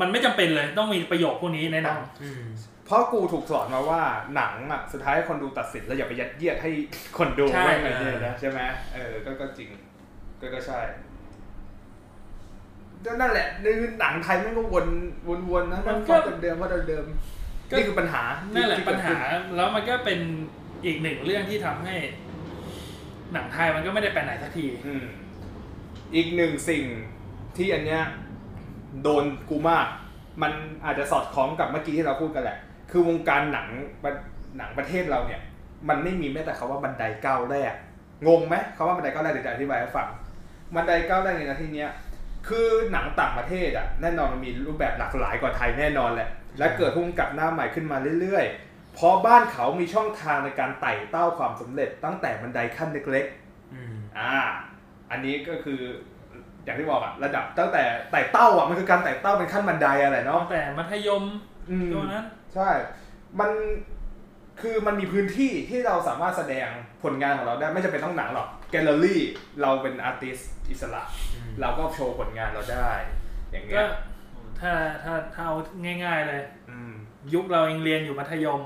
[0.00, 2.42] มันไม่จำเป็นเลยต้องมีประโยคพวกนี้ในหนัง อืม
[2.86, 4.02] เพราะกูถูกสอนมาว่า
[4.34, 6.70] หนังอะสุดท้ายคนดูตัดสินแล้วอย่าไปยัดเยียดให้
[7.18, 8.60] คนดูใช่ว่าไงเนี่ยนะใช่ไหม
[8.94, 9.68] เออก็ก็จริง
[10.40, 10.80] ก็ก็ใช่
[13.04, 13.66] ก็นั่นแหละใน
[14.00, 14.86] หนังไทยไม่งก็วน
[15.28, 18.22] วนวนนะมันก็เดิมๆว่าเดิมๆนี่คือปัญหา
[18.54, 20.18] นั่นแหละที่ปัญเกิดหาขึ้นแล้วมันก็เป็น
[20.84, 21.96] อีกหนึ่งเรื่องที่ทำให้
[23.32, 25.06] หนังไทยมันก็ไม่ได้ไปไหนสักที อืม
[26.14, 26.84] อีกหนึ่งสิ่ง
[27.58, 28.02] ที่อันเนี้ย
[29.02, 29.86] โดนกูมาก
[30.42, 30.52] มัน
[30.84, 32.58] อาจจะสอดคล้องกับเมื่อกี้ที่เราพูดกันแหละ
[32.90, 33.68] คือวงการหนัง
[34.02, 34.12] ประ
[34.58, 35.40] หนังประเทศเราเนี่ย
[35.88, 37.72] มันไม่มีแม้แต่คาว่าบันไดก้าวแรก
[38.26, 40.08] งงไหมคาว่าบันไดก้าวแรกเดี๋ยวจะอธิบายให้ฟัง
[40.74, 41.90] บันไดก้าวแรกในนาทีเนี้ย
[42.48, 46.28] คือหนังต่างประเทศอะแน่นอนมันมีรูปแบบหลากหลายกว่าไทยแน่นอนแหละ
[46.58, 54.36] และเกิดพุ่งกับหน้าใหม่ขึ้นมาเรื่อยๆ เพราะบ้านเขามีช่องทางในการไต่เต้าความสำเร็จตั้งแต่บันไดขั้นเล็กๆอืมอ่า
[55.10, 55.80] อันนี้ก็คือ
[56.66, 61.22] อย่างที่บอกอะระดับตั้งแต่ไต่เต้าอะมันคือการไต่เต้าเป็นขั้นบันไดอะไรเนาะตั้งแต่มัธยม
[61.70, 62.70] อืมตัวนั้นใช่
[63.40, 63.50] มัน
[64.60, 66.68] คือมันมีพื้นที่ที่เราสามารถแสดง
[67.02, 69.22] ผลงานของเราได้ไม่จำเป็นต้องหนังหรอกแกลเลอรี่
[69.62, 70.38] เราเป็นอาร์ติส
[70.70, 71.02] อิสระ
[71.34, 72.90] อืมเราก็โชว์ผลงานเราได้
[73.50, 73.88] อย่างเงี้ก็ย
[74.60, 74.72] ถ้า
[75.04, 75.56] ถ้าถ้าเอา
[76.04, 76.92] ง่าย ๆเลยอืม
[77.34, 78.60] ยุคเราเองเรียนอยู่มัธยม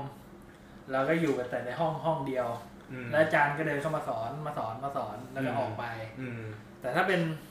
[0.91, 2.47] เราก็อยู่กันแต่ในห้องห้องเดียว
[2.91, 5.85] อืมแล้วอาจารย์ก็เดินเข้ามาสอนมาสอนมาสอนแล้วก็อืมออกไป
[6.19, 6.41] อืม
[6.81, 7.21] แต่ถ้าเป็น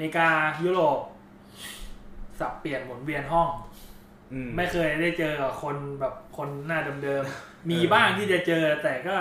[0.00, 0.30] เมริกา
[0.64, 1.00] ยุโรป
[2.40, 3.50] สับเปลี่ยนหมุนเวียนห้อง
[4.32, 9.14] อืมไม่เคยได้เจอกับคนแบบคนหน้าเดิมๆมีบ้างที่จะเจอ แต่ก็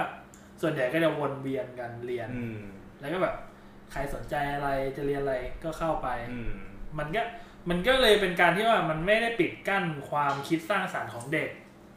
[0.61, 2.59] ส่วนใหญ่ก็จะวนเวียนกันเรียนอืม
[2.99, 3.35] แล้วก็แบบ
[3.91, 6.51] ใครสนใจอะไรจะเรียนอะไรก็เข้าไปอืม
[6.99, 7.21] มันก็
[7.69, 11.49] มันก็เลยเป็นการที่ว่ามันไม่ได้ปิดกั้นความคิดสร้างสรรค์ของเด็ก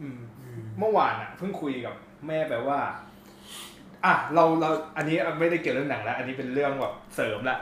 [0.03, 1.95] อืมอืมเมื่อวานอะเพิ่งคุยกับ
[2.27, 2.81] แม่ไปว่า
[4.05, 7.59] อะเราเราอันนี้ไม่ได้เกี่ยวเรื่องหนังแล้ว อันนี้เป็นเรื่องแบบเสริมละ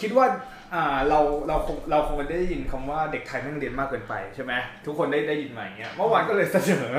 [0.00, 0.26] คิดว่า
[0.74, 4.52] อ่าเราเราคงเราคงได้ยินคำว่าเด็กไทยแม่งเรียนมากเกินไปใช่ไหม
[4.86, 6.96] ทุกคนได้ได้ยินมาอย่างเงี้ยเมื่อวานก็เลยเสนอ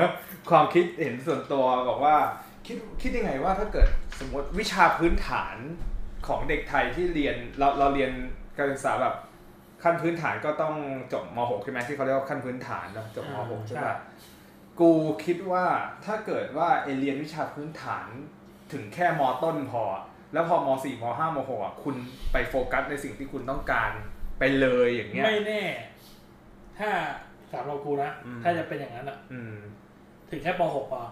[0.50, 2.16] ความคิดเห็นส่วนตัวบอกว่า
[2.66, 3.88] คิดคิดยังไงว่าถ้าเกิด
[4.20, 5.56] สมมติวิชาพื้นฐาน
[6.26, 8.12] ของเด็กไทยที่เรียนเราเราเรียน
[8.58, 9.14] การศึกษาแบบ
[9.82, 10.74] ขั้นพื้นฐานก็ต้อง
[11.12, 13.96] จบม .6 ใช่ไหมที่เขาเรียกว่าขั้นพื้นฐานเนอะจบม .6 ใช่ปะ
[14.80, 14.92] กู
[15.24, 15.64] คิดว่า
[16.04, 18.06] ถ้าเกิดว่าเอเรียนวิชาพื้นฐาน
[18.72, 19.84] ถึงแค่มต้นพอ
[20.32, 21.94] แล้วพอมสี่มห้ามหกอะคุณ
[22.32, 23.90] ไปโฟกัสในสิ่งที่คุณต้องการ
[24.38, 25.62] ไปเลยอย่างเงี้ยไม่แน่
[26.78, 26.90] ถ้า
[27.50, 29.54] สามเรากูนะอืมถ้าจะเป็นอย่างนั้นอะอืม
[30.30, 31.02] ถึงแค่ป .6 พอ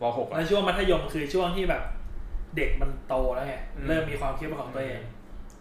[0.00, 1.82] ปหกแล้อะวช่วงมัธยมคือช่วงที่แบบ
[2.56, 5.00] เด็กมันโตแล้วไงอืมเริ่มมีความคิดเป็นของตัวเอง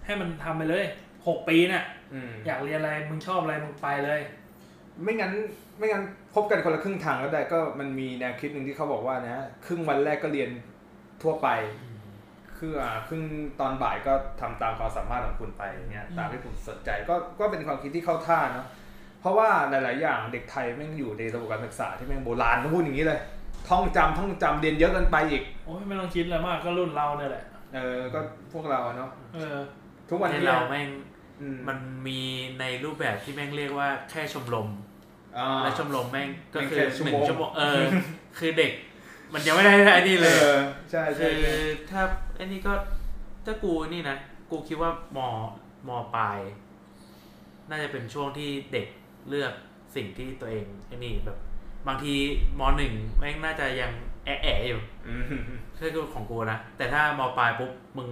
[0.05, 0.85] ให้มันทำไปเลย
[1.27, 4.19] หกปีน่ะอืมอยากเรียนอะไรมึงชอบอะไรมึงไปเลย
[5.03, 5.33] ไม่งั้น
[5.77, 6.03] ไม่งั้น
[6.33, 10.49] พบกันคนละครึ่งทางก็ได้ก็มันมีแนวคิดหนึ่งที่เขาบอกว่านะ ครึ่งวันแรกก็เรียน
[11.23, 11.47] ทั่วไป
[12.59, 13.23] คืออ่าครึ่ง
[13.59, 18.67] ตอนบ่ายก็ทำตามความสามารถของคุณไปอย่างเงี้ยอืมตามที่คุณสนใจก็ก็เป็นความคิดที่เข้าท่าเนาะ
[19.21, 23.19] เพราะว่าหลาย ๆ อย่างเด็กไทยแม่งอยู่ในระบบการศึกษาที่แม่งโบราณต้องพูดอย่างนี้เลย
[23.69, 27.43] ท่องจำท่องจำเรียนเยอะเกินไปอีกโอ้ยไม่ต้องคิดอะไรมากก็รุ่นเราเนี่ยแหละ
[27.75, 28.19] เออก็
[28.53, 29.57] พวกเราอะเนาะเออ
[30.09, 30.89] ทุกวันในนี้เราแม่ง
[31.41, 31.77] อืมัน
[32.07, 32.19] มี
[32.59, 34.67] ในรูปแบบที่แม่งเรียกว่าแค่ชมรม
[35.37, 37.81] อ่าและชมรมแม่งก็คือแม่งแค่ชั่วหนึ่โมงงชั่วโมงเออ
[38.37, 38.71] คือเด็ก
[39.33, 40.59] มันยังไม่ได้ไอ้นี่เลยออ
[40.91, 41.55] ใช่ใช่คือใช่
[41.91, 42.01] ถ้า
[42.35, 42.73] ไอ้นี่ก็
[43.45, 44.17] ถ้ากูนี่นะ
[44.51, 45.19] กูคิดว่าม
[45.87, 46.39] มปลาย
[47.69, 48.87] น่าจะเป็นช่วงที่เด็ก
[49.29, 49.53] เลือก
[49.95, 51.37] สิ่งที่ตัวเองไอ้นี่แบบ
[51.87, 52.15] บางที
[52.59, 53.91] มหนึ่งแม่งน่าจะยัง
[54.25, 55.23] แอะแอะอยู่อืม
[55.77, 58.09] คือของกูนะแต่ถ้ามปลายปุ๊บมึง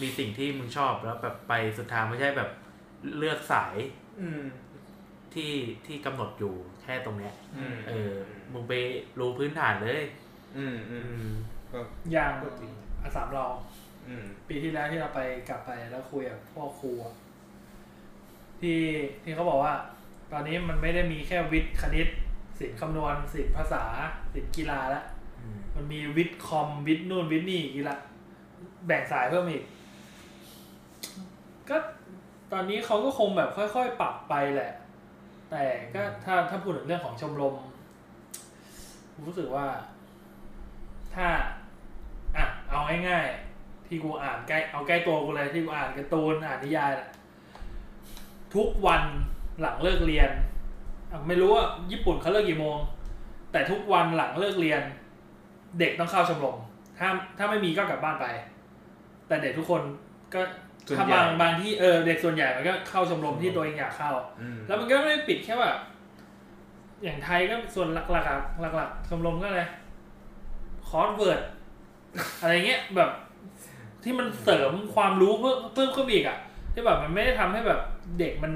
[0.00, 2.50] มีสิ่งที่มึงชอบแล้วแบบไปสุดทางไม่ใช่แบบ
[3.18, 3.76] เลือกสาย
[4.20, 4.42] อืม
[5.34, 5.52] ที่
[5.86, 8.12] ที่กำหนดอยู่แค่ตรงเนี้ยอืมเออ
[8.52, 8.72] มึงไป
[9.18, 10.02] รู้พื้นฐานเลย
[10.56, 11.30] อืมอือืมม
[11.72, 11.78] ก็
[12.12, 12.72] อย่างก็จริง
[13.02, 13.46] อาสามเรา
[14.06, 17.14] อืมปีที่แล้วที่เราไปกลับไปแล้วคุยกับพ่อครูอะ
[18.60, 18.80] ที่
[19.22, 19.74] ที่เขาบอกว่า
[20.32, 22.08] ตอนนี้มันไม่ได้มีแค่วิทย์คณิต
[22.58, 23.84] ศิลป์คำนวณศิลป์ภาษา
[24.34, 25.04] ศิลป์กีฬาแล้ว
[25.40, 27.98] อืมมันมีวิทย์คอมวิทย์นู่นวิทย์นี่อีกละ
[28.86, 29.64] แบ่งสายเพิ่มอีก
[31.68, 31.76] ก็
[32.52, 34.72] ตอนนี้เขาก็คงแบบค่อยๆ ปรับไปแหละ
[35.50, 37.54] แต่ก็ถ้าถ้าพูดถึงเรื่องของชมรม
[39.12, 39.66] ผมรู้สึกว่า
[41.14, 41.26] ถ้า
[42.36, 47.08] อะเอาง่ายๆที่กูอ่านใกล้เอาใกล้ตัวกูเลยที่กูอ่านการ์ตูนอ่านนิยายน่ะ
[48.54, 49.02] ทุกวัน
[49.60, 50.30] หลังเลิกเรียน
[51.10, 52.76] อะไม่รู้ว่าญี่ปุ่นเขาเลิกกี่โมง
[53.52, 54.82] แต่ทุกวันหลังเลิกเรียน
[55.78, 56.56] เด็กต้องเข้าชมรม
[56.98, 57.08] ถ้า
[57.38, 58.26] ถ้าไม่มีก็กลับบ้านไป
[59.28, 59.82] แต่เด็กทุกคน
[60.34, 60.40] ก็
[60.86, 64.10] ส่วนถ้าใหญ่บางบางที่เออเด็กส่วนใหญ่มันก็เข้าชมรมที่ตัวเองอยากเข้า
[64.40, 65.78] อืมแล้วมันก็ไม่ได้ปิดแค่แบบ
[67.02, 68.40] อย่างไทยก็ส่วนหลักๆอะ
[68.76, 69.62] หลักๆชมรมก็อะไร
[70.92, 71.40] crossword
[72.40, 73.10] อะไรเงี้ยแบบ
[74.02, 76.38] ที่มันเสริมความรู้เพิ่มเพิ่มขึ้นอีกอะ
[76.72, 77.80] ที่แบบมันไม่ได้ทำให้แบบ
[78.18, 78.52] เด็กมัน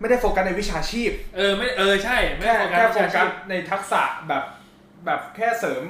[0.00, 4.44] ไม่ได้โฟกัสในวิชาชีพ เออไม่เออใช่ไม่แค่ได้แค่โฟวิชาชีพในทักษะแบบ
[5.06, 5.84] แบบแค่เสริม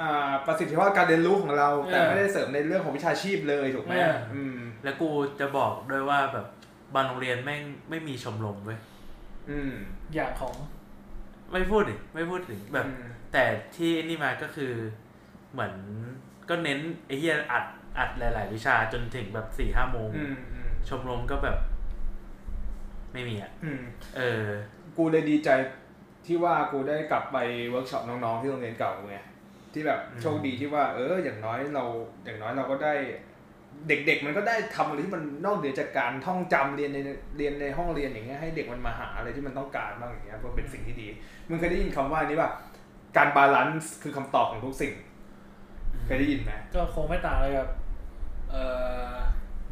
[0.00, 3.94] อ่าประสิทธิภาพการเรียนรู้ของเรา แต่ไม่ได้เสริมในเรื่องของวิชาชีพเลยถูกไหม
[4.34, 5.08] อืมแล้วกู
[5.40, 6.46] จะบอกด้วยว่าแบบ
[6.94, 8.78] บางโรงเรียนแม่งไม่มีชมรมเว้ย
[9.50, 9.72] อืม
[10.14, 10.54] อย่างของ
[11.52, 13.44] ไม่พูดดิไม่พูดถึงแบบอืม แต่
[13.76, 14.72] ที่นี่มาก็คือ
[15.52, 15.74] เหมือน
[16.48, 17.64] ก็เน้นไอ้เหี้ยอัด
[17.98, 21.56] อัดหลาย ๆ วิชาจนถึงแบบสี่ห้าโมงอืมอืมชมรมก็แบบ
[23.12, 23.82] ไม่มีอะ อืม
[24.16, 24.44] เออ
[24.96, 25.48] กูเลยดีใจ
[26.26, 27.36] ที่ว่ากูได้กลับไป
[27.68, 29.18] เวิร์กช็อปน้องๆที่โรงเรียนเก่าไง
[29.72, 31.84] ที่แบบอืม โชคดีที่ว่า เออ อย่างน้อยเรา
[32.24, 32.94] อย่างน้อยเราก็ได้
[33.88, 36.98] เด็ก ๆ มันก็ได้ทำอะไรที่มันนอกเหนือจากการท่องจำเรียนใน
[37.38, 41.08] เรียนในห้องเรียนอย่างเงี้ยให้เด็กมันมาหาอะไรที่มันต้องการบ้างอย่างเงี้ยก็เป็นสิ่งที่ดี
[41.48, 42.50] มึงเคยได้ยินคำว่านี้ป่ะ
[43.16, 44.92] การบาลานซ์คือคำตอบของทุกสิ่ง
[46.06, 47.68] เคยได้ยินไหมก็คงไม่ต่างอะไรกับ
[48.50, 48.64] เอ่
[49.12, 49.14] อ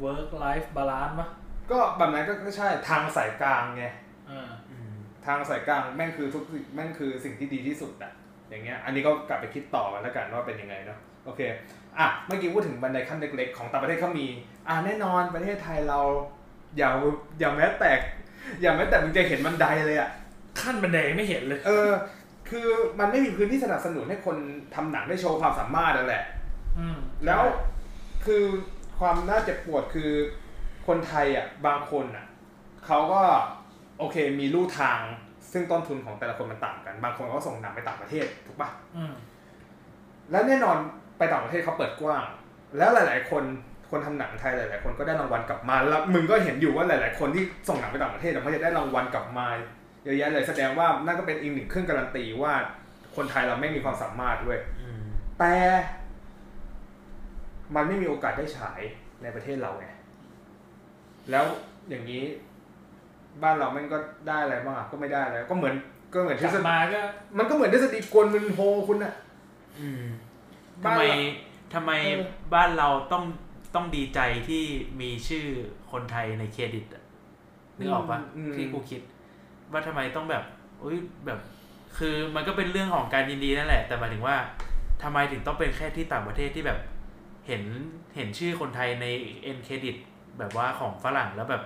[0.04, 1.28] work life balance ปะ
[1.70, 3.84] ก็แบบนั้นก็ก็ใช่ทางสายกลางไง
[4.30, 4.92] อ่าอืม
[5.26, 8.12] ทางสายกลางแม่งคือทุกสิ่งแม่งคือสิ่งที่ดีที่สุดอะ
[8.48, 11.40] อย่างเงี้ย อันนี้ก็กลับไปคิดต่อกันแล้วกันว่าเป็นยังไงเนาะโอเค
[11.98, 14.26] อะเมื่อกี้พูดถึงบันไดขั้นเล็กๆ ของต่างประเทศเขามี
[14.68, 16.00] อะแน่นอนประเทศไทยเรา
[16.76, 16.90] อย่า
[17.38, 17.90] อย่าแม้แต่
[18.60, 20.10] อย่าแม้แต่มึงจะเห็นบันไดเลยอะ
[20.60, 21.90] ขั้นบันไดไม่เห็นเลย เออ
[22.50, 24.36] คือมันไม่มีพื้นที่สนับสนุนให้คน
[24.74, 26.24] ทำหนังได้โชว์ความสามารถนั่นแหละ
[26.78, 27.42] อืมแล้ว
[28.24, 28.44] คือ
[28.98, 30.10] ความน่าเจ็บปวดคือ
[30.86, 32.26] คนไทยอะบางคนอะ
[32.86, 33.22] เขาก็
[33.98, 34.98] โอเคมีลู่ทาง
[35.52, 39.12] ซึ่งต้นทุนของแต่ละคนมันต่างกัน บางคนก็ส่งหนังไปต่างประเทศถูกปะอืม
[40.30, 40.76] แล้วแน่นอน
[41.18, 42.24] ไปต่างประเทศเขาเปิดกว้าง
[42.78, 43.44] แล้วหลาย ๆ คน
[43.90, 49.46] คนทำหนังไทยหลาย ๆ คนก็ได้รางวัลกลับมา แล้วมึงก็เห็นอยู่ว่าหลาย ๆ คนที่ส่งหนังไปต่างประเทศเขาจะได้รางวัลกลับมา
[50.04, 52.54] เยอะแยะเลยแสดงว่านั่นก็เป็นอีกหนึ่งเครื่องการันตีว่า
[53.16, 55.02] คนไทยเราไม่มีความสามารถด้วยอืม
[55.38, 55.54] แต่
[57.74, 58.80] มันไม่มีโอกาสได้ฉาย
[59.22, 59.86] ในประเทศเราไง
[61.30, 61.44] แล้ว
[61.88, 62.22] อย่างนี้
[63.42, 63.98] บ้านเราแม่งก็
[64.28, 65.74] ได้อะไรบ้างอะก็ไม่ได้แล้วก็เหมือน
[66.12, 67.00] ก็เหมือนกทฤลับษฎีมาก็
[67.38, 69.14] มันก็เหมือนทฤษฎีกวนมึนโฮคุณอะ
[69.80, 70.04] อืม
[70.84, 71.16] บ้าทำนไมเรา
[71.74, 73.24] ทำไมเออบ้านเราต้อง
[73.74, 74.62] ต้องดีใจที่
[75.00, 75.46] มีชื่อ
[75.92, 77.04] คนไทยในเครดิตอะ
[77.78, 78.18] นึกออกปะ
[78.50, 79.02] มที่กูคิด
[79.72, 80.44] ว่าทำไมต้องแบบ
[80.84, 80.96] อุ้ย
[81.26, 81.38] แบบ
[81.98, 84.36] คือมันก็เป็นเรื่องของการยินดีนั่นแหละ แต่หมายถึงว่า
[85.02, 86.78] ทำไมถึงต้องเป็นแค่ที่ต่างประเทศที่แบบ
[87.46, 87.62] เห็น
[88.16, 89.06] เห็นชื่อคนไทยใน
[89.42, 89.96] เอ็นเครดิต
[90.38, 91.62] แบบว่าของฝรั่งแล้วแบบ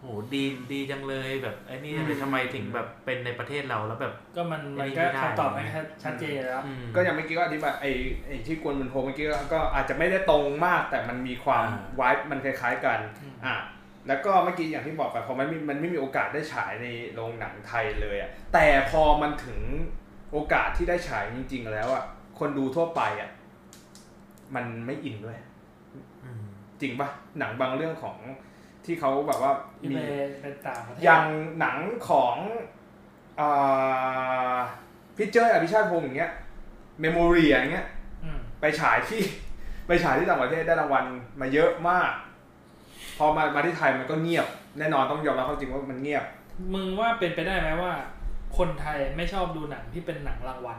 [0.00, 7.90] โหดีดีจังเลยแบบไอ้นี่จังเลยทำไมถึงแบบเป็นในประเทศเราแล้วแบบ ก็มันไม่มันได้ก็ไม่ได้คำตอบมันก็ชัดเจนแล้วอืมก็อย่างเมื่อกี้ก็อธิบายไอ้
[8.26, 13.56] ไอ้ที่กวนมึนโฮเมื่อกี้ก็ก็อาจจะไม่ได้ตรงมาก แต่มันมีความอ่าวายมันคล้ายๆกันอืมอะ
[14.08, 19.60] แล้วก็เมื่อกี้อย่างที่บอกไปพอมันไม่มันไม่มีโอกาสได้ฉายในโรงหนังไทยเลยอะแต่พอมันถึง
[20.32, 22.04] โอกาสที่ได้ฉายจริง ๆ แล้วอะ
[22.38, 23.30] คนดูทั่วไปอะ
[24.54, 25.38] มันไม่อินด้วย
[26.24, 26.42] อืม
[26.80, 28.16] จริงปะหนังบางเรื่องของ
[28.84, 31.24] ที่เขาแบบว่าที่มีไปเป็นต่างประเทศอย่าง
[31.60, 31.78] หนัง
[32.08, 32.36] ของ
[35.16, 36.32] พี่เจ้ยอภิชาติพงศ์อย่างเงี้ย
[37.00, 37.88] Memoria อย่างเงี้ย
[38.24, 39.22] อืมไปฉายที่
[39.86, 41.04] ไปฉายที่ต่างประเทศได้รางวัล
[41.40, 42.12] มาเยอะมาก
[43.22, 44.46] พอมามาที่ไทยมันก็เงียบ
[44.78, 46.24] แน่นอนต้องยอมรับความจริงว่ามันเงียบ
[46.74, 47.92] มึงว่าเป็นไปได้ไหมว่า
[48.58, 50.78] คนไทยไม่ชอบดูหนังที่เป็นหนังรางวัล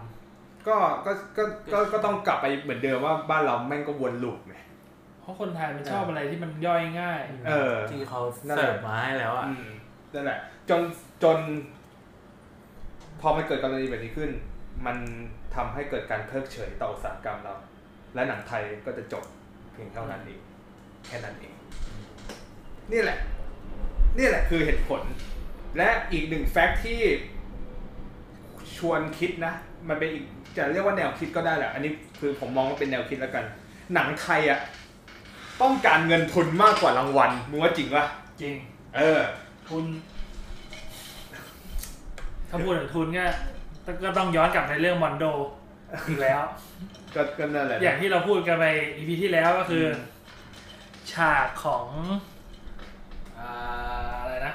[0.67, 4.55] ก็ก็ก็ก็ก็ต้องกลับไปเหมือนเดิมว่าบ้านเราแม่งก็วนลูปไง
[5.21, 9.67] เพราะคนไทยมันชอบอะไรที่มันย่อยง่าย เออที่เขานั่นแหละเสิร์ฟมาให้แล้วอะอืม
[10.13, 10.39] นั่นแหละ
[10.69, 10.81] จน
[11.23, 11.37] จน
[13.21, 14.31] พอมันเกิดกรณีแบบนี้ขึ้น
[14.85, 14.97] มัน
[15.55, 17.53] ทำให้เกิดการเพิกเฉยต่ออุตสาหกรรมเรา
[18.15, 19.23] และหนังไทยก็จะจบ
[19.73, 20.39] เพียงเท่านั้นเอง
[21.07, 21.50] แค่นั้นเอง
[22.93, 23.17] นี่แหละ
[24.17, 25.01] นี่แหละคือเหตุผล
[25.77, 27.01] และอีกหนึ่งแฟกต์ที่
[28.77, 29.53] ชวนคิดนะ
[29.89, 30.23] มันเป็นอีก
[30.57, 33.45] จะเรียกว่าแนวคิดก็ได้แหละ อันนี้คือผมมองว่าเป็นแนวคิดแล้วกัน
[33.93, 34.59] หนังไทยอะ
[35.61, 38.05] ต้องการเงินทุนมากกว่ารางวัลมึงว่าจริงปะ
[38.41, 38.53] จริง
[38.97, 39.19] เออ
[39.69, 39.85] ทุน
[42.49, 43.25] ถ้าพูดถึงทุนก็
[44.03, 45.25] ก็ต้องย้อนกลับในเรื่องมอนโด
[46.07, 46.41] อีกแล้ว
[47.15, 48.65] ก็ก็นั่นแหละอย่างที่เราพูดกันไป
[48.95, 51.85] อีพีที่แล้วก็คืออมฉากของ
[53.41, 53.53] อ่า
[54.21, 54.53] อะไรนะ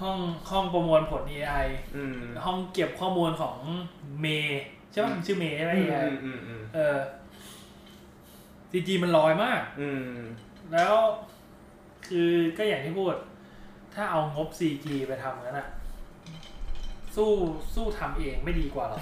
[0.00, 0.18] ห้อง
[0.50, 3.56] ห้องประมวลผล AI อืมห้องเก็บข้อมูลของ
[4.20, 4.62] เมย์
[4.92, 6.98] ใช่ไหมอืมชื่อเมย์ใช่ไหมอืม AI อืมอืมเออ
[8.70, 10.16] ซีจีมันลอยมาก อืม
[10.72, 10.94] แล้ว
[12.06, 13.14] คือก็อย่างที่พูด
[13.94, 15.68] ถ้าเอางบ CG ไปทำงั้นอะ
[17.16, 17.30] สู้
[17.74, 19.00] สู้ทำเองไม่ดีกว่าหรอ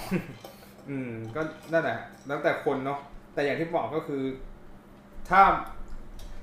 [0.91, 1.41] อืม ก็
[1.73, 2.99] นั่นแหละแล้วแต่คนเนาะ
[3.35, 4.23] แต่อย่างที่บอกก็คือ
[5.29, 5.41] ถ้า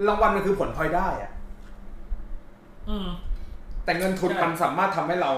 [0.08, 1.39] รางวัลมันคือผลพลอยได้อะอืม
[3.84, 5.32] แต่เงินทุนใช่มันสามารถทำให้เรา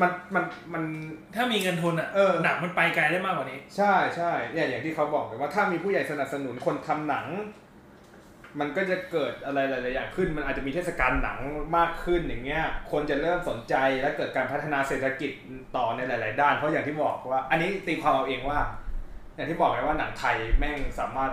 [0.00, 0.84] มันมันมัน
[1.34, 7.26] ถ้ามีเงินทุนอะเออหนังมันไปไกลได้มากกว่านี้ ใช่ใช่เนี่ยอย่างที่เขาบอกเลยว่าถ้ามีผู้ใหญ่สนับสนุนคนทำหนัง
[8.60, 11.38] มันก็จะเกิดอะไรหลายๆอย่างขึ้น มันอาจจะมีเทศกาลหนัง
[11.76, 15.32] มากขึ้นอย่างเงี้ย คนจะเริ่มสนใจและเกิดการพัฒนาเศรษฐกิจ
[15.76, 18.58] ต่อในหลาย ๆ ด้าน เพราะอย่างที่บอกว่า อันนี้ตีความเอาเองว่า
[19.36, 21.32] อย่างที่บอกไงว่าหนังไทยแม่งสามารถ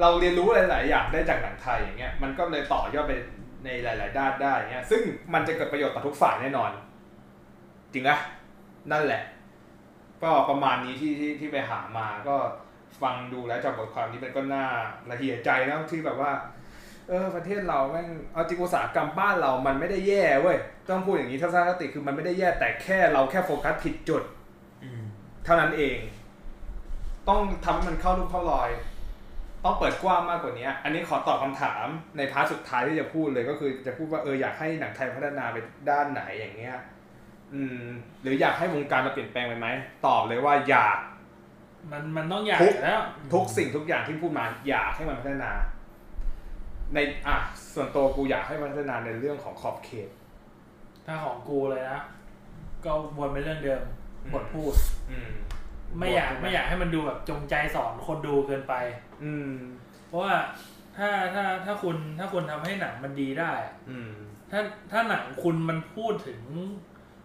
[0.00, 3.12] เราเรียนรู้หลาย ๆ อย่างได้จากหนังไทยอย่างเงี้ย มันก็เลยต่อยอดไป
[3.64, 5.02] ในหลาย ๆ ด้านได้อย่างเงี้ยซึ่ง
[5.34, 6.70] มันจะเกิดประโยชน์ต่อทุกฝ่ายแน่นอน
[7.92, 8.18] จริงอะ
[8.92, 9.22] นั่นแหละ
[10.22, 12.36] ก็ประมาณนี้ที่ที่ที่ไปหามาก็
[13.02, 14.66] ฟังดูแล้วจากบทความนี้มันก็น่า
[15.10, 16.32] ละเหี่ยใจนะที่แบบว่า
[17.08, 20.58] เออประเทศเราแม่งเอาจริงอุตสาหกรรมบ้านเรามันไม่ได้แย่เว้ย
[20.88, 24.22] ต้องพูดอย่างนี้ทัศนคติคือมันไม่ได้แย่แต่แค่เราแค่โฟกัสผิดจุด
[24.84, 25.02] อืม
[25.44, 25.96] เท่านั้นเอง
[27.28, 28.70] ต้องทำให้มันเข้ารูปเข้ารอย
[29.64, 31.86] ต้องเปิดกว้างมากกว่านี้ อันนี้ขอตอบคำถาม
[32.16, 35.56] ใน part สุดท้ายที่จะพูดเลยก็คือจะพูดว่าเอออยากให้หนังไทยพัฒนาไป
[35.90, 36.76] ด้านไหนอย่างเงี้ย
[37.54, 37.84] อืม
[38.22, 39.68] หรืออยากให้วงการมาเปลี่ยนแปลงไปไหม
[40.06, 40.98] ตอบเลยว่าอยาก
[41.92, 43.00] มันมันต้องอยากทุกแล้ว
[43.34, 45.52] ทุกสิ่งทุกอย่างที่พูดมาอยากให้มันพัฒนา
[46.94, 47.36] ในอะ
[47.74, 50.08] ส่วนตัวกูอยากให้มันพัฒนาในเรื่องของขอบเขต
[51.06, 52.00] ถ้าของกูเลยนะ
[52.84, 53.82] ก็วนไปเรื่องเดิม
[54.22, 54.74] อืมบทพูด
[55.10, 55.30] อืม
[55.98, 58.74] ไม่อยากไม่อยากให้มันดูแบบจงใจสอนคนดูเกินไป
[59.24, 59.52] อืม
[60.08, 60.34] เพราะว่า
[60.96, 64.12] ถ้าถ้าถ้าคุณถ้าคุณทำให้หนังมันดีได้อะอืม
[64.50, 64.60] ถ้า
[64.92, 66.40] ถ้าหนังคุณมันพูดถึง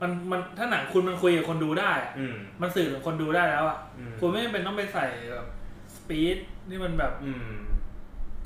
[0.01, 5.47] มันมันถ้าหนังคุณมันคุยกับคนดูได้อะอืม มันสื่อถึงคนดูได้แล้วอะอืมคุณไม่จำเป็นต้องไปใส่แบบ
[5.95, 6.37] สปีด
[6.69, 7.51] นี่มันแบบ อืม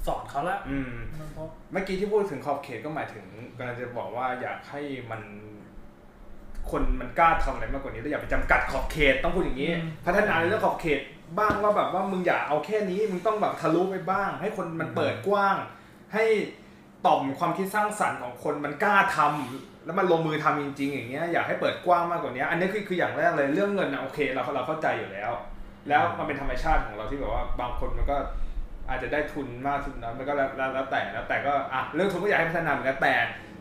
[0.08, 3.26] สอนเขาละอืมมันเพราะเมื่อกี้ที่พูดถึงขอบเขตก็หมายถึง
[3.58, 4.82] กำลังจะบอกว่าอยากให้
[5.12, 5.22] มัน
[6.72, 9.72] คนมันกล้าทำอะไรมากกว่านี้แล้วอย่าไปจำกัดขอบเขตต้องพูดอย่างนี้
[10.06, 11.00] พัฒนาในเรื่องขอบเขต
[11.40, 15.58] บ้างว่าแบบว่ามึงอย่าเอาแค่นี้ มึงต้องแบบทะลุไปบ้าง ให้คนมันเปิดกว้าง
[16.14, 16.26] ให้
[17.06, 25.32] ต่อมความคิดสร้างสรรค์ของคนมันกล้าทำแล้วมันลงมือทำจริง ๆ อย่างเงี้ยอยากให้เปิดกว้างมากกว่านี้ อันนี้คือคืออย่างแรกเลยเรื่องเงินนะโอเคเราเราเข้าใจอยู่แล้ว
[25.90, 28.18] แล้วมันเป็นธรรมชาติของเราที่แบบว่าบางคนมันก็
[28.90, 33.14] อาจจะได้ทุนมากทุนน้อยมันก็แล้วแล้วแต่แล้วแต่ก็อะเรื่องทุนก็อยากให้พัฒนาเหมือนกันแต่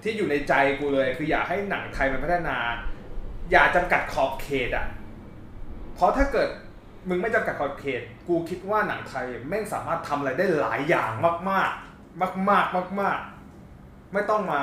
[0.02, 2.56] ที่อยู่ในใจกูเลย คืออยากให้หนังไทยมันพัฒนา
[3.52, 4.86] อย่าจำกัดขอบเขตอะ
[5.94, 6.48] เพราะถ้าเกิด
[7.08, 14.62] มึงไม่จำกัดขอบเขต กูคิดว่าหนังไทยแม่งสามารถทำอะไรได้หลายอย่างมาก ๆ มากๆมากๆมากๆไม่ต้องมา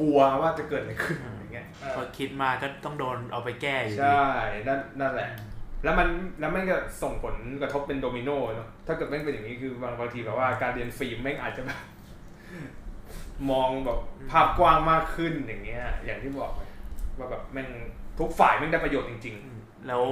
[0.00, 4.24] กลัวว่าจะเกิดอะไรขึ้นอย่างเงี้ยเออพอคิดมาก็ต้องโดนเอาไปแก้อยู่ดีใช่
[4.68, 5.30] นั่นนั่นแหละ
[5.84, 6.08] แล้วมัน
[6.40, 11.80] แล้วแม่งก็ส่งผลกระทบเป็นโดมิโนเนาะถ้าเกิดแม่งเป็นอย่างนี้คือบางบางทีแบบว่าการเรียนฟิล์มแม่งอาจจะแบบ
[13.50, 13.98] มองแบบ
[14.30, 16.60] ภาพกว้างมากขึ้นอย่างเงี้ย อย่างที่บอกไป
[17.18, 17.68] ว่าแบบแม่ง
[18.20, 19.58] ทุกฝ่ายแม่งได้ประโยชน์จริงอืม
[19.88, 20.04] แล้ว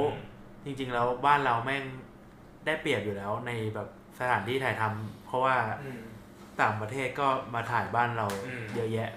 [0.64, 1.84] จริง ๆ แล้วบ้านเราแม่ง
[2.66, 6.02] ได้เปรียบอยู่แล้วในแบบสถานที่ถ่ายทำเพราะว่าๆอืม
[6.60, 9.10] ต่างประเทศก็มาถ่ายบ้านเราอืมเยอะแยะ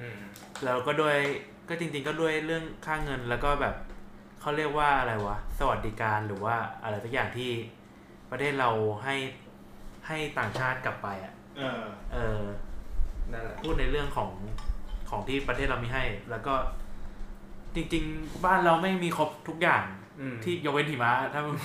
[0.00, 0.16] อืม
[0.64, 1.16] แล้วก็ด้วย
[1.68, 3.74] ก็จริง ๆ ก็ด้วยเรื่องค่าเงินแล้วก็แบบ
[4.40, 7.50] เขาเรียกว่าอะไรวะสวัสดิการหรือว่าอะไรสักอย่างที่
[8.30, 8.70] ประเทศเรา
[9.04, 9.16] ให้
[10.08, 11.82] ให้ต่างชาติกลับไปอะ เออ
[12.12, 12.42] เออ
[13.32, 14.30] นั่นแหละพูดในเรื่องของ
[15.10, 16.54] ของที่ประเทศเรามีให้ แล้วก็
[17.74, 19.99] จริง ๆ บ้านเราไม่มีครบทุกอย่างอืม
[20.44, 21.56] ที่ยกเว้นหิมะถ้ามึง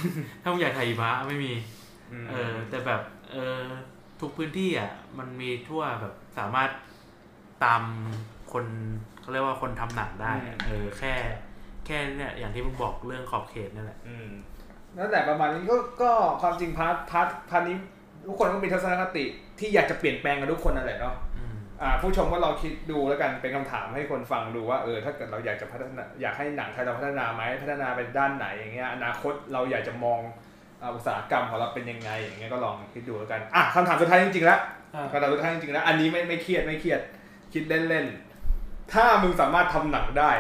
[0.42, 1.52] ถ้ามึงอยากถ่ายหิมะไม่มี
[2.24, 3.02] มเออ แต่แบบ
[3.32, 3.60] เออ
[4.22, 6.70] ทุกพื้นที่อะ มันมีทั่วแบบสามารถ
[7.64, 7.84] ตาม
[8.54, 8.66] คน
[9.22, 11.14] เขาเรียกว่าคนทำหนังได้อะเออ แค่
[11.86, 14.30] แค่เนี่ยอย่างที่มึงบอกเรื่องขอบเขตนั่นแหละอืม
[14.98, 16.12] นั่นแหละประมาณนี้ก็ก็
[16.42, 17.76] ความจริง part part part นี้
[18.28, 19.26] ทุกคนก็มีทัศนคติ
[19.60, 21.25] ที่อยากจะเปลี่ยนแปลงกันทุกคนนั่นแหละเนาะอืมอ่า
[22.02, 30.20] ผู้ชมก็ลองคิดดูแล้วกันเป็นคำถามให้คนฟังดูว่าเออถ้าเกิดเราอยากจะพัฒนาอยากให้หนังไทยเราพัฒนาไหมพัฒนาไปด้านไหนอย่างเงี้ยอนาคตเราอยากจะมอง
[30.82, 34.60] อ่าอุตสาหกรรมของเราเป็นยังไงอย่างเงี้ยก็ลองคิดดูแล้วกันอะคำถามสุดท้ายจริงๆแล้ว
[34.94, 37.02] อะคำถามสุดท้ายจริงๆแล้วอันนี้ไม่ไม่เครียดไม่เครียด
[37.54, 40.32] คิดเล่นๆถ้ามึงสามารถทำหนังได้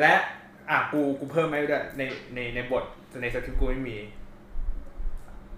[0.00, 0.14] และ
[0.70, 2.02] อะกูกูเพิ่มไม่ด้วยใน
[2.34, 2.84] ในในบท
[3.22, 3.98] ในสคริปต์กูไม่มี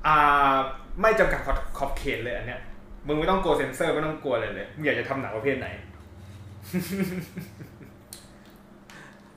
[0.07, 0.57] อ่า
[1.01, 2.61] ไม่จำกัดขอบขอบเขตเลยอันเนี้ย
[3.09, 5.69] มึงไม่ต้องกลัวเซนเซอร์ไม่ต้องกลัวอะไรเลยมึงอยากจะทำหนังประเภทไหน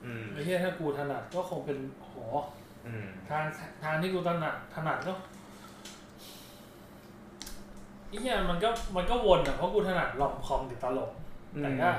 [0.04, 2.14] อืม ไอ้เหี้ยถ้ากูถนัดก็คงเป็นโห
[2.86, 3.42] อืม ทาง
[3.82, 5.12] ทางที่กูถนัดถนัดก็
[8.08, 11.10] ไอ้เหี้ยมันก็มันก็วนอะเพราะกูถนัดลอมคอมติดตลก
[11.62, 11.90] แต่ก็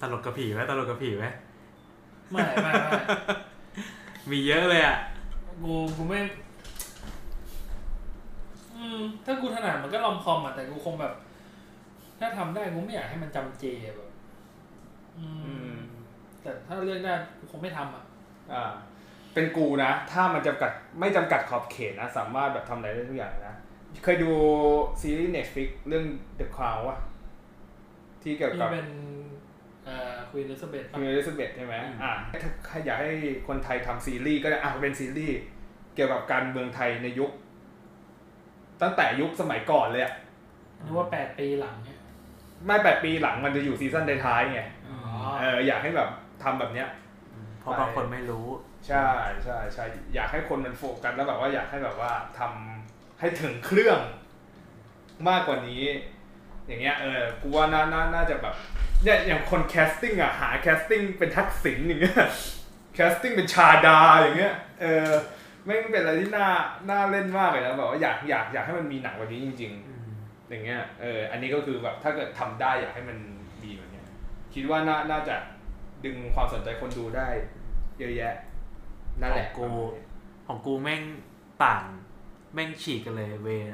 [0.00, 1.26] ตลกกระผีไหมตลกกระผีไหม
[2.30, 3.00] ไม่ไม่ไม่
[4.30, 4.96] มีเยอะเลยอะ
[5.62, 6.43] กูกูไม่อื
[8.98, 11.14] มถ้ากูถนัดมันก็ลอมคอมอะแต่กูคงแบบ
[12.18, 13.64] ถ้าทำได้กูไม่อยากให้มันจำเจ
[13.96, 14.10] แบบ
[15.18, 15.76] อือืมม
[16.42, 18.04] แต่ถ้าเลือกได้กูคงไม่ทำอะ
[18.52, 18.72] อ่า
[19.34, 20.70] เป็นกูนะ ถ้ามันจำกัด
[21.00, 23.54] ไม่จำกัดขอบเขตนะ สามารถแบบทำอะไรได้ทุกอย่างนะ
[24.04, 24.30] เคยดู
[25.00, 26.06] ซีรีส์ Netflix เรื่อง
[26.38, 26.98] The Crown วะ
[28.22, 28.88] ที่เกี่ยวที่กับ เป็น
[29.84, 32.12] เอ่อ Queen Elizabeth Queen Elizabeth ใช่ไหมอืม อ่า
[32.42, 33.10] ถ้าใครอยากให้
[33.48, 35.36] คนไทยทำซีรีส์ก็ได้อะเป็นซีรีส์
[35.94, 37.30] เกี่ยวกับการเมืองไทยในยุค
[38.84, 40.14] ตั้งแต่ยุคสมัยก่อนเลยอะ
[40.84, 42.00] นึกว่าแปดปีหลังเนี่ย
[42.66, 44.98] ไม่แปดปีหลังมันจะอยู่ season ท้ายๆไงอ๋อ
[45.40, 46.08] เอออยากให้แบบ
[46.42, 46.88] ทำแบบเนี้ย
[47.60, 48.46] เพราะบางคนไม่รู้
[48.88, 49.08] ใช่
[49.44, 49.84] ใช่ใช่
[50.14, 53.98] อยากให้คนมันโฟกัสแล้วแบบว่าอยากให้แบบว่าทำให้ถึงเครื่อง
[55.28, 55.84] มากกว่านี้
[56.66, 58.54] อย่างเงี้ยเออกูว่าน่าน่าน่าจะแบบ
[59.02, 62.16] เนี่ยอย่างคน casting อะหา casting เป็นทักษิณอย่างเงี้ย
[62.94, 66.48] casting เป็นชาดาอย่างเงี้ยเออแม่งเป็นอะไรที่น่า
[66.90, 69.72] น่าเล่นมากเลยนะแบบว่าอยากอยากอยากให้มันมีหนังแบบนี้จริง
[70.10, 73.18] ๆ อย่างเงี้ยเอออันนี้ก็คือแบบถ้าเกิดทำได้อยากให้มัน
[73.64, 74.06] ดีแบบเนี้ย
[74.54, 75.36] คิดว่าน่าน่าจะ
[76.04, 77.28] ดึงความสนใจคนดูได้
[77.98, 78.34] เยอะแยะ
[79.20, 79.70] นั่นแหละของกู
[80.46, 81.02] ของกูแม่ง
[81.64, 81.82] ต่าง
[82.54, 83.68] แม่งฉีกกันเลยเวย์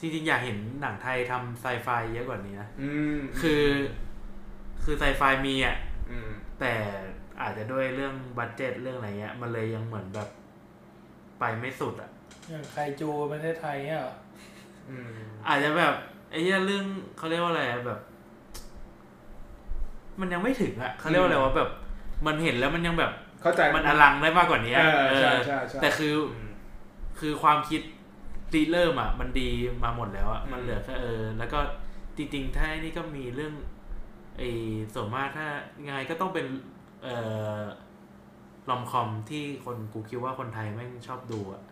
[0.00, 3.64] จริงๆอยากเห็นหนังไทยทำไซไฟเยอะกว่านี้นะอืมคือ
[4.84, 5.76] คือไซไฟมีอะ
[6.10, 6.30] อืม
[6.60, 6.74] แต่
[7.40, 10.28] อาจจะด้วยเรื่องบัตเจ็ตเรื่องอะไรเงี้ยมันเลยยังเหมือนแบบ
[11.38, 12.10] ไปไม่สุดอะ
[12.50, 14.14] อย่างไคจูประเทศไทยเนี่ยเหรอ
[14.90, 15.10] อืม
[15.48, 15.94] อาจจะแบบ
[16.30, 16.84] ไอ้เหี้ยเรื่อง
[17.16, 18.00] เขาเรียกว่าอะไรอะแบบ
[20.20, 21.70] มันยังไม่ถึงอะเขาเรียกว่าอะไรว่าแบบ
[22.26, 23.12] มันเห็นแล้วมันยังแบบ
[23.42, 26.50] เข้าใจมันอลังได้มากกว่านี้อะเออใช่เออใช่ใช่แต่คืออืม
[27.18, 27.80] คือความคิด
[28.54, 29.48] รีเริ่มอะ มันดี
[29.84, 31.58] มาหมดแล้วอะอืมมันเหลือแค่เออ แล้วก็
[32.16, 33.52] จริงๆถ้าไอ้นี่ก็มีเรื่อง
[34.38, 34.48] ไอ้
[34.94, 35.46] ส่วนมากถ้า
[35.86, 36.46] ยังไงก็ต้องเป็น
[37.02, 37.14] เอ่
[37.58, 37.60] อ
[38.68, 41.62] ลอมคอมที่คนกูคิดว่าคนไทยแม่งชอบดูอะ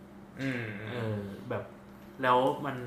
[0.41, 1.63] อืมเออ แบบ
[2.23, 2.77] แล้วมัน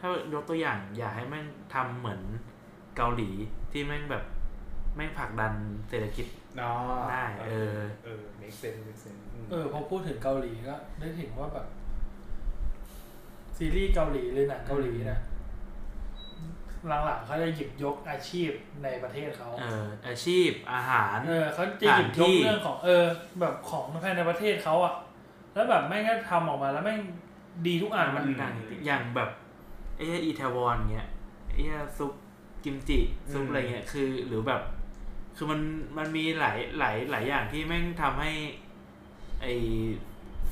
[0.00, 2.20] ถ้ายกตัวอย่าง อยากให้แม่งทำเหมือน
[2.96, 3.30] เกาหลี
[3.72, 4.24] ที่แม่งแบบ
[4.96, 5.52] แม่งผลักดัน
[5.88, 6.26] เศรษฐกิจ
[6.62, 6.72] อ๋อ
[7.10, 11.66] ได้ เออ เออ make sense make sense อืมเออ พอพูดถึงเกาหลีก็ได้ถึงว่าแบบ
[13.56, 15.18] ซีรีส์เกาหลีหรือหนังเกาหลีนะ
[16.88, 18.50] หลังๆเขาจะหยิบยกอาชีพ
[18.82, 23.04] ในประเทศเขาเอออาชีพอาหารเออเขาจะหยิบสถานที่ยกเรื่องของเออ
[23.40, 24.94] แบบของภายในประเทศเขาอะ
[25.54, 27.00] แล้วแบบแม่งก็ทำออกมาแล้วแม่ง
[27.66, 28.54] ดีทุกอันมัมันนดัง
[28.86, 29.30] อย่างแบบ
[29.96, 31.08] ไอ้เหี้ยอีทาวอนเงี้ย
[31.50, 32.12] ไอ้เหี้ยซุป
[32.64, 32.98] กิมจิ
[33.32, 34.62] ซุปอืมอะไรเงี้ยคือหรือแบบ
[35.36, 35.60] คือมัน
[35.98, 38.30] มันมีหลายหลายหลายอย่างที่แม่งทำให้
[39.40, 39.46] ไอ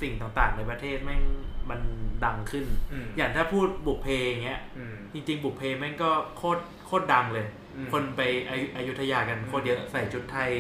[0.01, 1.23] สิ่งต่างๆในประเทศแม่ง
[1.70, 1.81] มัน
[2.24, 4.07] ดังขึ้นอืมอย่างถ้าพูดบุพเพ
[4.45, 7.47] เงี้ยอืมจริง ๆ บุพเพแม่งก็โคตรโคตรดังเลย
[7.77, 10.53] อืมคนไปอยุอยุธยากันโคตรเยอะใส่ชุดไทย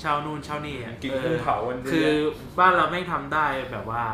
[0.00, 2.08] เช่านู่นเช่านี่อะกินเออกุ้งเผาวันเดียวคือ
[2.58, 4.04] บ้านเราแม่งทำได้แบบว่า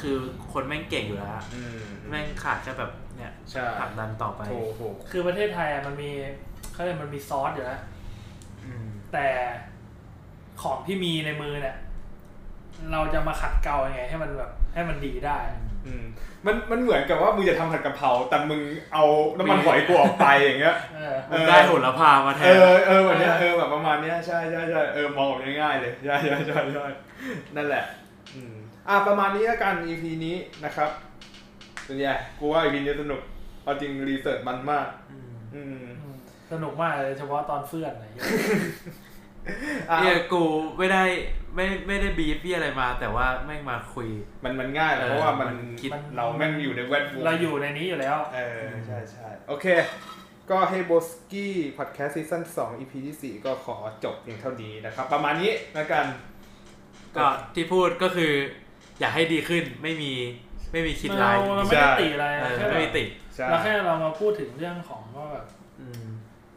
[0.00, 0.16] คือ
[0.52, 6.10] คนแม่งเก่งอยู่แล้วอืมแม่งขาดแค่แบบเนี่ยใช่ผลักดันต่อไปถูกถูกคือประเทศไทยอะมันมี
[6.72, 7.80] เขาเรียกมันมีซอสอยู่แล้ว
[8.64, 9.26] อืมแต่
[10.62, 11.76] ของที่มีในมือเนี่ย
[12.92, 15.71] เราจะมาขัดเกลายังไง ให้มันแบบให้มันดีได้อื
[16.02, 16.04] ม
[16.46, 18.60] มันมันเหมือนกับว่ามึงจะทำผัดกะเพราแต่มึง
[18.94, 19.04] เอา
[19.38, 26.86] น้ำมันหอยกูออกไปอย่างเงี้ยเออเออได้โหระพามาแทเอนอเออแบบเนี้ยเออแบบประมาณเนี้ยใช่ใช่ใช่เออมองแบบง่ายๆเลยใช่ใช่ใช่ใช่
[27.56, 27.84] นั่นแหละ
[28.34, 28.54] อืม
[28.88, 30.90] อะประมาณนี้แล้วกัน EP นี้นะครับ
[31.84, 33.20] เป็นไงกูว่า EP นี้สนุก
[33.64, 36.16] เอาจริง research มันมากอืมอืมอืม
[36.52, 38.26] สนุกมากเลยเฉพาะตอนเฟื่อนอะไรอย่างเงี้ย
[39.90, 40.42] อะเนี่ยกู
[40.78, 41.02] ไม่ได้
[41.54, 44.08] ไม่ไม่ได้บีฟพี่อะไรมา แต่ว่าแม่งมาคุย
[44.44, 49.66] มันมันง่ายแหละเออเพราะว่ามันมันคิดเราแม่งอยู่ในแวดวงเราอยู่ในนี้อยู่แล้วเออใช่ใช่โอเค
[50.50, 56.04] ก็ Hey Broski Podcast season 2 EP ที่4ก็ขอจบเพียงเท่านี้นะครับ ประมาณนี้แล้วกัน
[57.16, 58.32] ก็ที่พูดก็คือ
[59.00, 60.12] อยากให้ดีขึ้นไม่มี
[60.72, 63.04] ไม่มีคิดร้ายเราเราไม่ได้ติอะไรเออแค่ไม่มีติ
[63.34, 65.46] ใช่เราแค่เรามาพูดถึงเรื่องของว่าแบบ
[65.80, 66.04] อืม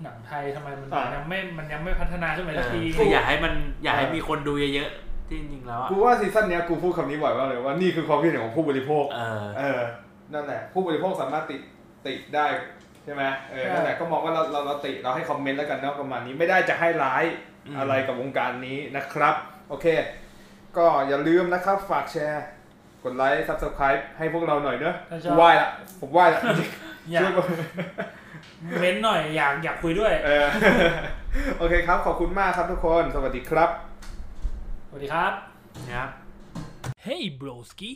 [0.03, 3.53] หนังไทยทำไมมันอะยังไม่มันยังไม่พัฒนาขึ้นไปเอสักอทีคืออยากให้มัน
[3.84, 9.81] อยากให้มีคนดูเยอะๆที่จริงๆแล้วอะกูว่าซีซั่นเนี้ยกูพูดคำนี้บ่อยมากเลยว่านี่คือความคิดเห็นของผู้บริโภคเออเออ
[10.34, 11.57] นั่นแหละผู้บริโภคสามารถติ
[12.05, 12.45] ติได้
[13.03, 17.23] ใช่ไหมเออนั่นแหละก็มองว่าเราเราเราติเราให้คอมเมนต์แล้วกันเนาะประมาณนี้ไม่ได้จะให้ร้าย
[17.67, 19.35] อืมอะไรกับวงการนี้นะครับ
[19.69, 19.85] โอเค
[20.77, 22.43] ก็อย่าลืมนะครับฝากแชร์
[23.03, 25.69] กดไลค์ subscribe ให้พวกเราหน่อยเนอะถ้าชกูอบไหว้ละ
[26.01, 26.39] ผมไหว้ละ
[27.11, 27.41] อยาช่วยกกู
[28.80, 30.14] เม้นหน่อยอยากอยากคุยด้วย
[31.57, 33.69] โอเคครับ ขอบคุณมากครับทุกคน สวัสดีครับ
[34.90, 35.34] สวัสดีครับ
[35.88, 36.10] นะครับ
[37.06, 37.91] Hey broski